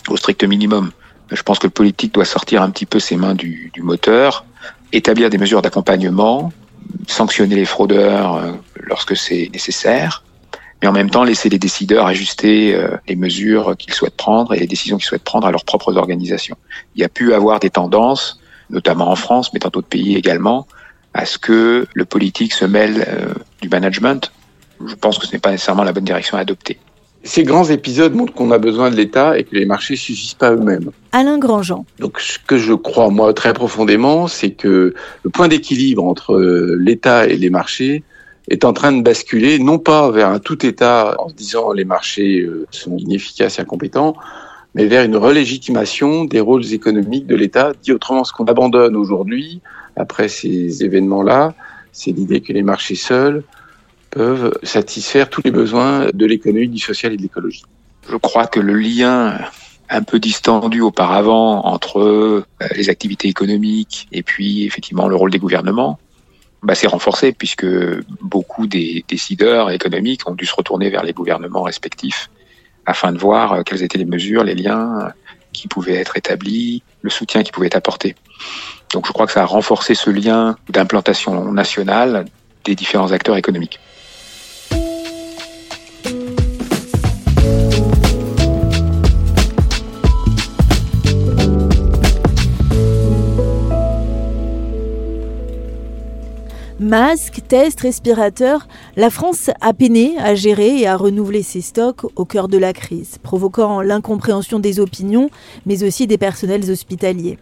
au 0.09 0.17
strict 0.17 0.43
minimum. 0.43 0.91
Je 1.29 1.41
pense 1.43 1.59
que 1.59 1.67
le 1.67 1.71
politique 1.71 2.13
doit 2.13 2.25
sortir 2.25 2.61
un 2.61 2.69
petit 2.69 2.85
peu 2.85 2.99
ses 2.99 3.15
mains 3.15 3.35
du, 3.35 3.71
du 3.73 3.81
moteur, 3.81 4.45
établir 4.91 5.29
des 5.29 5.37
mesures 5.37 5.61
d'accompagnement, 5.61 6.51
sanctionner 7.07 7.55
les 7.55 7.65
fraudeurs 7.65 8.35
euh, 8.35 8.51
lorsque 8.75 9.15
c'est 9.15 9.49
nécessaire, 9.53 10.23
mais 10.81 10.87
en 10.87 10.91
même 10.91 11.09
temps 11.09 11.23
laisser 11.23 11.49
les 11.49 11.59
décideurs 11.59 12.07
ajuster 12.07 12.73
euh, 12.75 12.97
les 13.07 13.15
mesures 13.15 13.75
qu'ils 13.77 13.93
souhaitent 13.93 14.17
prendre 14.17 14.53
et 14.53 14.59
les 14.59 14.67
décisions 14.67 14.97
qu'ils 14.97 15.05
souhaitent 15.05 15.23
prendre 15.23 15.47
à 15.47 15.51
leurs 15.51 15.65
propres 15.65 15.97
organisations. 15.97 16.57
Il 16.95 17.01
y 17.01 17.03
a 17.03 17.09
pu 17.09 17.33
avoir 17.33 17.59
des 17.59 17.69
tendances 17.69 18.41
notamment 18.71 19.11
en 19.11 19.15
France, 19.15 19.53
mais 19.53 19.59
dans 19.59 19.69
d'autres 19.69 19.87
pays 19.87 20.15
également, 20.15 20.67
à 21.13 21.25
ce 21.25 21.37
que 21.37 21.85
le 21.93 22.05
politique 22.05 22.53
se 22.53 22.65
mêle 22.65 23.05
euh, 23.07 23.33
du 23.61 23.69
management. 23.69 24.31
Je 24.85 24.95
pense 24.95 25.19
que 25.19 25.27
ce 25.27 25.33
n'est 25.33 25.39
pas 25.39 25.51
nécessairement 25.51 25.83
la 25.83 25.91
bonne 25.91 26.05
direction 26.05 26.37
à 26.37 26.41
adopter. 26.41 26.79
Ces 27.23 27.43
grands 27.43 27.65
épisodes 27.65 28.13
montrent 28.15 28.33
qu'on 28.33 28.51
a 28.51 28.57
besoin 28.57 28.89
de 28.89 28.95
l'État 28.95 29.37
et 29.37 29.43
que 29.43 29.55
les 29.55 29.65
marchés 29.65 29.93
ne 29.93 29.99
suffisent 29.99 30.33
pas 30.33 30.53
eux-mêmes. 30.53 30.91
Alain 31.11 31.37
Grandjean. 31.37 31.85
Donc, 31.99 32.19
ce 32.19 32.39
que 32.39 32.57
je 32.57 32.73
crois, 32.73 33.09
moi, 33.09 33.33
très 33.33 33.53
profondément, 33.53 34.27
c'est 34.27 34.51
que 34.51 34.93
le 35.23 35.29
point 35.29 35.47
d'équilibre 35.47 36.03
entre 36.03 36.33
euh, 36.33 36.77
l'État 36.79 37.27
et 37.27 37.37
les 37.37 37.51
marchés 37.51 38.03
est 38.49 38.65
en 38.65 38.73
train 38.73 38.91
de 38.91 39.03
basculer, 39.03 39.59
non 39.59 39.77
pas 39.77 40.09
vers 40.09 40.29
un 40.29 40.39
tout 40.39 40.65
État 40.65 41.15
en 41.19 41.29
se 41.29 41.35
disant 41.35 41.73
les 41.73 41.85
marchés 41.85 42.39
euh, 42.39 42.65
sont 42.71 42.97
inefficaces 42.97 43.59
et 43.59 43.61
incompétents, 43.61 44.15
mais 44.73 44.85
vers 44.85 45.03
une 45.03 45.15
relégitimation 45.15 46.25
des 46.25 46.39
rôles 46.39 46.73
économiques 46.73 47.27
de 47.27 47.35
l'État. 47.35 47.73
Dit 47.83 47.91
autrement, 47.91 48.23
ce 48.23 48.33
qu'on 48.33 48.45
abandonne 48.45 48.95
aujourd'hui, 48.95 49.61
après 49.95 50.27
ces 50.27 50.83
événements-là, 50.83 51.53
c'est 51.91 52.11
l'idée 52.11 52.41
que 52.41 52.51
les 52.51 52.63
marchés 52.63 52.95
seuls 52.95 53.43
peuvent 54.11 54.53
satisfaire 54.63 55.29
tous 55.29 55.41
les 55.43 55.51
besoins 55.51 56.07
de 56.13 56.25
l'économie, 56.25 56.67
du 56.67 56.79
social 56.79 57.13
et 57.13 57.17
de 57.17 57.21
l'écologie. 57.21 57.63
Je 58.09 58.17
crois 58.17 58.47
que 58.47 58.59
le 58.59 58.75
lien 58.75 59.39
un 59.89 60.03
peu 60.03 60.19
distendu 60.19 60.81
auparavant 60.81 61.65
entre 61.65 61.99
euh, 61.99 62.45
les 62.75 62.89
activités 62.89 63.27
économiques 63.27 64.07
et 64.11 64.23
puis 64.23 64.65
effectivement 64.65 65.07
le 65.07 65.15
rôle 65.15 65.31
des 65.31 65.39
gouvernements, 65.39 65.99
bah, 66.63 66.75
s'est 66.75 66.87
renforcé 66.87 67.33
puisque 67.33 67.65
beaucoup 68.21 68.67
des 68.67 69.03
décideurs 69.07 69.69
économiques 69.69 70.27
ont 70.29 70.33
dû 70.33 70.45
se 70.45 70.55
retourner 70.55 70.89
vers 70.89 71.03
les 71.03 71.11
gouvernements 71.11 71.63
respectifs 71.63 72.29
afin 72.85 73.11
de 73.11 73.17
voir 73.17 73.53
euh, 73.53 73.63
quelles 73.63 73.83
étaient 73.83 73.97
les 73.97 74.05
mesures, 74.05 74.43
les 74.43 74.55
liens 74.55 74.99
euh, 75.01 75.09
qui 75.51 75.67
pouvaient 75.67 75.95
être 75.95 76.15
établis, 76.15 76.83
le 77.01 77.09
soutien 77.09 77.43
qui 77.43 77.51
pouvait 77.51 77.67
être 77.67 77.75
apporté. 77.75 78.15
Donc 78.93 79.07
je 79.07 79.11
crois 79.11 79.25
que 79.25 79.33
ça 79.33 79.41
a 79.41 79.45
renforcé 79.45 79.93
ce 79.93 80.09
lien 80.09 80.55
d'implantation 80.69 81.51
nationale 81.51 82.25
des 82.63 82.75
différents 82.75 83.11
acteurs 83.11 83.35
économiques. 83.35 83.79
Masques, 96.91 97.39
tests, 97.47 97.79
respirateurs, 97.79 98.67
la 98.97 99.09
France 99.09 99.49
a 99.61 99.71
peiné 99.71 100.17
à 100.17 100.35
gérer 100.35 100.77
et 100.77 100.87
à 100.87 100.97
renouveler 100.97 101.41
ses 101.41 101.61
stocks 101.61 102.03
au 102.17 102.25
cœur 102.25 102.49
de 102.49 102.57
la 102.57 102.73
crise, 102.73 103.17
provoquant 103.23 103.79
l'incompréhension 103.79 104.59
des 104.59 104.81
opinions, 104.81 105.29
mais 105.65 105.83
aussi 105.83 106.05
des 106.05 106.17
personnels 106.17 106.69
hospitaliers. 106.69 107.37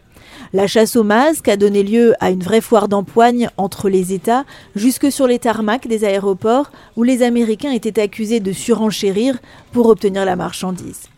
La 0.54 0.68
chasse 0.68 0.96
aux 0.96 1.04
masques 1.04 1.48
a 1.48 1.58
donné 1.58 1.82
lieu 1.82 2.14
à 2.20 2.30
une 2.30 2.44
vraie 2.44 2.62
foire 2.62 2.88
d'empoigne 2.88 3.50
entre 3.58 3.90
les 3.90 4.14
États, 4.14 4.46
jusque 4.76 5.12
sur 5.12 5.26
les 5.26 5.40
tarmacs 5.40 5.88
des 5.88 6.06
aéroports, 6.06 6.70
où 6.96 7.02
les 7.02 7.24
Américains 7.24 7.72
étaient 7.72 8.00
accusés 8.00 8.42
de 8.42 8.52
surenchérir 8.52 9.40
pour 9.72 9.88
obtenir 9.88 10.26
la 10.26 10.36
marchandise. 10.36 11.10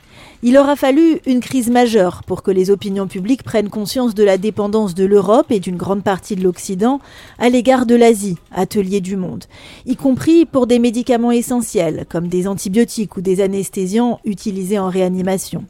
Il 0.43 0.57
aura 0.57 0.75
fallu 0.75 1.19
une 1.27 1.39
crise 1.39 1.69
majeure 1.69 2.23
pour 2.25 2.41
que 2.41 2.49
les 2.49 2.71
opinions 2.71 3.05
publiques 3.05 3.43
prennent 3.43 3.69
conscience 3.69 4.15
de 4.15 4.23
la 4.23 4.39
dépendance 4.39 4.95
de 4.95 5.05
l'Europe 5.05 5.51
et 5.51 5.59
d'une 5.59 5.77
grande 5.77 6.03
partie 6.03 6.35
de 6.35 6.41
l'Occident 6.41 6.99
à 7.37 7.49
l'égard 7.49 7.85
de 7.85 7.93
l'Asie, 7.93 8.39
atelier 8.51 9.01
du 9.01 9.17
monde, 9.17 9.43
y 9.85 9.95
compris 9.95 10.47
pour 10.47 10.65
des 10.65 10.79
médicaments 10.79 11.31
essentiels 11.31 12.07
comme 12.09 12.27
des 12.27 12.47
antibiotiques 12.47 13.17
ou 13.17 13.21
des 13.21 13.39
anesthésiants 13.39 14.19
utilisés 14.25 14.79
en 14.79 14.89
réanimation. 14.89 15.63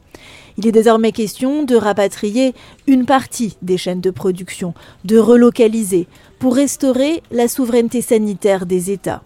Il 0.56 0.66
est 0.66 0.72
désormais 0.72 1.12
question 1.12 1.64
de 1.64 1.76
rapatrier 1.76 2.54
une 2.86 3.04
partie 3.04 3.58
des 3.60 3.76
chaînes 3.76 4.00
de 4.00 4.10
production, 4.10 4.72
de 5.04 5.18
relocaliser, 5.18 6.06
pour 6.38 6.56
restaurer 6.56 7.22
la 7.30 7.46
souveraineté 7.46 8.00
sanitaire 8.00 8.64
des 8.64 8.90
États. 8.90 9.22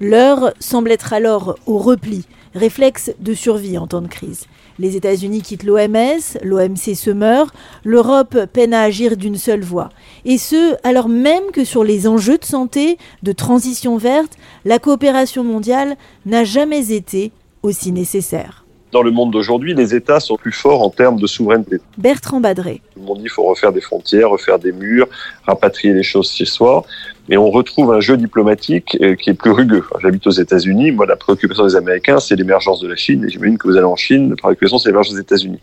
L'heure 0.00 0.52
semble 0.58 0.90
être 0.90 1.12
alors 1.12 1.56
au 1.66 1.78
repli, 1.78 2.24
réflexe 2.54 3.12
de 3.20 3.34
survie 3.34 3.78
en 3.78 3.86
temps 3.86 4.02
de 4.02 4.08
crise. 4.08 4.46
Les 4.78 4.96
États-Unis 4.96 5.42
quittent 5.42 5.64
l'OMS, 5.64 6.38
l'OMC 6.42 6.94
se 6.94 7.10
meurt, 7.10 7.52
l'Europe 7.84 8.38
peine 8.52 8.72
à 8.72 8.82
agir 8.82 9.16
d'une 9.16 9.36
seule 9.36 9.62
voix. 9.62 9.88
Et 10.24 10.38
ce, 10.38 10.76
alors 10.84 11.08
même 11.08 11.50
que 11.52 11.64
sur 11.64 11.82
les 11.82 12.06
enjeux 12.06 12.38
de 12.38 12.44
santé, 12.44 12.96
de 13.24 13.32
transition 13.32 13.96
verte, 13.96 14.34
la 14.64 14.78
coopération 14.78 15.42
mondiale 15.42 15.96
n'a 16.26 16.44
jamais 16.44 16.92
été 16.92 17.32
aussi 17.62 17.90
nécessaire. 17.90 18.64
Dans 18.90 19.02
le 19.02 19.10
monde 19.10 19.32
d'aujourd'hui, 19.32 19.74
les 19.74 19.94
États 19.94 20.20
sont 20.20 20.36
plus 20.36 20.52
forts 20.52 20.80
en 20.80 20.88
termes 20.88 21.18
de 21.18 21.26
souveraineté. 21.26 21.76
Bertrand 21.98 22.40
Badré. 22.40 22.80
Tout 22.94 23.00
le 23.00 23.06
monde 23.06 23.18
dit 23.18 23.24
qu'il 23.24 23.32
faut 23.32 23.42
refaire 23.42 23.72
des 23.72 23.82
frontières, 23.82 24.30
refaire 24.30 24.58
des 24.58 24.72
murs, 24.72 25.08
rapatrier 25.46 25.92
les 25.92 26.02
choses 26.02 26.30
chez 26.30 26.46
soi 26.46 26.86
et 27.28 27.36
on 27.36 27.50
retrouve 27.50 27.92
un 27.92 28.00
jeu 28.00 28.16
diplomatique 28.16 28.96
euh, 29.02 29.14
qui 29.14 29.30
est 29.30 29.34
plus 29.34 29.50
rugueux. 29.50 29.84
J'habite 30.00 30.26
aux 30.26 30.30
États-Unis, 30.30 30.92
moi 30.92 31.06
la 31.06 31.16
préoccupation 31.16 31.66
des 31.66 31.76
Américains 31.76 32.20
c'est 32.20 32.36
l'émergence 32.36 32.80
de 32.80 32.88
la 32.88 32.96
Chine, 32.96 33.24
et 33.24 33.28
j'imagine 33.28 33.58
que 33.58 33.68
vous 33.68 33.76
allez 33.76 33.84
en 33.84 33.96
Chine, 33.96 34.30
la 34.30 34.36
préoccupation 34.36 34.78
c'est 34.78 34.88
l'émergence 34.88 35.14
des 35.14 35.20
États-Unis. 35.20 35.60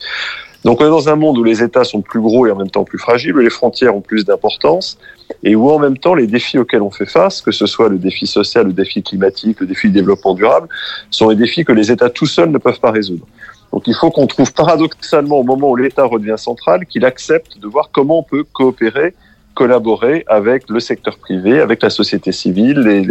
Donc 0.64 0.82
on 0.82 0.86
est 0.86 0.90
dans 0.90 1.10
un 1.10 1.16
monde 1.16 1.38
où 1.38 1.44
les 1.44 1.62
États 1.62 1.84
sont 1.84 2.02
plus 2.02 2.20
gros 2.20 2.48
et 2.48 2.52
en 2.52 2.56
même 2.56 2.70
temps 2.70 2.84
plus 2.84 2.98
fragiles, 2.98 3.36
où 3.36 3.40
les 3.40 3.50
frontières 3.50 3.96
ont 3.96 4.02
plus 4.02 4.26
d'importance, 4.26 4.98
et 5.44 5.56
où 5.56 5.70
en 5.70 5.80
même 5.80 5.98
temps 5.98 6.16
les 6.16 6.28
défis 6.28 6.58
auxquels 6.58 6.82
on 6.82 6.92
fait 6.92 7.06
face, 7.06 7.42
que 7.42 7.52
ce 7.52 7.66
soit 7.66 7.90
le 7.90 7.98
défi 7.98 8.26
social, 8.26 8.68
le 8.68 8.74
défi 8.74 9.04
climatique, 9.04 9.60
le 9.60 9.68
défi 9.68 9.88
du 9.88 9.94
développement 9.94 10.34
durable, 10.34 10.68
sont 11.12 11.30
des 11.30 11.36
défis 11.36 11.66
que 11.66 11.72
les 11.72 11.92
États 11.92 12.10
tout 12.10 12.26
seuls 12.26 12.50
ne 12.50 12.58
peuvent 12.58 12.80
pas 12.80 12.92
résoudre. 12.92 13.26
Donc 13.72 13.84
il 13.88 13.94
faut 13.94 14.10
qu'on 14.10 14.26
trouve 14.26 14.54
paradoxalement 14.54 15.40
au 15.40 15.44
moment 15.44 15.70
où 15.70 15.76
l'État 15.76 16.06
redevient 16.06 16.38
central, 16.38 16.86
qu'il 16.86 17.06
accepte 17.06 17.60
de 17.60 17.68
voir 17.68 17.90
comment 17.92 18.20
on 18.20 18.24
peut 18.24 18.44
coopérer 18.44 19.14
collaborer 19.56 20.24
avec 20.28 20.70
le 20.70 20.80
secteur 20.80 21.18
privé, 21.18 21.60
avec 21.60 21.82
la 21.82 21.90
société 21.90 22.32
civile, 22.32 22.80
les, 22.80 23.08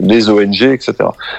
les 0.00 0.30
ONG, 0.30 0.62
etc. 0.62 0.94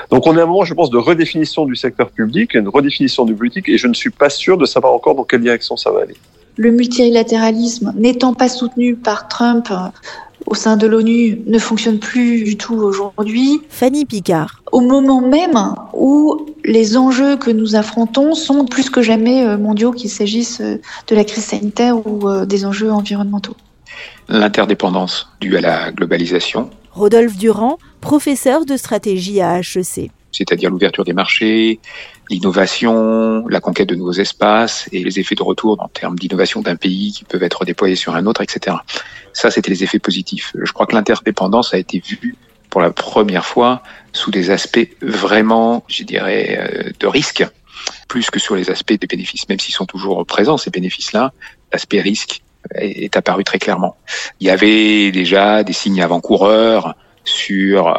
Donc 0.10 0.28
on 0.28 0.38
est 0.38 0.40
à 0.40 0.44
un 0.44 0.48
moment, 0.48 0.64
je 0.64 0.74
pense, 0.74 0.90
de 0.90 0.98
redéfinition 0.98 1.66
du 1.66 1.76
secteur 1.76 2.10
public, 2.12 2.54
une 2.54 2.68
redéfinition 2.68 3.26
du 3.26 3.34
politique, 3.34 3.68
et 3.70 3.78
je 3.78 3.88
ne 3.88 3.94
suis 3.94 4.12
pas 4.12 4.30
sûr 4.30 4.58
de 4.58 4.66
savoir 4.66 4.94
encore 4.94 5.16
dans 5.16 5.24
quelle 5.24 5.42
direction 5.42 5.76
ça 5.78 5.92
va 5.92 6.02
aller. 6.02 6.16
Le 6.58 6.72
multilatéralisme 6.72 7.94
n'étant 7.98 8.34
pas 8.34 8.50
soutenu 8.50 8.96
par 8.96 9.28
Trump 9.28 9.68
euh, 9.72 9.88
au 10.46 10.54
sein 10.54 10.76
de 10.76 10.86
l'ONU 10.86 11.42
ne 11.48 11.60
fonctionne 11.60 11.98
plus 11.98 12.44
du 12.44 12.58
tout 12.58 12.76
aujourd'hui. 12.76 13.62
Fanny 13.70 14.06
Picard. 14.06 14.62
Au 14.72 14.82
moment 14.82 15.22
même 15.22 15.76
où 15.94 16.46
les 16.66 16.98
enjeux 16.98 17.38
que 17.38 17.52
nous 17.52 17.76
affrontons 17.76 18.36
sont 18.36 18.66
plus 18.66 18.90
que 18.90 19.02
jamais 19.02 19.46
euh, 19.46 19.58
mondiaux, 19.58 19.92
qu'il 19.92 20.10
s'agisse 20.10 20.60
euh, 20.60 20.76
de 21.08 21.16
la 21.16 21.24
crise 21.24 21.46
sanitaire 21.46 22.06
ou 22.06 22.46
des 22.46 22.66
enjeux 22.66 22.92
environnementaux 22.92 23.56
l'interdépendance 24.28 25.30
due 25.40 25.58
à 25.58 25.62
la 25.62 25.92
globalisation. 25.92 26.70
Rodolphe 26.92 27.38
Durand, 27.38 27.78
professeur 28.02 28.66
de 28.66 28.78
stratégie 28.78 29.42
à 29.42 29.60
HEC. 29.60 30.12
C'est-à-dire 30.32 30.70
l'ouverture 30.70 31.04
des 31.04 31.14
marchés, 31.14 31.80
l'innovation, 32.30 33.46
la 33.48 33.60
conquête 33.60 33.90
de 33.90 33.96
nouveaux 33.96 34.14
espaces 34.14 34.88
et 34.92 35.04
les 35.04 35.20
effets 35.20 35.36
de 35.36 35.44
retour 35.44 35.78
en 35.80 35.88
termes 35.90 36.18
d'innovation 36.18 36.62
d'un 36.62 36.78
pays 36.78 37.12
qui 37.12 37.26
peuvent 37.26 37.44
être 37.44 37.66
déployés 37.66 37.96
sur 37.96 38.16
un 38.16 38.26
autre, 38.26 38.42
etc. 38.42 38.78
Ça, 39.34 39.52
c'était 39.52 39.70
les 39.70 39.84
effets 39.84 40.00
positifs. 40.00 40.54
Je 40.62 40.72
crois 40.72 40.86
que 40.86 40.96
l'interdépendance 40.96 41.74
a 41.74 41.78
été 41.78 42.02
vue 42.06 42.36
pour 42.70 42.82
la 42.82 42.92
première 42.92 43.46
fois 43.46 43.84
sous 44.14 44.32
des 44.32 44.50
aspects 44.50 44.88
vraiment, 45.02 45.84
je 45.88 46.04
dirais, 46.04 46.58
euh, 46.58 46.92
de 46.98 47.08
risque, 47.08 47.46
plus 48.08 48.30
que 48.30 48.40
sur 48.40 48.56
les 48.56 48.70
aspects 48.70 48.94
des 48.94 49.08
bénéfices, 49.08 49.48
même 49.50 49.60
s'ils 49.60 49.76
sont 49.76 49.86
toujours 49.86 50.26
présents, 50.26 50.58
ces 50.58 50.70
bénéfices-là, 50.70 51.34
l'aspect 51.74 52.02
risque 52.02 52.42
est 52.76 53.16
apparu 53.18 53.44
très 53.44 53.60
clairement. 53.60 53.96
Il 54.40 54.48
y 54.48 54.50
avait 54.50 55.12
déjà 55.12 55.64
des 55.64 55.74
signes 55.74 56.02
avant-coureurs 56.02 56.96
sur 57.24 57.96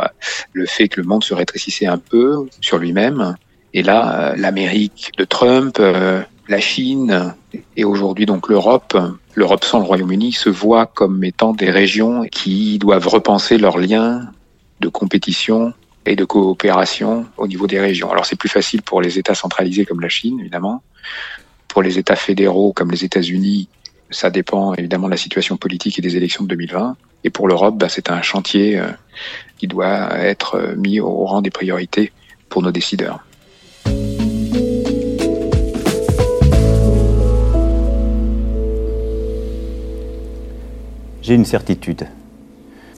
le 0.52 0.66
fait 0.66 0.88
que 0.88 1.00
le 1.00 1.06
monde 1.06 1.24
se 1.24 1.34
rétrécissait 1.34 1.86
un 1.86 1.98
peu 1.98 2.48
sur 2.60 2.78
lui-même. 2.78 3.36
Et 3.74 3.82
là, 3.82 4.32
euh, 4.32 4.36
l'Amérique 4.36 5.12
de 5.16 5.24
Trump, 5.24 5.76
euh, 5.80 6.22
la 6.48 6.60
Chine 6.60 7.34
et 7.76 7.84
aujourd'hui 7.84 8.26
donc 8.26 8.48
l'Europe, 8.48 8.96
l'Europe 9.34 9.64
sans 9.64 9.78
le 9.78 9.84
Royaume-Uni 9.84 10.32
se 10.32 10.50
voient 10.50 10.86
comme 10.86 11.22
étant 11.24 11.52
des 11.52 11.70
régions 11.70 12.24
qui 12.24 12.78
doivent 12.78 13.08
repenser 13.08 13.58
leurs 13.58 13.78
liens 13.78 14.30
de 14.80 14.88
compétition 14.88 15.72
et 16.04 16.16
de 16.16 16.24
coopération 16.24 17.26
au 17.36 17.46
niveau 17.46 17.66
des 17.66 17.78
régions. 17.78 18.10
Alors 18.10 18.26
c'est 18.26 18.36
plus 18.36 18.48
facile 18.48 18.82
pour 18.82 19.00
les 19.00 19.18
États 19.18 19.34
centralisés 19.34 19.86
comme 19.86 20.00
la 20.00 20.08
Chine, 20.08 20.40
évidemment. 20.40 20.82
Pour 21.68 21.82
les 21.82 21.98
États 21.98 22.16
fédéraux 22.16 22.72
comme 22.72 22.90
les 22.90 23.04
États-Unis, 23.04 23.68
ça 24.12 24.30
dépend 24.30 24.74
évidemment 24.74 25.06
de 25.06 25.12
la 25.12 25.16
situation 25.16 25.56
politique 25.56 25.98
et 25.98 26.02
des 26.02 26.16
élections 26.16 26.44
de 26.44 26.48
2020. 26.50 26.96
Et 27.24 27.30
pour 27.30 27.48
l'Europe, 27.48 27.76
bah, 27.76 27.88
c'est 27.88 28.10
un 28.10 28.22
chantier 28.22 28.78
euh, 28.78 28.86
qui 29.58 29.66
doit 29.66 30.18
être 30.18 30.74
mis 30.76 31.00
au 31.00 31.24
rang 31.24 31.40
des 31.42 31.50
priorités 31.50 32.12
pour 32.48 32.62
nos 32.62 32.70
décideurs. 32.70 33.24
J'ai 41.22 41.34
une 41.34 41.44
certitude. 41.44 42.06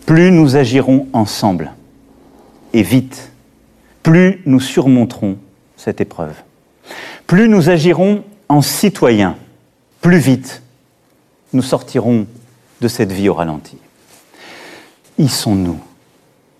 Plus 0.06 0.30
nous 0.30 0.56
agirons 0.56 1.06
ensemble, 1.12 1.72
et 2.72 2.82
vite, 2.82 3.30
plus 4.02 4.42
nous 4.46 4.60
surmonterons 4.60 5.38
cette 5.76 6.00
épreuve. 6.00 6.34
Plus 7.26 7.48
nous 7.48 7.70
agirons 7.70 8.24
en 8.48 8.60
citoyens, 8.60 9.36
plus 10.00 10.18
vite 10.18 10.63
nous 11.54 11.62
sortirons 11.62 12.26
de 12.80 12.88
cette 12.88 13.12
vie 13.12 13.28
au 13.28 13.34
ralenti. 13.34 13.78
Y 15.18 15.28
sont-nous, 15.28 15.78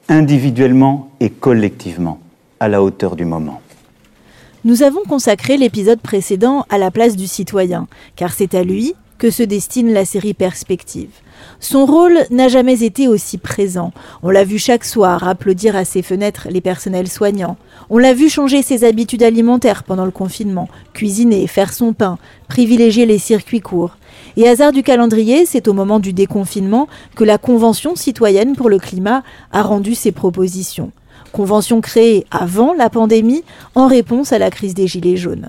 individuellement 0.09 1.11
et 1.21 1.29
collectivement, 1.29 2.21
à 2.61 2.69
la 2.69 2.83
hauteur 2.83 3.17
du 3.17 3.25
moment 3.25 3.61
Nous 4.65 4.83
avons 4.83 5.03
consacré 5.03 5.57
l'épisode 5.57 6.01
précédent 6.01 6.65
à 6.71 6.79
la 6.79 6.91
place 6.91 7.17
du 7.17 7.27
citoyen, 7.27 7.89
car 8.17 8.33
c'est 8.33 8.55
à 8.55 8.63
lui 8.63 8.95
que 9.19 9.31
se 9.31 9.43
destine 9.43 9.93
la 9.93 10.05
série 10.05 10.35
Perspective. 10.35 11.11
Son 11.61 11.87
rôle 11.87 12.19
n'a 12.31 12.49
jamais 12.49 12.83
été 12.83 13.09
aussi 13.09 13.39
présent. 13.39 13.93
On 14.23 14.31
l'a 14.31 14.45
vu 14.45 14.59
chaque 14.59 14.85
soir 14.85 15.27
applaudir 15.27 15.77
à 15.77 15.85
ses 15.85 16.03
fenêtres 16.03 16.49
les 16.51 16.61
personnels 16.61 17.09
soignants. 17.09 17.57
On 17.91 17.99
l'a 17.99 18.15
vu 18.15 18.29
changer 18.29 18.63
ses 18.63 18.85
habitudes 18.85 19.23
alimentaires 19.23 19.83
pendant 19.83 20.05
le 20.05 20.11
confinement, 20.11 20.69
cuisiner, 20.93 21.47
faire 21.47 21.73
son 21.73 21.93
pain, 21.93 22.19
privilégier 22.49 23.07
les 23.07 23.19
circuits 23.19 23.61
courts. 23.61 23.97
Et 24.37 24.49
hasard 24.49 24.73
du 24.73 24.83
calendrier, 24.83 25.47
c'est 25.47 25.69
au 25.69 25.73
moment 25.73 26.01
du 26.01 26.13
déconfinement 26.13 26.89
que 27.15 27.25
la 27.25 27.39
Convention 27.39 27.95
citoyenne 27.97 28.57
pour 28.57 28.69
le 28.69 28.79
climat 28.79 29.23
a 29.53 29.63
rendu 29.63 29.95
ses 29.95 30.13
propositions. 30.13 30.93
Convention 31.33 31.81
créée 31.81 32.27
avant 32.31 32.75
la 32.75 32.91
pandémie 32.91 33.43
en 33.75 33.87
réponse 33.87 34.33
à 34.33 34.39
la 34.39 34.51
crise 34.51 34.75
des 34.75 34.87
Gilets 34.87 35.17
jaunes. 35.17 35.49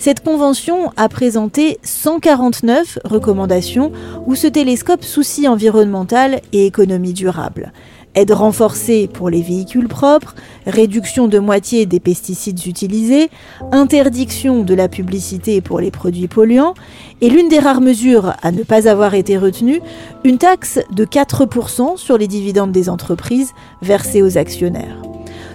Cette 0.00 0.24
convention 0.24 0.92
a 0.96 1.10
présenté 1.10 1.78
149 1.82 3.00
recommandations 3.04 3.92
où 4.26 4.34
se 4.34 4.46
télescope 4.46 5.04
souci 5.04 5.46
environnemental 5.46 6.40
et 6.54 6.64
économie 6.64 7.12
durable. 7.12 7.70
Aide 8.14 8.30
renforcée 8.30 9.10
pour 9.12 9.28
les 9.28 9.42
véhicules 9.42 9.88
propres, 9.88 10.34
réduction 10.66 11.28
de 11.28 11.38
moitié 11.38 11.84
des 11.84 12.00
pesticides 12.00 12.66
utilisés, 12.66 13.28
interdiction 13.72 14.62
de 14.62 14.72
la 14.72 14.88
publicité 14.88 15.60
pour 15.60 15.80
les 15.80 15.90
produits 15.90 16.28
polluants 16.28 16.72
et 17.20 17.28
l'une 17.28 17.50
des 17.50 17.58
rares 17.58 17.82
mesures 17.82 18.32
à 18.40 18.52
ne 18.52 18.62
pas 18.62 18.88
avoir 18.88 19.12
été 19.12 19.36
retenue, 19.36 19.82
une 20.24 20.38
taxe 20.38 20.78
de 20.90 21.04
4% 21.04 21.98
sur 21.98 22.16
les 22.16 22.26
dividendes 22.26 22.72
des 22.72 22.88
entreprises 22.88 23.52
versées 23.82 24.22
aux 24.22 24.38
actionnaires. 24.38 24.96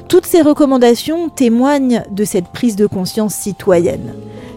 Toutes 0.08 0.28
ces 0.28 0.44
recommandations 0.44 1.30
témoignent 1.30 2.04
de 2.12 2.26
cette 2.26 2.50
prise 2.50 2.76
de 2.76 2.86
conscience 2.86 3.34
citoyenne. 3.34 4.14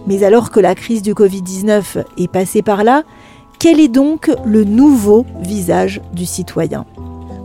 Mais 0.07 0.23
alors 0.23 0.51
que 0.51 0.61
la 0.61 0.75
crise 0.75 1.01
du 1.01 1.15
Covid-19 1.15 2.05
est 2.19 2.31
passée 2.31 2.61
par 2.61 2.85
là, 2.85 3.03
quel 3.59 3.81
est 3.81 3.89
donc 3.89 4.31
le 4.45 4.65
nouveau 4.65 5.25
visage 5.41 6.03
du 6.13 6.27
citoyen? 6.27 6.85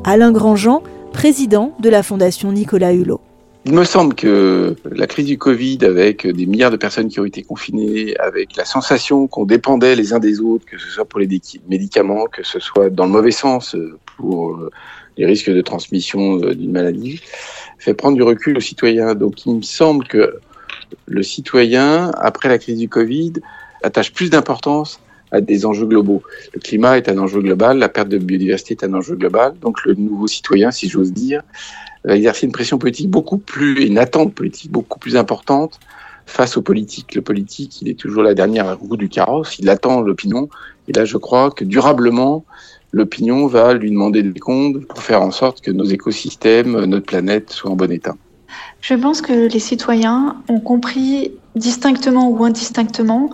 Alain 0.04 0.34
Grandjean, 0.34 0.84
président 1.14 1.74
de 1.80 1.89
la 1.89 2.04
Fondation 2.04 2.51
Nicolas 2.51 2.91
Hulot. 2.93 3.22
Il 3.66 3.74
me 3.74 3.86
semble 3.86 4.14
que 4.14 4.76
la 4.91 5.08
crise 5.08 5.28
du 5.28 5.38
Covid, 5.38 5.80
avec 5.84 6.28
des 6.28 6.45
milliards 6.45 6.72
de 6.72 6.76
personnes 6.76 7.08
qui 7.08 7.22
ont 7.22 7.26
été 7.26 7.41
confinées, 7.41 8.14
avec 8.18 8.58
la 8.58 8.66
sensation 8.66 9.28
qu'on 9.28 9.45
dépendait 9.45 9.95
les 9.95 10.12
uns 10.12 10.20
des 10.20 10.41
autres, 10.41 10.66
que 10.66 10.78
ce 10.78 10.89
soit 10.89 11.06
pour 11.06 11.22
les 11.22 11.30
médicaments, 11.70 12.26
que 12.26 12.43
ce 12.43 12.60
soit 12.60 12.89
dans 12.89 13.06
le 13.06 13.12
mauvais 13.12 13.32
sens 13.32 13.78
pour 14.18 14.60
les 15.18 15.26
risques 15.26 15.51
de 15.51 15.61
transmission 15.61 16.38
d'une 16.38 16.72
maladie, 16.72 17.22
fait 17.80 17.93
prendre 17.93 18.16
du 18.16 18.24
recul 18.24 18.57
aux 18.57 18.61
citoyens. 18.61 19.16
Donc 19.16 19.45
il 19.45 19.55
me 19.55 19.61
semble 19.61 20.07
que 20.07 20.39
le 21.07 21.24
citoyen, 21.24 22.11
après 22.18 22.49
la 22.49 22.57
crise 22.57 22.78
du 22.78 22.89
Covid, 22.89 23.34
attache 23.84 24.14
plus 24.14 24.30
d'importance 24.30 24.99
à 25.32 25.41
des 25.41 25.66
enjeux 25.66 25.88
globaux. 25.88 26.22
Le 26.53 26.59
climat 26.59 26.97
est 26.97 27.09
un 27.09 27.18
enjeu 27.18 27.41
global, 27.41 27.80
la 27.80 27.89
perte 27.89 28.09
de 28.09 28.20
biodiversité 28.20 28.76
est 28.80 28.86
un 28.86 28.93
enjeu 28.93 29.16
global, 29.16 29.53
donc 29.59 29.84
le 29.84 29.95
nouveau 29.95 30.28
citoyen, 30.28 30.70
si 30.72 30.88
j'ose 30.88 31.11
dire, 31.11 31.41
va 32.05 32.16
exercer 32.16 32.45
une 32.45 32.51
pression 32.51 32.78
politique 32.78 33.09
beaucoup 33.09 33.39
plus, 33.39 33.84
une 33.84 33.97
attente 33.97 34.36
politique 34.36 34.72
beaucoup 34.72 34.99
plus 34.99 35.18
importante 35.18 35.80
face 36.26 36.55
aux 36.55 36.61
politiques. 36.61 37.16
Le 37.16 37.22
politique, 37.22 37.82
il 37.82 37.89
est 37.89 37.99
toujours 37.99 38.24
la 38.24 38.36
dernière 38.36 38.78
roue 38.78 38.95
du 38.95 39.09
carrosse, 39.09 39.57
il 39.57 39.70
attend 39.70 40.01
l'opinion, 40.01 40.49
et 40.88 40.93
là 40.93 41.03
je 41.03 41.18
crois 41.18 41.49
que 41.49 41.66
durablement, 41.66 42.45
l'opinion 42.94 43.48
va 43.48 43.74
lui 43.74 43.91
demander 43.91 44.24
des 44.24 44.39
comptes 44.39 44.86
pour 44.86 45.04
faire 45.04 45.22
en 45.22 45.32
sorte 45.32 45.60
que 45.62 45.72
nos 45.72 45.84
écosystèmes, 45.84 46.86
notre 46.86 47.06
planète 47.06 47.52
soient 47.52 47.72
en 47.72 47.76
bon 47.76 47.91
état. 47.91 48.16
Je 48.82 48.94
pense 48.94 49.22
que 49.22 49.48
les 49.48 49.60
citoyens 49.60 50.38
ont 50.48 50.60
compris 50.60 51.32
distinctement 51.56 52.30
ou 52.30 52.44
indistinctement 52.44 53.30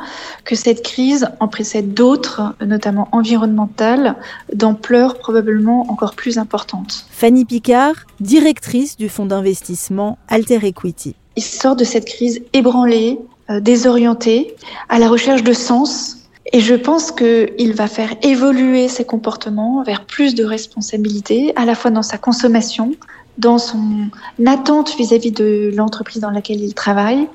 que 0.45 0.55
cette 0.55 0.83
crise 0.83 1.27
en 1.39 1.47
précède 1.47 1.93
d'autres, 1.93 2.55
notamment 2.65 3.07
environnementales, 3.11 4.15
d'ampleur 4.53 5.17
probablement 5.17 5.89
encore 5.91 6.15
plus 6.15 6.37
importante. 6.37 7.05
Fanny 7.09 7.45
Picard, 7.45 7.95
directrice 8.19 8.95
du 8.95 9.09
fonds 9.09 9.25
d'investissement 9.25 10.17
Alter 10.27 10.59
Equity. 10.65 11.15
Il 11.35 11.43
sort 11.43 11.75
de 11.75 11.83
cette 11.83 12.05
crise 12.05 12.41
ébranlé, 12.53 13.17
euh, 13.49 13.59
désorienté, 13.59 14.55
à 14.89 14.99
la 14.99 15.09
recherche 15.09 15.43
de 15.43 15.53
sens. 15.53 16.18
Et 16.51 16.59
je 16.61 16.73
pense 16.73 17.11
qu'il 17.11 17.73
va 17.73 17.87
faire 17.87 18.13
évoluer 18.23 18.87
ses 18.87 19.05
comportements 19.05 19.83
vers 19.83 20.05
plus 20.05 20.33
de 20.33 20.43
responsabilité, 20.43 21.53
à 21.55 21.65
la 21.65 21.75
fois 21.75 21.91
dans 21.91 22.01
sa 22.01 22.17
consommation, 22.17 22.91
dans 23.37 23.57
son 23.57 24.09
attente 24.45 24.95
vis-à-vis 24.97 25.31
de 25.31 25.71
l'entreprise 25.75 26.21
dans 26.21 26.31
laquelle 26.31 26.61
il 26.61 26.73
travaille 26.73 27.27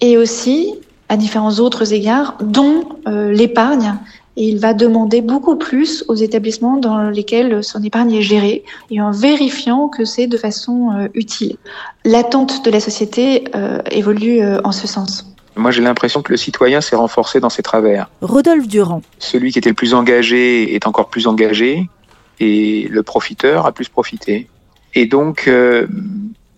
et 0.00 0.16
aussi 0.16 0.74
à 1.08 1.16
différents 1.16 1.58
autres 1.58 1.92
égards, 1.92 2.38
dont 2.40 2.84
euh, 3.08 3.32
l'épargne. 3.32 3.96
Et 4.36 4.48
il 4.48 4.58
va 4.58 4.74
demander 4.74 5.20
beaucoup 5.20 5.56
plus 5.56 6.04
aux 6.08 6.14
établissements 6.14 6.76
dans 6.76 7.10
lesquels 7.10 7.64
son 7.64 7.82
épargne 7.82 8.14
est 8.14 8.22
gérée 8.22 8.64
et 8.90 9.00
en 9.00 9.10
vérifiant 9.10 9.88
que 9.88 10.04
c'est 10.04 10.28
de 10.28 10.36
façon 10.36 10.92
euh, 10.92 11.08
utile. 11.14 11.56
L'attente 12.04 12.64
de 12.64 12.70
la 12.70 12.80
société 12.80 13.44
euh, 13.54 13.80
évolue 13.90 14.40
en 14.62 14.72
ce 14.72 14.86
sens. 14.86 15.29
Moi, 15.60 15.70
j'ai 15.70 15.82
l'impression 15.82 16.22
que 16.22 16.32
le 16.32 16.36
citoyen 16.36 16.80
s'est 16.80 16.96
renforcé 16.96 17.38
dans 17.38 17.50
ses 17.50 17.62
travers. 17.62 18.08
Rodolphe 18.22 18.66
Durand. 18.66 19.02
Celui 19.18 19.52
qui 19.52 19.58
était 19.58 19.68
le 19.68 19.74
plus 19.74 19.94
engagé 19.94 20.74
est 20.74 20.86
encore 20.86 21.10
plus 21.10 21.26
engagé 21.26 21.88
et 22.40 22.88
le 22.90 23.02
profiteur 23.02 23.66
a 23.66 23.72
plus 23.72 23.88
profité. 23.88 24.48
Et 24.94 25.06
donc, 25.06 25.46
euh, 25.46 25.86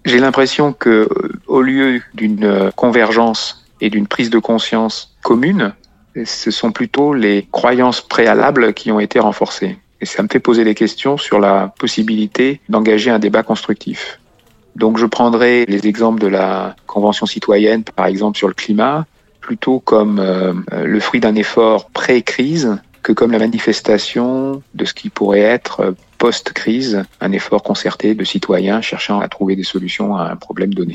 j'ai 0.05 0.19
l'impression 0.19 0.73
que 0.73 1.09
au 1.47 1.61
lieu 1.61 2.01
d'une 2.15 2.71
convergence 2.77 3.67
et 3.81 3.91
d'une 3.91 4.07
prise 4.07 4.31
de 4.31 4.39
conscience 4.39 5.17
commune, 5.23 5.75
ce 6.25 6.51
sont 6.51 6.73
plutôt 6.73 7.13
les 7.13 7.49
croyances 7.51 8.01
préalables 8.01 8.73
qui 8.75 8.93
ont 8.93 9.01
été 9.01 9.19
renforcées. 9.19 9.79
Et 10.01 10.07
ça 10.07 10.23
me 10.23 10.29
fait 10.31 10.41
poser 10.41 10.65
des 10.65 10.75
questions 10.75 11.17
sur 11.17 11.41
la 11.41 11.73
possibilité 11.79 12.61
d'engager 12.69 13.11
un 13.11 13.19
débat 13.19 13.43
constructif. 13.43 14.21
Donc 14.77 14.99
je 14.99 15.07
prendrai 15.07 15.65
les 15.67 15.87
exemples 15.87 16.21
de 16.21 16.29
la 16.29 16.77
Convention 16.87 17.27
citoyenne, 17.27 17.85
par 17.85 18.07
exemple 18.07 18.39
sur 18.39 18.49
le 18.49 18.55
climat, 18.55 19.07
plutôt 19.41 19.81
comme 19.81 20.19
euh, 20.19 20.55
le 20.85 21.01
fruit 21.01 21.21
d'un 21.21 21.35
effort 21.35 21.91
pré-crise 21.91 22.79
que 23.03 23.13
comme 23.13 23.33
la 23.33 23.39
manifestation 23.39 24.63
de 24.75 24.85
ce 24.85 24.95
qui 24.95 25.11
pourrait 25.11 25.41
être 25.41 25.95
post-crise, 26.19 27.03
un 27.21 27.33
effort 27.33 27.63
concerté 27.63 28.15
de 28.15 28.25
citoyens 28.25 28.81
cherchant 28.81 29.21
à 29.21 29.29
trouver 29.29 29.57
des 29.57 29.65
solutions 29.65 30.17
à 30.17 30.31
un 30.31 30.37
problème 30.37 30.73
donné. 30.73 30.95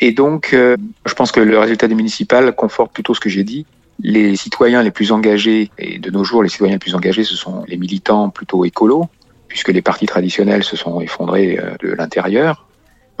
Et 0.00 0.12
donc, 0.12 0.50
euh, 0.52 0.76
je 1.06 1.14
pense 1.14 1.30
que 1.30 1.40
le 1.40 1.58
résultat 1.58 1.88
des 1.88 1.94
municipales 1.94 2.54
conforte 2.54 2.92
plutôt 2.92 3.14
ce 3.14 3.20
que 3.20 3.28
j'ai 3.28 3.44
dit. 3.44 3.66
Les 4.00 4.36
citoyens 4.36 4.82
les 4.82 4.90
plus 4.90 5.12
engagés, 5.12 5.70
et 5.78 5.98
de 5.98 6.10
nos 6.10 6.24
jours, 6.24 6.42
les 6.42 6.48
citoyens 6.48 6.74
les 6.74 6.80
plus 6.80 6.94
engagés, 6.94 7.24
ce 7.24 7.36
sont 7.36 7.64
les 7.66 7.76
militants 7.76 8.30
plutôt 8.30 8.64
écolos, 8.64 9.08
puisque 9.48 9.68
les 9.68 9.82
partis 9.82 10.06
traditionnels 10.06 10.64
se 10.64 10.76
sont 10.76 11.00
effondrés 11.00 11.58
euh, 11.58 11.76
de 11.80 11.94
l'intérieur. 11.94 12.67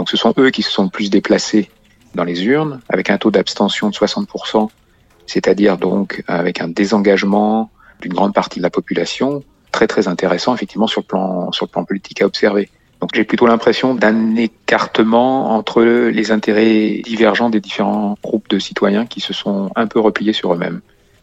Ce 0.08 0.16
sont 0.16 0.32
eux 0.38 0.48
qui 0.48 0.62
se 0.62 0.70
sont 0.70 0.88
plus 0.88 1.10
déplacés 1.10 1.68
dans 2.14 2.24
les 2.24 2.46
urnes, 2.46 2.80
avec 2.88 3.10
un 3.10 3.18
taux 3.18 3.30
d'abstention 3.30 3.90
de 3.90 3.94
60%, 3.94 4.70
c'est-à-dire 5.26 5.76
donc 5.76 6.24
avec 6.26 6.62
un 6.62 6.68
désengagement 6.68 7.70
d'une 8.00 8.14
grande 8.14 8.32
partie 8.32 8.58
de 8.58 8.62
la 8.62 8.70
population, 8.70 9.44
très 9.70 9.86
très 9.86 10.08
intéressant 10.08 10.54
effectivement 10.54 10.86
sur 10.86 11.02
le 11.02 11.66
plan 11.66 11.84
politique 11.84 12.22
à 12.22 12.24
observer. 12.24 12.70
Donc 13.02 13.10
j'ai 13.12 13.24
plutôt 13.24 13.46
l'impression 13.46 13.94
d'un 13.94 14.34
écartement 14.36 15.54
entre 15.54 15.82
les 15.82 16.30
intérêts 16.30 17.02
divergents 17.04 17.50
des 17.50 17.60
différents 17.60 18.16
groupes 18.22 18.48
de 18.48 18.58
citoyens 18.58 19.04
qui 19.04 19.20
se 19.20 19.34
sont 19.34 19.70
un 19.76 19.86
peu 19.86 20.00
repliés 20.00 20.32
sur 20.32 20.54
eux-mêmes. 20.54 20.80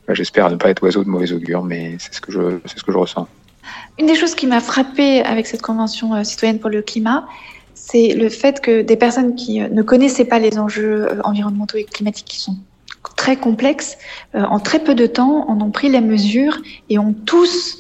J'espère 0.10 0.52
ne 0.52 0.58
pas 0.58 0.70
être 0.70 0.84
oiseau 0.84 1.04
de 1.04 1.10
mauvais 1.10 1.34
augure, 1.34 1.64
mais 1.64 1.96
c'est 1.98 2.14
ce 2.14 2.22
que 2.22 2.32
je 2.32 2.60
c'est 2.66 2.78
ce 2.78 2.84
que 2.84 2.92
je 2.92 2.98
ressens. 2.98 3.28
Une 3.98 4.06
des 4.06 4.16
choses 4.16 4.36
qui 4.36 4.46
m'a 4.46 4.60
frappée 4.60 5.24
avec 5.24 5.48
cette 5.48 5.64
convention 5.64 6.14
euh, 6.14 6.24
citoyenne 6.24 6.60
pour 6.60 6.70
le 6.70 6.84
climat, 6.84 7.26
c'est 7.88 8.14
le 8.14 8.30
fait 8.30 8.62
que 8.62 8.82
des 8.82 8.96
personnes 8.96 9.36
qui 9.36 9.62
euh, 9.62 9.70
ne 9.70 9.82
connaissaient 9.82 10.26
pas 10.26 10.40
les 10.40 10.58
enjeux 10.58 11.08
euh, 11.12 11.22
environnementaux 11.24 11.78
et 11.78 11.84
climatiques 11.84 12.26
qui 12.26 12.40
sont 12.40 12.58
très 13.16 13.36
complexes, 13.36 14.00
en 14.34 14.60
très 14.60 14.80
peu 14.80 14.96
de 14.96 15.06
temps, 15.06 15.48
en 15.48 15.62
ont 15.62 15.70
pris 15.70 15.90
la 15.90 16.02
mesure 16.02 16.58
et 16.90 16.98
ont 16.98 17.14
tous 17.14 17.78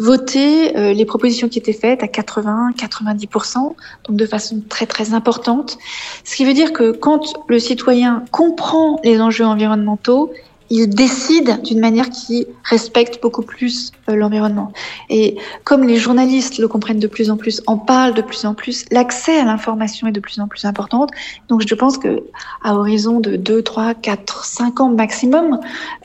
euh, 0.00 0.92
les 0.92 1.04
propositions 1.04 1.48
qui 1.48 1.58
étaient 1.58 1.72
faites 1.72 2.02
à 2.02 2.06
80-90%, 2.06 3.74
donc 4.06 4.16
de 4.16 4.26
façon 4.26 4.62
très 4.68 4.86
très 4.86 5.12
importante. 5.12 5.78
Ce 6.24 6.36
qui 6.36 6.44
veut 6.44 6.54
dire 6.54 6.72
que 6.72 6.92
quand 6.92 7.34
le 7.48 7.58
citoyen 7.58 8.24
comprend 8.30 9.00
les 9.02 9.20
enjeux 9.20 9.44
environnementaux, 9.44 10.32
il 10.70 10.88
décide 10.88 11.62
d'une 11.62 11.80
manière 11.80 12.10
qui 12.10 12.46
respecte 12.64 13.20
beaucoup 13.22 13.42
plus 13.42 13.92
euh, 14.08 14.14
l'environnement. 14.14 14.72
Et 15.08 15.36
comme 15.64 15.86
les 15.86 15.96
journalistes 15.96 16.58
le 16.58 16.68
comprennent 16.68 16.98
de 16.98 17.06
plus 17.06 17.30
en 17.30 17.36
plus, 17.36 17.62
en 17.66 17.78
parlent 17.78 18.14
de 18.14 18.22
plus 18.22 18.44
en 18.44 18.54
plus, 18.54 18.84
l'accès 18.90 19.38
à 19.38 19.44
l'information 19.44 20.06
est 20.06 20.12
de 20.12 20.20
plus 20.20 20.40
en 20.40 20.48
plus 20.48 20.64
importante. 20.64 21.10
Donc 21.48 21.62
je 21.66 21.74
pense 21.74 21.98
que 21.98 22.22
à 22.62 22.74
horizon 22.74 23.20
de 23.20 23.36
2, 23.36 23.62
3, 23.62 23.94
4, 23.94 24.44
5 24.44 24.80
ans 24.80 24.90
maximum, 24.90 25.60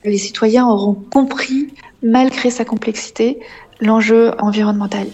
les 0.06 0.18
citoyens 0.18 0.68
auront 0.68 0.94
compris, 0.94 1.74
malgré 2.02 2.50
sa 2.50 2.66
complexité, 2.66 3.40
l'enjeu 3.82 4.32
environnemental. 4.40 5.08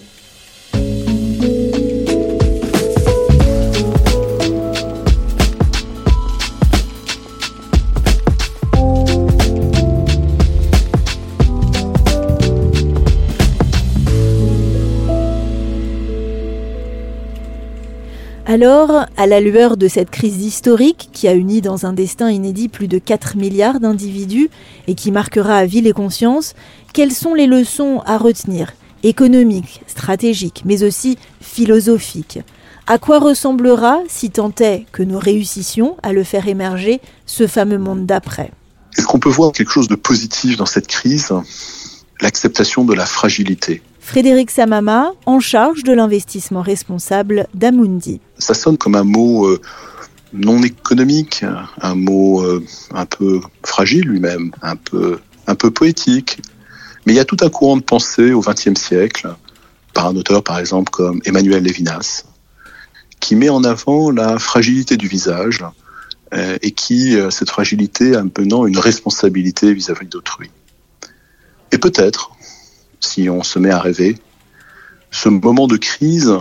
Alors, 18.52 19.06
à 19.16 19.28
la 19.28 19.41
lueur 19.41 19.78
de 19.78 19.88
cette 19.88 20.10
crise 20.10 20.43
historique 20.43 21.10
qui 21.14 21.28
a 21.28 21.36
uni 21.36 21.62
dans 21.62 21.86
un 21.86 21.93
destin 21.93 22.32
inédit 22.32 22.68
plus 22.68 22.88
de 22.88 22.97
4 22.97 23.38
milliards 23.38 23.80
d'individus 23.80 24.50
et 24.88 24.95
qui 24.95 25.12
marquera 25.12 25.58
à 25.58 25.68
vie 25.68 25.82
les 25.82 25.91
consciences, 25.91 26.56
quelles 26.91 27.12
sont 27.12 27.36
les 27.36 27.45
leçons 27.45 28.02
à 28.08 28.18
retenir 28.18 28.74
économiques, 29.04 29.84
stratégiques, 29.86 30.64
mais 30.66 30.82
aussi 30.82 31.20
philosophiques? 31.41 32.39
À 32.88 32.97
quoi 32.97 33.20
ressemblera, 33.20 34.00
si 34.08 34.32
tant 34.32 34.52
est 34.62 34.88
que 34.91 35.04
nous 35.04 35.20
réussissions 35.20 35.95
à 36.02 36.12
le 36.12 36.24
faire 36.24 36.47
émerger, 36.47 37.02
ce 37.28 37.45
fameux 37.45 37.78
monde 37.78 38.08
d'après? 38.08 38.50
Est-ce 38.97 39.06
qu'on 39.06 39.20
peut 39.20 39.30
voir 39.30 39.52
quelque 39.52 39.72
chose 39.72 39.89
de 39.89 39.93
positif 39.93 40.58
dans 40.58 40.66
cette 40.66 40.88
crise? 40.88 41.32
L'acceptation 42.20 42.84
de 42.84 42.95
la 42.95 43.06
fragilité. 43.06 43.84
Frédéric 44.10 44.49
Samama, 44.49 45.12
en 45.28 45.39
charge 45.39 45.84
de 45.84 45.93
l'investissement 45.93 46.64
responsable 46.64 47.45
d'Amundi. 47.53 48.20
Ça 48.39 48.55
sonne 48.55 48.76
comme 48.76 48.95
un 48.95 49.03
mot 49.03 49.45
euh, 49.45 49.62
non 50.34 50.64
économique, 50.64 51.45
un 51.80 51.93
mot 51.93 52.41
euh, 52.41 52.66
un 52.91 53.05
peu 53.05 53.39
fragile 53.64 54.07
lui-même, 54.07 54.49
un 54.64 54.76
peu, 54.76 55.20
un 55.45 55.53
peu 55.53 55.70
poétique, 55.70 56.41
mais 57.05 57.14
il 57.14 57.18
y 57.18 57.20
a 57.20 57.24
tout 57.24 57.38
un 57.41 57.51
courant 57.51 57.78
de 57.78 57.84
pensée 57.84 58.34
au 58.34 58.41
XXe 58.41 58.74
siècle, 58.82 59.32
par 59.93 60.07
un 60.07 60.16
auteur 60.16 60.43
par 60.43 60.57
exemple 60.57 60.89
comme 60.89 61.22
Emmanuel 61.26 61.64
Levinas, 61.64 62.24
qui 63.20 63.36
met 63.36 63.49
en 63.49 63.64
avant 63.64 64.10
la 64.10 64.39
fragilité 64.39 64.97
du 64.97 65.07
visage 65.07 65.64
euh, 66.34 66.57
et 66.64 66.72
qui, 66.72 67.16
cette 67.30 67.51
fragilité, 67.51 68.16
a 68.16 68.24
maintenant 68.24 68.66
une 68.66 68.80
responsabilité 68.80 69.72
vis-à-vis 69.72 70.07
d'autrui. 70.07 70.49
Et 71.72 71.78
peut-être, 71.78 72.32
si 73.00 73.30
on 73.30 73.43
se 73.43 73.60
met 73.60 73.72
à 73.72 73.80
rêver, 73.80 74.18
ce 75.12 75.30
moment 75.30 75.68
de 75.68 75.78
crise, 75.78 76.34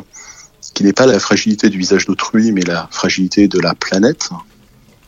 qui 0.74 0.84
n'est 0.84 0.92
pas 0.92 1.06
la 1.06 1.18
fragilité 1.18 1.70
du 1.70 1.78
visage 1.78 2.06
d'autrui, 2.06 2.52
mais 2.52 2.62
la 2.62 2.88
fragilité 2.90 3.48
de 3.48 3.58
la 3.58 3.74
planète 3.74 4.30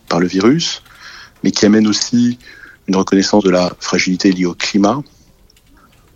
par 0.09 0.21
le 0.21 0.27
virus, 0.27 0.83
mais 1.45 1.51
qui 1.51 1.67
amène 1.67 1.87
aussi 1.87 2.39
une 2.89 2.97
reconnaissance 2.97 3.45
de 3.45 3.51
la 3.51 3.73
fragilité 3.79 4.33
liée 4.33 4.47
au 4.47 4.55
climat, 4.55 5.03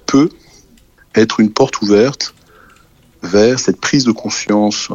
peut 0.07 0.31
être 1.15 1.41
une 1.41 1.53
porte 1.53 1.81
ouverte 1.83 2.35
vers 3.23 3.59
cette 3.59 3.81
prise 3.81 4.05
de 4.05 4.13
conscience 4.13 4.89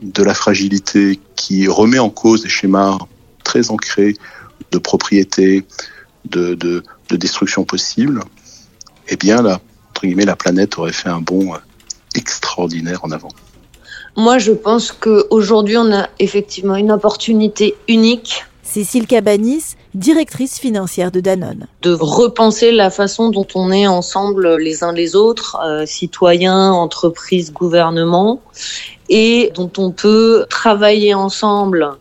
de 0.00 0.22
la 0.22 0.34
fragilité 0.34 1.20
qui 1.36 1.68
remet 1.68 1.98
en 1.98 2.10
cause 2.10 2.42
des 2.42 2.48
schémas 2.48 2.98
très 3.44 3.70
ancrés 3.70 4.14
de 4.70 4.78
propriété, 4.78 5.64
de, 6.24 6.54
de, 6.54 6.82
destruction 7.16 7.64
possible, 7.64 8.22
eh 9.08 9.16
bien, 9.16 9.42
la, 9.42 9.60
entre 9.98 10.06
guillemets, 10.06 10.26
la 10.26 10.36
planète 10.36 10.78
aurait 10.78 10.92
fait 10.92 11.08
un 11.08 11.20
bond 11.20 11.54
extraordinaire 12.14 13.00
en 13.02 13.10
avant. 13.10 13.30
Moi, 14.16 14.38
je 14.38 14.52
pense 14.52 14.92
qu'aujourd'hui, 14.92 15.76
on 15.76 15.92
a 15.92 16.08
effectivement 16.20 16.76
une 16.76 16.92
opportunité 16.92 17.74
unique 17.88 18.44
Cécile 18.62 19.06
Cabanis, 19.06 19.76
directrice 19.94 20.60
financière 20.60 21.10
de 21.10 21.20
Danone. 21.20 21.66
De 21.82 21.96
repenser 21.98 22.70
la 22.70 22.90
façon 22.90 23.30
dont 23.30 23.46
on 23.54 23.72
est 23.72 23.88
ensemble 23.88 24.56
les 24.56 24.84
uns 24.84 24.92
les 24.92 25.16
autres, 25.16 25.56
euh, 25.64 25.86
citoyens, 25.86 26.70
entreprises, 26.70 27.52
gouvernements, 27.52 28.40
et 29.08 29.50
dont 29.54 29.72
on 29.78 29.90
peut 29.90 30.44
travailler 30.50 31.14
ensemble 31.14 31.96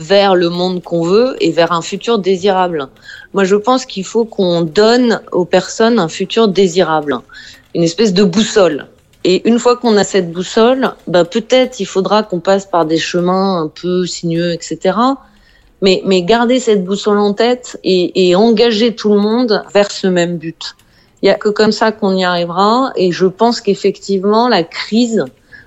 vers 0.00 0.34
le 0.34 0.50
monde 0.50 0.82
qu'on 0.82 1.02
veut 1.02 1.36
et 1.40 1.52
vers 1.52 1.72
un 1.72 1.82
futur 1.82 2.18
désirable. 2.18 2.88
Moi, 3.34 3.44
je 3.44 3.56
pense 3.56 3.86
qu'il 3.86 4.04
faut 4.04 4.24
qu'on 4.24 4.62
donne 4.62 5.20
aux 5.32 5.44
personnes 5.44 5.98
un 5.98 6.08
futur 6.08 6.48
désirable, 6.48 7.18
une 7.74 7.82
espèce 7.82 8.12
de 8.12 8.24
boussole. 8.24 8.86
Et 9.24 9.46
une 9.48 9.58
fois 9.58 9.76
qu'on 9.76 9.96
a 9.96 10.04
cette 10.04 10.32
boussole, 10.32 10.92
bah 11.06 11.24
peut-être 11.24 11.80
il 11.80 11.86
faudra 11.86 12.22
qu'on 12.22 12.40
passe 12.40 12.66
par 12.66 12.86
des 12.86 12.98
chemins 12.98 13.62
un 13.62 13.68
peu 13.68 14.06
sinueux, 14.06 14.52
etc 14.52 14.92
mais, 15.82 16.02
mais 16.04 16.22
garder 16.22 16.60
cette 16.60 16.84
boussole 16.84 17.18
en 17.18 17.32
tête 17.32 17.78
et, 17.84 18.28
et 18.28 18.34
engager 18.34 18.94
tout 18.94 19.12
le 19.12 19.20
monde 19.20 19.64
vers 19.72 19.90
ce 19.90 20.06
même 20.06 20.38
but. 20.38 20.76
Il 21.22 21.26
n'y 21.26 21.30
a 21.30 21.34
que 21.34 21.48
comme 21.48 21.72
ça 21.72 21.92
qu'on 21.92 22.16
y 22.16 22.24
arrivera. 22.24 22.92
Et 22.96 23.12
je 23.12 23.26
pense 23.26 23.60
qu'effectivement, 23.60 24.48
la 24.48 24.62
crise 24.62 25.24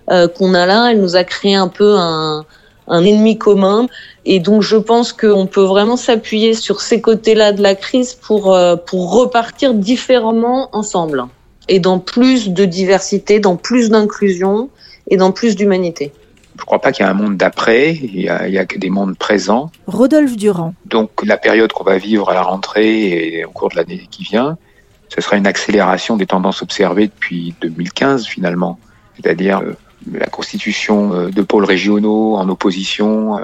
euh, 0.09 0.27
qu'on 0.27 0.53
a 0.53 0.65
là, 0.65 0.91
elle 0.91 1.01
nous 1.01 1.15
a 1.15 1.23
créé 1.23 1.55
un 1.55 1.67
peu 1.67 1.95
un, 1.97 2.45
un 2.91 3.03
ennemi 3.03 3.37
commun. 3.37 3.87
Et 4.25 4.39
donc, 4.39 4.61
je 4.61 4.77
pense 4.77 5.13
qu'on 5.13 5.47
peut 5.47 5.63
vraiment 5.63 5.97
s'appuyer 5.97 6.53
sur 6.53 6.81
ces 6.81 7.01
côtés-là 7.01 7.53
de 7.53 7.63
la 7.63 7.73
crise 7.73 8.13
pour, 8.13 8.53
euh, 8.53 8.75
pour 8.75 9.13
repartir 9.13 9.73
différemment 9.73 10.69
ensemble. 10.73 11.25
Et 11.69 11.79
dans 11.79 11.99
plus 11.99 12.49
de 12.49 12.65
diversité, 12.65 13.39
dans 13.39 13.55
plus 13.55 13.89
d'inclusion 13.89 14.69
et 15.09 15.17
dans 15.17 15.31
plus 15.31 15.55
d'humanité. 15.55 16.11
Je 16.55 16.63
ne 16.63 16.65
crois 16.65 16.79
pas 16.79 16.91
qu'il 16.91 17.05
y 17.05 17.07
ait 17.07 17.11
un 17.11 17.15
monde 17.15 17.37
d'après, 17.37 17.93
il 17.95 18.21
y, 18.21 18.29
a, 18.29 18.65
que 18.65 18.77
des 18.77 18.89
mondes 18.89 19.17
présents. 19.17 19.71
Rodolphe 19.87 20.35
Durand. 20.35 20.75
Donc 20.85 21.09
la 21.25 21.37
période 21.37 21.71
qu'on 21.71 21.83
va 21.83 21.97
vivre 21.97 22.29
à 22.29 22.33
la 22.33 22.43
rentrée 22.43 23.37
et 23.37 23.45
au 23.45 23.49
cours 23.49 23.69
de 23.69 23.77
l'année 23.77 24.07
qui 24.11 24.23
vient, 24.23 24.57
ce 25.09 25.21
sera 25.21 25.37
une 25.37 25.47
accélération 25.47 26.17
des 26.17 26.27
tendances 26.27 26.61
observées 26.61 27.07
depuis 27.07 27.55
2015 27.61 28.27
finalement, 28.27 28.79
c'est-à-dire 29.15 29.61
euh, 29.61 29.75
la 30.11 30.27
constitution 30.27 31.13
euh, 31.13 31.29
de 31.29 31.41
pôles 31.41 31.65
régionaux 31.65 32.35
en 32.35 32.47
opposition 32.49 33.37
euh, 33.37 33.43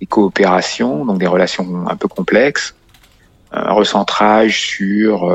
et 0.00 0.06
coopération, 0.06 1.04
donc 1.04 1.18
des 1.18 1.26
relations 1.26 1.88
un 1.88 1.96
peu 1.96 2.08
complexes, 2.08 2.74
un 3.52 3.72
recentrage 3.72 4.60
sur 4.60 5.26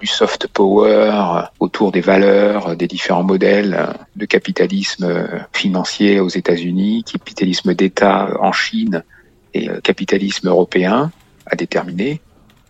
du 0.00 0.06
soft 0.06 0.46
power 0.46 1.42
autour 1.60 1.92
des 1.92 2.00
valeurs 2.00 2.74
des 2.74 2.86
différents 2.86 3.22
modèles 3.22 3.86
de 4.16 4.24
capitalisme 4.24 5.28
financier 5.52 6.20
aux 6.20 6.30
États-Unis, 6.30 7.04
capitalisme 7.04 7.74
d'État 7.74 8.30
en 8.40 8.50
Chine 8.52 9.04
et 9.52 9.68
capitalisme 9.84 10.48
européen 10.48 11.12
à 11.44 11.54
déterminer. 11.54 12.22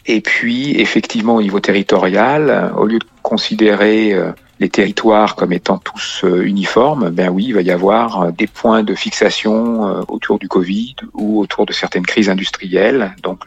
Et 0.06 0.20
puis, 0.20 0.72
effectivement, 0.80 1.36
au 1.36 1.42
niveau 1.42 1.60
territorial, 1.60 2.72
au 2.76 2.84
lieu 2.84 2.98
de 2.98 3.06
considérer 3.22 4.16
les 4.60 4.68
territoires 4.68 5.36
comme 5.36 5.52
étant 5.52 5.78
tous 5.78 6.22
euh, 6.24 6.42
uniformes, 6.42 7.10
ben 7.10 7.28
oui, 7.30 7.46
il 7.48 7.54
va 7.54 7.62
y 7.62 7.70
avoir 7.70 8.22
euh, 8.22 8.30
des 8.30 8.46
points 8.46 8.82
de 8.82 8.94
fixation 8.94 9.88
euh, 9.88 10.02
autour 10.08 10.38
du 10.38 10.48
Covid 10.48 10.96
ou 11.14 11.40
autour 11.40 11.66
de 11.66 11.72
certaines 11.72 12.06
crises 12.06 12.28
industrielles. 12.28 13.14
Donc 13.22 13.44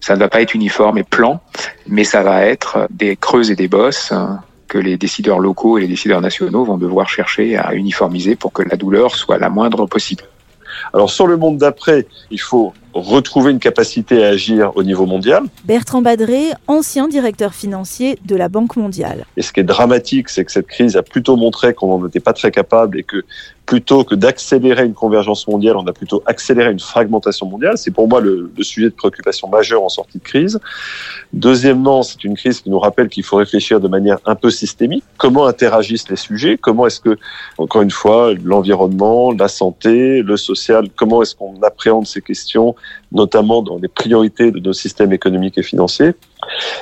ça 0.00 0.14
ne 0.14 0.20
va 0.20 0.28
pas 0.28 0.40
être 0.42 0.54
uniforme 0.54 0.98
et 0.98 1.02
plan, 1.02 1.40
mais 1.88 2.04
ça 2.04 2.22
va 2.22 2.44
être 2.44 2.86
des 2.90 3.16
creuses 3.16 3.50
et 3.50 3.56
des 3.56 3.68
bosses 3.68 4.12
hein, 4.12 4.40
que 4.68 4.78
les 4.78 4.96
décideurs 4.96 5.40
locaux 5.40 5.78
et 5.78 5.80
les 5.80 5.88
décideurs 5.88 6.20
nationaux 6.20 6.64
vont 6.64 6.78
devoir 6.78 7.08
chercher 7.08 7.56
à 7.56 7.74
uniformiser 7.74 8.36
pour 8.36 8.52
que 8.52 8.62
la 8.62 8.76
douleur 8.76 9.16
soit 9.16 9.38
la 9.38 9.50
moindre 9.50 9.86
possible. 9.86 10.24
Alors 10.92 11.10
sur 11.10 11.26
le 11.26 11.36
monde 11.36 11.58
d'après, 11.58 12.06
il 12.30 12.40
faut 12.40 12.72
retrouver 13.00 13.50
une 13.50 13.58
capacité 13.58 14.24
à 14.24 14.28
agir 14.28 14.72
au 14.74 14.82
niveau 14.82 15.06
mondial. 15.06 15.44
Bertrand 15.64 16.02
Badré, 16.02 16.50
ancien 16.66 17.08
directeur 17.08 17.54
financier 17.54 18.18
de 18.24 18.36
la 18.36 18.48
Banque 18.48 18.76
mondiale. 18.76 19.24
Et 19.36 19.42
ce 19.42 19.52
qui 19.52 19.60
est 19.60 19.64
dramatique, 19.64 20.28
c'est 20.28 20.44
que 20.44 20.52
cette 20.52 20.66
crise 20.66 20.96
a 20.96 21.02
plutôt 21.02 21.36
montré 21.36 21.74
qu'on 21.74 21.98
n'en 21.98 22.06
était 22.06 22.20
pas 22.20 22.32
très 22.32 22.50
capable 22.50 22.98
et 22.98 23.02
que 23.02 23.24
plutôt 23.66 24.04
que 24.04 24.14
d'accélérer 24.14 24.86
une 24.86 24.94
convergence 24.94 25.46
mondiale, 25.48 25.76
on 25.76 25.86
a 25.86 25.92
plutôt 25.92 26.22
accéléré 26.24 26.70
une 26.70 26.80
fragmentation 26.80 27.46
mondiale. 27.46 27.76
C'est 27.76 27.90
pour 27.90 28.08
moi 28.08 28.20
le, 28.20 28.50
le, 28.56 28.64
sujet 28.64 28.88
de 28.88 28.94
préoccupation 28.94 29.48
majeur 29.48 29.82
en 29.82 29.88
sortie 29.88 30.18
de 30.18 30.22
crise. 30.22 30.60
Deuxièmement, 31.32 32.04
c'est 32.04 32.22
une 32.22 32.36
crise 32.36 32.60
qui 32.60 32.70
nous 32.70 32.78
rappelle 32.78 33.08
qu'il 33.08 33.24
faut 33.24 33.36
réfléchir 33.36 33.80
de 33.80 33.88
manière 33.88 34.18
un 34.24 34.36
peu 34.36 34.50
systémique. 34.50 35.02
Comment 35.18 35.46
interagissent 35.46 36.08
les 36.08 36.16
sujets? 36.16 36.56
Comment 36.56 36.86
est-ce 36.86 37.00
que, 37.00 37.18
encore 37.58 37.82
une 37.82 37.90
fois, 37.90 38.32
l'environnement, 38.44 39.32
la 39.32 39.48
santé, 39.48 40.22
le 40.22 40.36
social, 40.36 40.88
comment 40.94 41.22
est-ce 41.22 41.34
qu'on 41.34 41.60
appréhende 41.62 42.06
ces 42.06 42.22
questions, 42.22 42.76
notamment 43.12 43.62
dans 43.62 43.78
les 43.78 43.88
priorités 43.88 44.50
de 44.50 44.60
nos 44.60 44.72
systèmes 44.72 45.12
économiques 45.12 45.58
et 45.58 45.62
financiers 45.62 46.14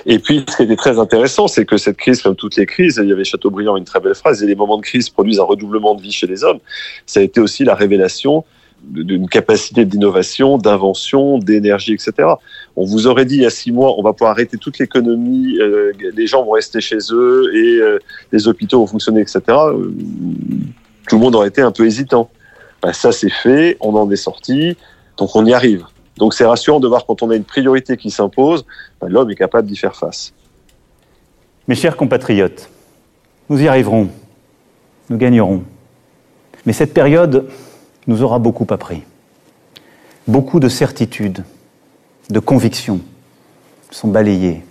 et 0.06 0.18
puis, 0.18 0.44
ce 0.48 0.56
qui 0.56 0.62
était 0.62 0.76
très 0.76 0.98
intéressant, 0.98 1.48
c'est 1.48 1.64
que 1.64 1.76
cette 1.76 1.96
crise, 1.96 2.22
comme 2.22 2.36
toutes 2.36 2.56
les 2.56 2.66
crises, 2.66 3.00
il 3.02 3.08
y 3.08 3.12
avait 3.12 3.24
Chateaubriand 3.24 3.76
une 3.76 3.84
très 3.84 4.00
belle 4.00 4.14
phrase, 4.14 4.42
et 4.42 4.46
les 4.46 4.54
moments 4.54 4.76
de 4.76 4.82
crise 4.82 5.08
produisent 5.10 5.40
un 5.40 5.44
redoublement 5.44 5.94
de 5.94 6.02
vie 6.02 6.12
chez 6.12 6.26
les 6.26 6.44
hommes. 6.44 6.58
Ça 7.06 7.20
a 7.20 7.22
été 7.22 7.40
aussi 7.40 7.64
la 7.64 7.74
révélation 7.74 8.44
d'une 8.82 9.30
capacité 9.30 9.86
d'innovation, 9.86 10.58
d'invention, 10.58 11.38
d'énergie, 11.38 11.94
etc. 11.94 12.28
On 12.76 12.84
vous 12.84 13.06
aurait 13.06 13.24
dit 13.24 13.36
il 13.36 13.42
y 13.42 13.46
a 13.46 13.50
six 13.50 13.72
mois, 13.72 13.98
on 13.98 14.02
va 14.02 14.12
pouvoir 14.12 14.32
arrêter 14.32 14.58
toute 14.58 14.78
l'économie, 14.78 15.58
euh, 15.58 15.92
les 16.14 16.26
gens 16.26 16.44
vont 16.44 16.50
rester 16.50 16.82
chez 16.82 16.98
eux 17.10 17.50
et 17.54 17.80
euh, 17.80 17.98
les 18.30 18.46
hôpitaux 18.46 18.80
vont 18.80 18.86
fonctionner, 18.86 19.22
etc. 19.22 19.40
Euh, 19.48 19.90
tout 21.08 21.16
le 21.16 21.18
monde 21.22 21.34
aurait 21.34 21.48
été 21.48 21.62
un 21.62 21.72
peu 21.72 21.86
hésitant. 21.86 22.28
Ben, 22.82 22.92
ça, 22.92 23.10
c'est 23.10 23.30
fait, 23.30 23.78
on 23.80 23.94
en 23.94 24.10
est 24.10 24.16
sorti, 24.16 24.76
donc 25.16 25.34
on 25.34 25.46
y 25.46 25.54
arrive. 25.54 25.86
Donc 26.16 26.34
c'est 26.34 26.44
rassurant 26.44 26.80
de 26.80 26.88
voir 26.88 27.06
quand 27.06 27.22
on 27.22 27.30
a 27.30 27.36
une 27.36 27.44
priorité 27.44 27.96
qui 27.96 28.10
s'impose, 28.10 28.64
ben, 29.00 29.08
l'homme 29.08 29.30
est 29.30 29.36
capable 29.36 29.68
d'y 29.68 29.76
faire 29.76 29.96
face. 29.96 30.32
Mes 31.66 31.74
chers 31.74 31.96
compatriotes, 31.96 32.68
nous 33.48 33.60
y 33.60 33.68
arriverons, 33.68 34.08
nous 35.10 35.16
gagnerons. 35.16 35.64
Mais 36.66 36.72
cette 36.72 36.94
période 36.94 37.48
nous 38.06 38.22
aura 38.22 38.38
beaucoup 38.38 38.66
appris. 38.70 39.02
Beaucoup 40.26 40.60
de 40.60 40.68
certitudes, 40.68 41.44
de 42.30 42.38
convictions 42.38 43.00
sont 43.90 44.08
balayées, 44.08 44.62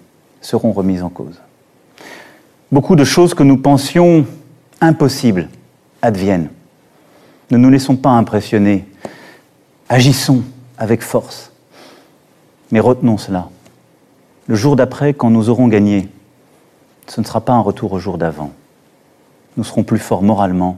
seront 0.42 0.72
remises 0.72 1.04
en 1.04 1.10
cause. 1.10 1.40
Beaucoup 2.72 2.96
de 2.96 3.04
choses 3.04 3.34
que 3.34 3.44
nous 3.44 3.58
pensions 3.58 4.26
impossibles 4.82 5.50
adviennent. 6.02 6.50
Ne 7.52 7.58
nous 7.58 7.70
laissons 7.70 7.96
pas 7.96 8.10
impressionner. 8.10 8.86
Agissons 9.90 10.44
avec 10.78 11.02
force. 11.02 11.52
Mais 12.72 12.80
retenons 12.80 13.18
cela. 13.18 13.50
Le 14.48 14.56
jour 14.56 14.76
d'après, 14.76 15.14
quand 15.14 15.30
nous 15.30 15.50
aurons 15.50 15.68
gagné, 15.68 16.10
ce 17.08 17.22
ne 17.22 17.26
sera 17.26 17.42
pas 17.42 17.54
un 17.54 17.60
retour 17.60 17.94
au 17.94 18.00
jour 18.00 18.18
d'avant. 18.18 18.52
Nous 19.58 19.64
serons 19.64 19.84
plus 19.84 20.00
forts 20.00 20.24
moralement, 20.24 20.78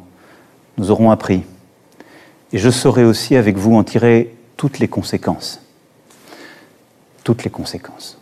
nous 0.77 0.91
aurons 0.91 1.11
appris. 1.11 1.43
Et 2.51 2.57
je 2.57 2.69
saurai 2.69 3.03
aussi 3.03 3.35
avec 3.35 3.57
vous 3.57 3.75
en 3.75 3.83
tirer 3.83 4.35
toutes 4.57 4.79
les 4.79 4.87
conséquences. 4.87 5.61
Toutes 7.23 7.43
les 7.43 7.49
conséquences. 7.49 8.17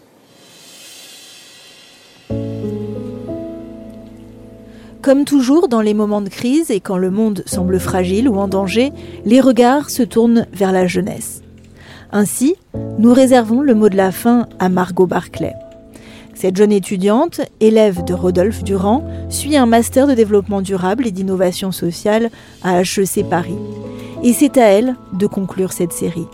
Comme 5.01 5.25
toujours 5.25 5.67
dans 5.67 5.81
les 5.81 5.93
moments 5.93 6.21
de 6.21 6.29
crise 6.29 6.71
et 6.71 6.79
quand 6.79 6.97
le 6.97 7.11
monde 7.11 7.43
semble 7.45 7.77
fragile 7.77 8.29
ou 8.29 8.37
en 8.37 8.47
danger, 8.47 8.93
les 9.25 9.41
regards 9.41 9.89
se 9.89 10.01
tournent 10.01 10.47
vers 10.53 10.71
la 10.71 10.87
jeunesse. 10.87 11.42
Ainsi, 12.15 12.55
nous 12.99 13.11
réservons 13.11 13.61
le 13.61 13.73
mot 13.73 13.89
de 13.89 13.97
la 13.97 14.11
fin 14.11 14.45
à 14.59 14.69
Margot 14.69 15.07
Barclay. 15.07 15.55
Cette 16.35 16.55
jeune 16.55 16.71
étudiante, 16.71 17.41
élève 17.59 18.03
de 18.03 18.13
Rodolphe 18.13 18.63
Durand, 18.63 19.03
suit 19.29 19.57
un 19.57 19.65
master 19.65 20.05
de 20.05 20.13
développement 20.13 20.61
durable 20.61 21.07
et 21.07 21.11
d'innovation 21.11 21.71
sociale 21.71 22.29
à 22.61 22.81
HEC 22.81 23.27
Paris. 23.27 23.57
Et 24.21 24.31
c'est 24.31 24.57
à 24.57 24.65
elle 24.65 24.95
de 25.13 25.25
conclure 25.25 25.73
cette 25.73 25.91
série. 25.91 26.27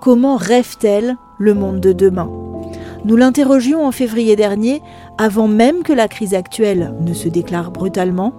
Comment 0.00 0.36
rêve-t-elle 0.36 1.16
le 1.38 1.52
monde 1.52 1.80
de 1.80 1.92
demain? 1.92 2.30
Nous 3.04 3.16
l'interrogions 3.16 3.86
en 3.86 3.92
février 3.92 4.34
dernier, 4.34 4.80
avant 5.18 5.46
même 5.46 5.82
que 5.82 5.92
la 5.92 6.08
crise 6.08 6.32
actuelle 6.32 6.94
ne 7.02 7.12
se 7.12 7.28
déclare 7.28 7.70
brutalement. 7.70 8.32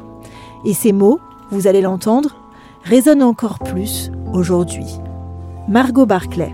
Et 0.66 0.74
ces 0.74 0.92
mots, 0.92 1.20
vous 1.52 1.68
allez 1.68 1.82
l'entendre, 1.82 2.36
résonnent 2.84 3.24
encore 3.24 3.60
plus 3.60 4.12
aujourd'hui. 4.34 4.88
Margot 5.68 6.08
Barclay. 6.08 6.52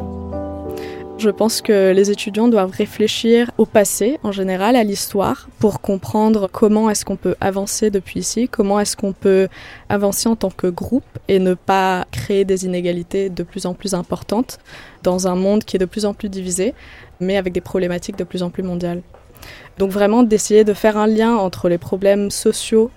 Je 1.17 1.29
pense 1.29 1.61
que 1.61 1.93
les 1.93 2.11
étudiants 2.11 2.49
doivent 2.49 2.71
réfléchir 2.71 3.49
au 3.57 3.65
passé 3.65 4.19
en 4.23 4.33
général, 4.33 4.75
à 4.75 4.83
l'histoire, 4.83 5.47
pour 5.59 5.79
comprendre 5.79 6.49
comment 6.51 6.89
est-ce 6.89 7.05
qu'on 7.05 7.15
peut 7.15 7.35
avancer 7.39 7.89
depuis 7.89 8.19
ici, 8.19 8.49
comment 8.49 8.81
est-ce 8.81 8.97
qu'on 8.97 9.13
peut 9.13 9.47
avancer 9.87 10.27
en 10.27 10.35
tant 10.35 10.49
que 10.49 10.67
groupe 10.67 11.05
et 11.29 11.39
ne 11.39 11.53
pas 11.53 12.05
créer 12.11 12.43
des 12.43 12.65
inégalités 12.65 13.29
de 13.29 13.43
plus 13.43 13.65
en 13.65 13.73
plus 13.73 13.93
importantes 13.93 14.59
dans 15.03 15.27
un 15.27 15.35
monde 15.35 15.63
qui 15.63 15.77
est 15.77 15.79
de 15.79 15.85
plus 15.85 16.05
en 16.05 16.13
plus 16.13 16.27
divisé, 16.27 16.73
mais 17.21 17.37
avec 17.37 17.53
des 17.53 17.61
problématiques 17.61 18.17
de 18.17 18.25
plus 18.25 18.43
en 18.43 18.49
plus 18.49 18.63
mondiales. 18.63 19.01
Donc 19.77 19.91
vraiment 19.91 20.21
d'essayer 20.21 20.65
de 20.65 20.73
faire 20.73 20.97
un 20.97 21.07
lien 21.07 21.35
entre 21.37 21.69
les 21.69 21.77
problèmes 21.77 22.29
sociaux 22.29 22.91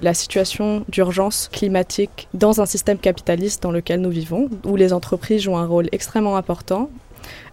la 0.00 0.14
situation 0.14 0.84
d'urgence 0.88 1.48
climatique 1.52 2.28
dans 2.32 2.60
un 2.60 2.66
système 2.66 2.98
capitaliste 2.98 3.62
dans 3.62 3.72
lequel 3.72 4.00
nous 4.00 4.10
vivons, 4.10 4.48
où 4.64 4.76
les 4.76 4.92
entreprises 4.92 5.42
jouent 5.42 5.56
un 5.56 5.66
rôle 5.66 5.88
extrêmement 5.92 6.36
important 6.36 6.88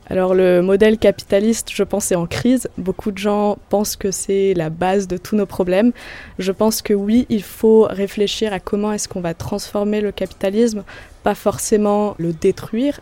alors 0.07 0.35
le 0.35 0.61
modèle 0.61 0.97
capitaliste, 0.97 1.69
je 1.73 1.83
pense, 1.83 2.11
est 2.11 2.15
en 2.15 2.27
crise. 2.27 2.69
Beaucoup 2.77 3.11
de 3.11 3.17
gens 3.17 3.57
pensent 3.69 3.95
que 3.95 4.11
c'est 4.11 4.53
la 4.53 4.69
base 4.69 5.07
de 5.07 5.17
tous 5.17 5.35
nos 5.35 5.47
problèmes. 5.47 5.91
Je 6.37 6.51
pense 6.51 6.81
que 6.81 6.93
oui, 6.93 7.25
il 7.29 7.41
faut 7.41 7.87
réfléchir 7.89 8.53
à 8.53 8.59
comment 8.59 8.91
est-ce 8.91 9.07
qu'on 9.07 9.21
va 9.21 9.33
transformer 9.33 10.01
le 10.01 10.11
capitalisme, 10.11 10.83
pas 11.23 11.35
forcément 11.35 12.15
le 12.19 12.33
détruire. 12.33 12.99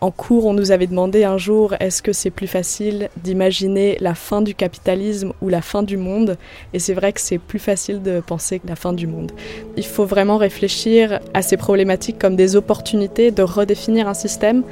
En 0.00 0.10
cours, 0.10 0.44
on 0.44 0.52
nous 0.52 0.70
avait 0.70 0.86
demandé 0.86 1.24
un 1.24 1.38
jour 1.38 1.74
est-ce 1.80 2.02
que 2.02 2.12
c'est 2.12 2.30
plus 2.30 2.46
facile 2.46 3.08
d'imaginer 3.16 3.96
la 4.00 4.14
fin 4.14 4.42
du 4.42 4.54
capitalisme 4.54 5.32
ou 5.40 5.48
la 5.48 5.62
fin 5.62 5.82
du 5.82 5.96
monde? 5.96 6.36
Et 6.74 6.78
c'est 6.78 6.92
vrai 6.92 7.14
que 7.14 7.22
c'est 7.22 7.38
plus 7.38 7.58
facile 7.58 8.02
de 8.02 8.20
penser 8.20 8.58
que 8.58 8.68
la 8.68 8.76
fin 8.76 8.92
du 8.92 9.06
monde. 9.06 9.32
Il 9.78 9.86
faut 9.86 10.04
vraiment 10.04 10.36
réfléchir 10.36 11.20
à 11.32 11.40
ces 11.40 11.56
problématiques 11.56 12.18
comme 12.18 12.36
des 12.36 12.54
opportunités 12.54 13.30
de 13.30 13.42
redéfinir 13.42 14.06
un 14.06 14.12
système 14.12 14.62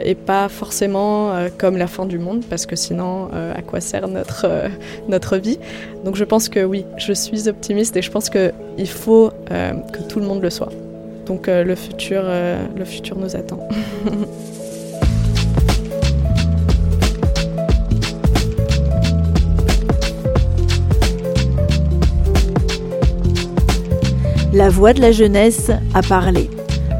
et 0.00 0.14
pas 0.14 0.48
forcément 0.48 1.30
euh, 1.30 1.48
comme 1.56 1.76
la 1.76 1.86
fin 1.86 2.06
du 2.06 2.18
monde, 2.18 2.44
parce 2.48 2.66
que 2.66 2.76
sinon, 2.76 3.28
euh, 3.34 3.52
à 3.54 3.62
quoi 3.62 3.80
sert 3.80 4.08
notre, 4.08 4.46
euh, 4.48 4.68
notre 5.08 5.36
vie 5.36 5.58
Donc 6.04 6.16
je 6.16 6.24
pense 6.24 6.48
que 6.48 6.64
oui, 6.64 6.84
je 6.96 7.12
suis 7.12 7.48
optimiste 7.48 7.96
et 7.96 8.02
je 8.02 8.10
pense 8.10 8.30
qu'il 8.30 8.88
faut 8.88 9.30
que 9.48 10.02
tout 10.08 10.20
le 10.20 10.26
monde 10.26 10.42
le 10.42 10.50
soit. 10.50 10.72
Donc 11.26 11.48
le, 11.48 11.74
futur, 11.74 12.22
le 12.22 12.84
futur 12.84 13.18
nous 13.18 13.34
attend. 13.34 13.68
La 24.56 24.70
voix 24.70 24.94
de 24.94 25.02
la 25.02 25.12
jeunesse 25.12 25.70
a 25.92 26.00
parlé. 26.00 26.48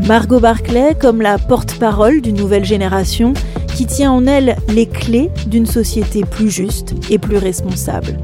Margot 0.07 0.38
Barclay 0.38 0.94
comme 0.94 1.20
la 1.20 1.36
porte-parole 1.36 2.20
d'une 2.20 2.36
nouvelle 2.36 2.64
génération 2.64 3.32
qui 3.74 3.86
tient 3.86 4.12
en 4.12 4.24
elle 4.26 4.57
les 4.68 4.86
clés 4.86 5.30
d'une 5.48 5.66
société 5.66 6.20
plus 6.20 6.48
juste 6.48 6.94
et 7.11 7.18
plus 7.18 7.38
responsable. 7.38 8.16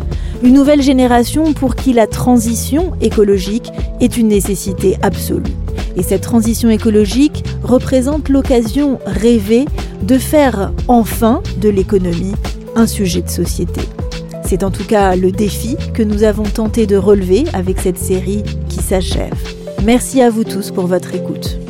Une 0.44 0.54
nouvelle 0.54 0.80
génération 0.80 1.52
pour 1.52 1.74
qui 1.74 1.92
la 1.92 2.06
transition 2.06 2.92
écologique 3.00 3.68
est 4.00 4.16
une 4.16 4.28
nécessité 4.28 4.96
absolue. 5.02 5.52
Et 5.96 6.04
cette 6.04 6.22
transition 6.22 6.70
écologique 6.70 7.44
représente 7.64 8.28
l'occasion 8.28 9.00
rêvée 9.04 9.64
de 10.04 10.18
faire 10.18 10.70
enfin 10.86 11.42
de 11.60 11.68
l'économie 11.68 12.34
un 12.76 12.86
sujet 12.86 13.22
de 13.22 13.28
société. 13.28 13.80
C'est 14.44 14.62
en 14.62 14.70
tout 14.70 14.84
cas 14.84 15.16
le 15.16 15.32
défi 15.32 15.76
que 15.94 16.04
nous 16.04 16.22
avons 16.22 16.44
tenté 16.44 16.86
de 16.86 16.96
relever 16.96 17.44
avec 17.52 17.80
cette 17.80 17.98
série 17.98 18.44
qui 18.68 18.78
s'achève. 18.78 19.34
Merci 19.84 20.22
à 20.22 20.30
vous 20.30 20.44
tous 20.44 20.70
pour 20.70 20.86
votre 20.86 21.12
écoute. 21.16 21.61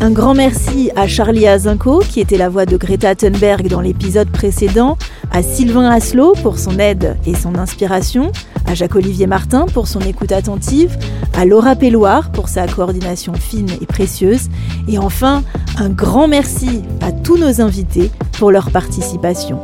Un 0.00 0.12
grand 0.12 0.34
merci 0.34 0.92
à 0.94 1.08
Charlie 1.08 1.48
Azinko, 1.48 1.98
qui 1.98 2.20
était 2.20 2.36
la 2.36 2.48
voix 2.48 2.66
de 2.66 2.76
Greta 2.76 3.16
Thunberg 3.16 3.66
dans 3.66 3.80
l'épisode 3.80 4.30
précédent, 4.30 4.96
à 5.32 5.42
Sylvain 5.42 5.90
Aslo 5.90 6.34
pour 6.40 6.56
son 6.60 6.78
aide 6.78 7.16
et 7.26 7.34
son 7.34 7.56
inspiration, 7.56 8.30
à 8.66 8.74
Jacques-Olivier 8.74 9.26
Martin 9.26 9.66
pour 9.66 9.88
son 9.88 9.98
écoute 10.00 10.30
attentive, 10.30 10.96
à 11.36 11.44
Laura 11.44 11.74
Pelloir 11.74 12.30
pour 12.30 12.48
sa 12.48 12.68
coordination 12.68 13.32
fine 13.32 13.70
et 13.80 13.86
précieuse, 13.86 14.50
et 14.86 14.98
enfin 14.98 15.42
un 15.78 15.88
grand 15.88 16.28
merci 16.28 16.82
à 17.00 17.10
tous 17.10 17.36
nos 17.36 17.60
invités 17.60 18.12
pour 18.38 18.52
leur 18.52 18.70
participation. 18.70 19.58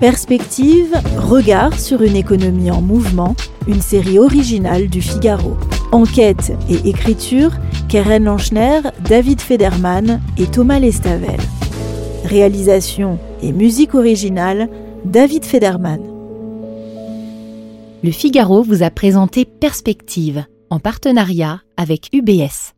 Perspective, 0.00 0.96
regard 1.16 1.78
sur 1.78 2.02
une 2.02 2.16
économie 2.16 2.72
en 2.72 2.80
mouvement, 2.80 3.36
une 3.68 3.82
série 3.82 4.18
originale 4.18 4.88
du 4.88 5.00
Figaro. 5.00 5.56
Enquête 5.92 6.52
et 6.68 6.88
écriture, 6.88 7.50
Keren 7.88 8.22
Lanchner, 8.22 8.80
David 9.08 9.40
Federman 9.40 10.20
et 10.38 10.46
Thomas 10.46 10.78
Lestavel. 10.78 11.40
Réalisation 12.24 13.18
et 13.42 13.50
musique 13.50 13.96
originale, 13.96 14.68
David 15.04 15.44
Federman. 15.44 16.00
Le 18.04 18.10
Figaro 18.12 18.62
vous 18.62 18.84
a 18.84 18.90
présenté 18.90 19.44
Perspective 19.44 20.44
en 20.70 20.78
partenariat 20.78 21.60
avec 21.76 22.08
UBS. 22.12 22.72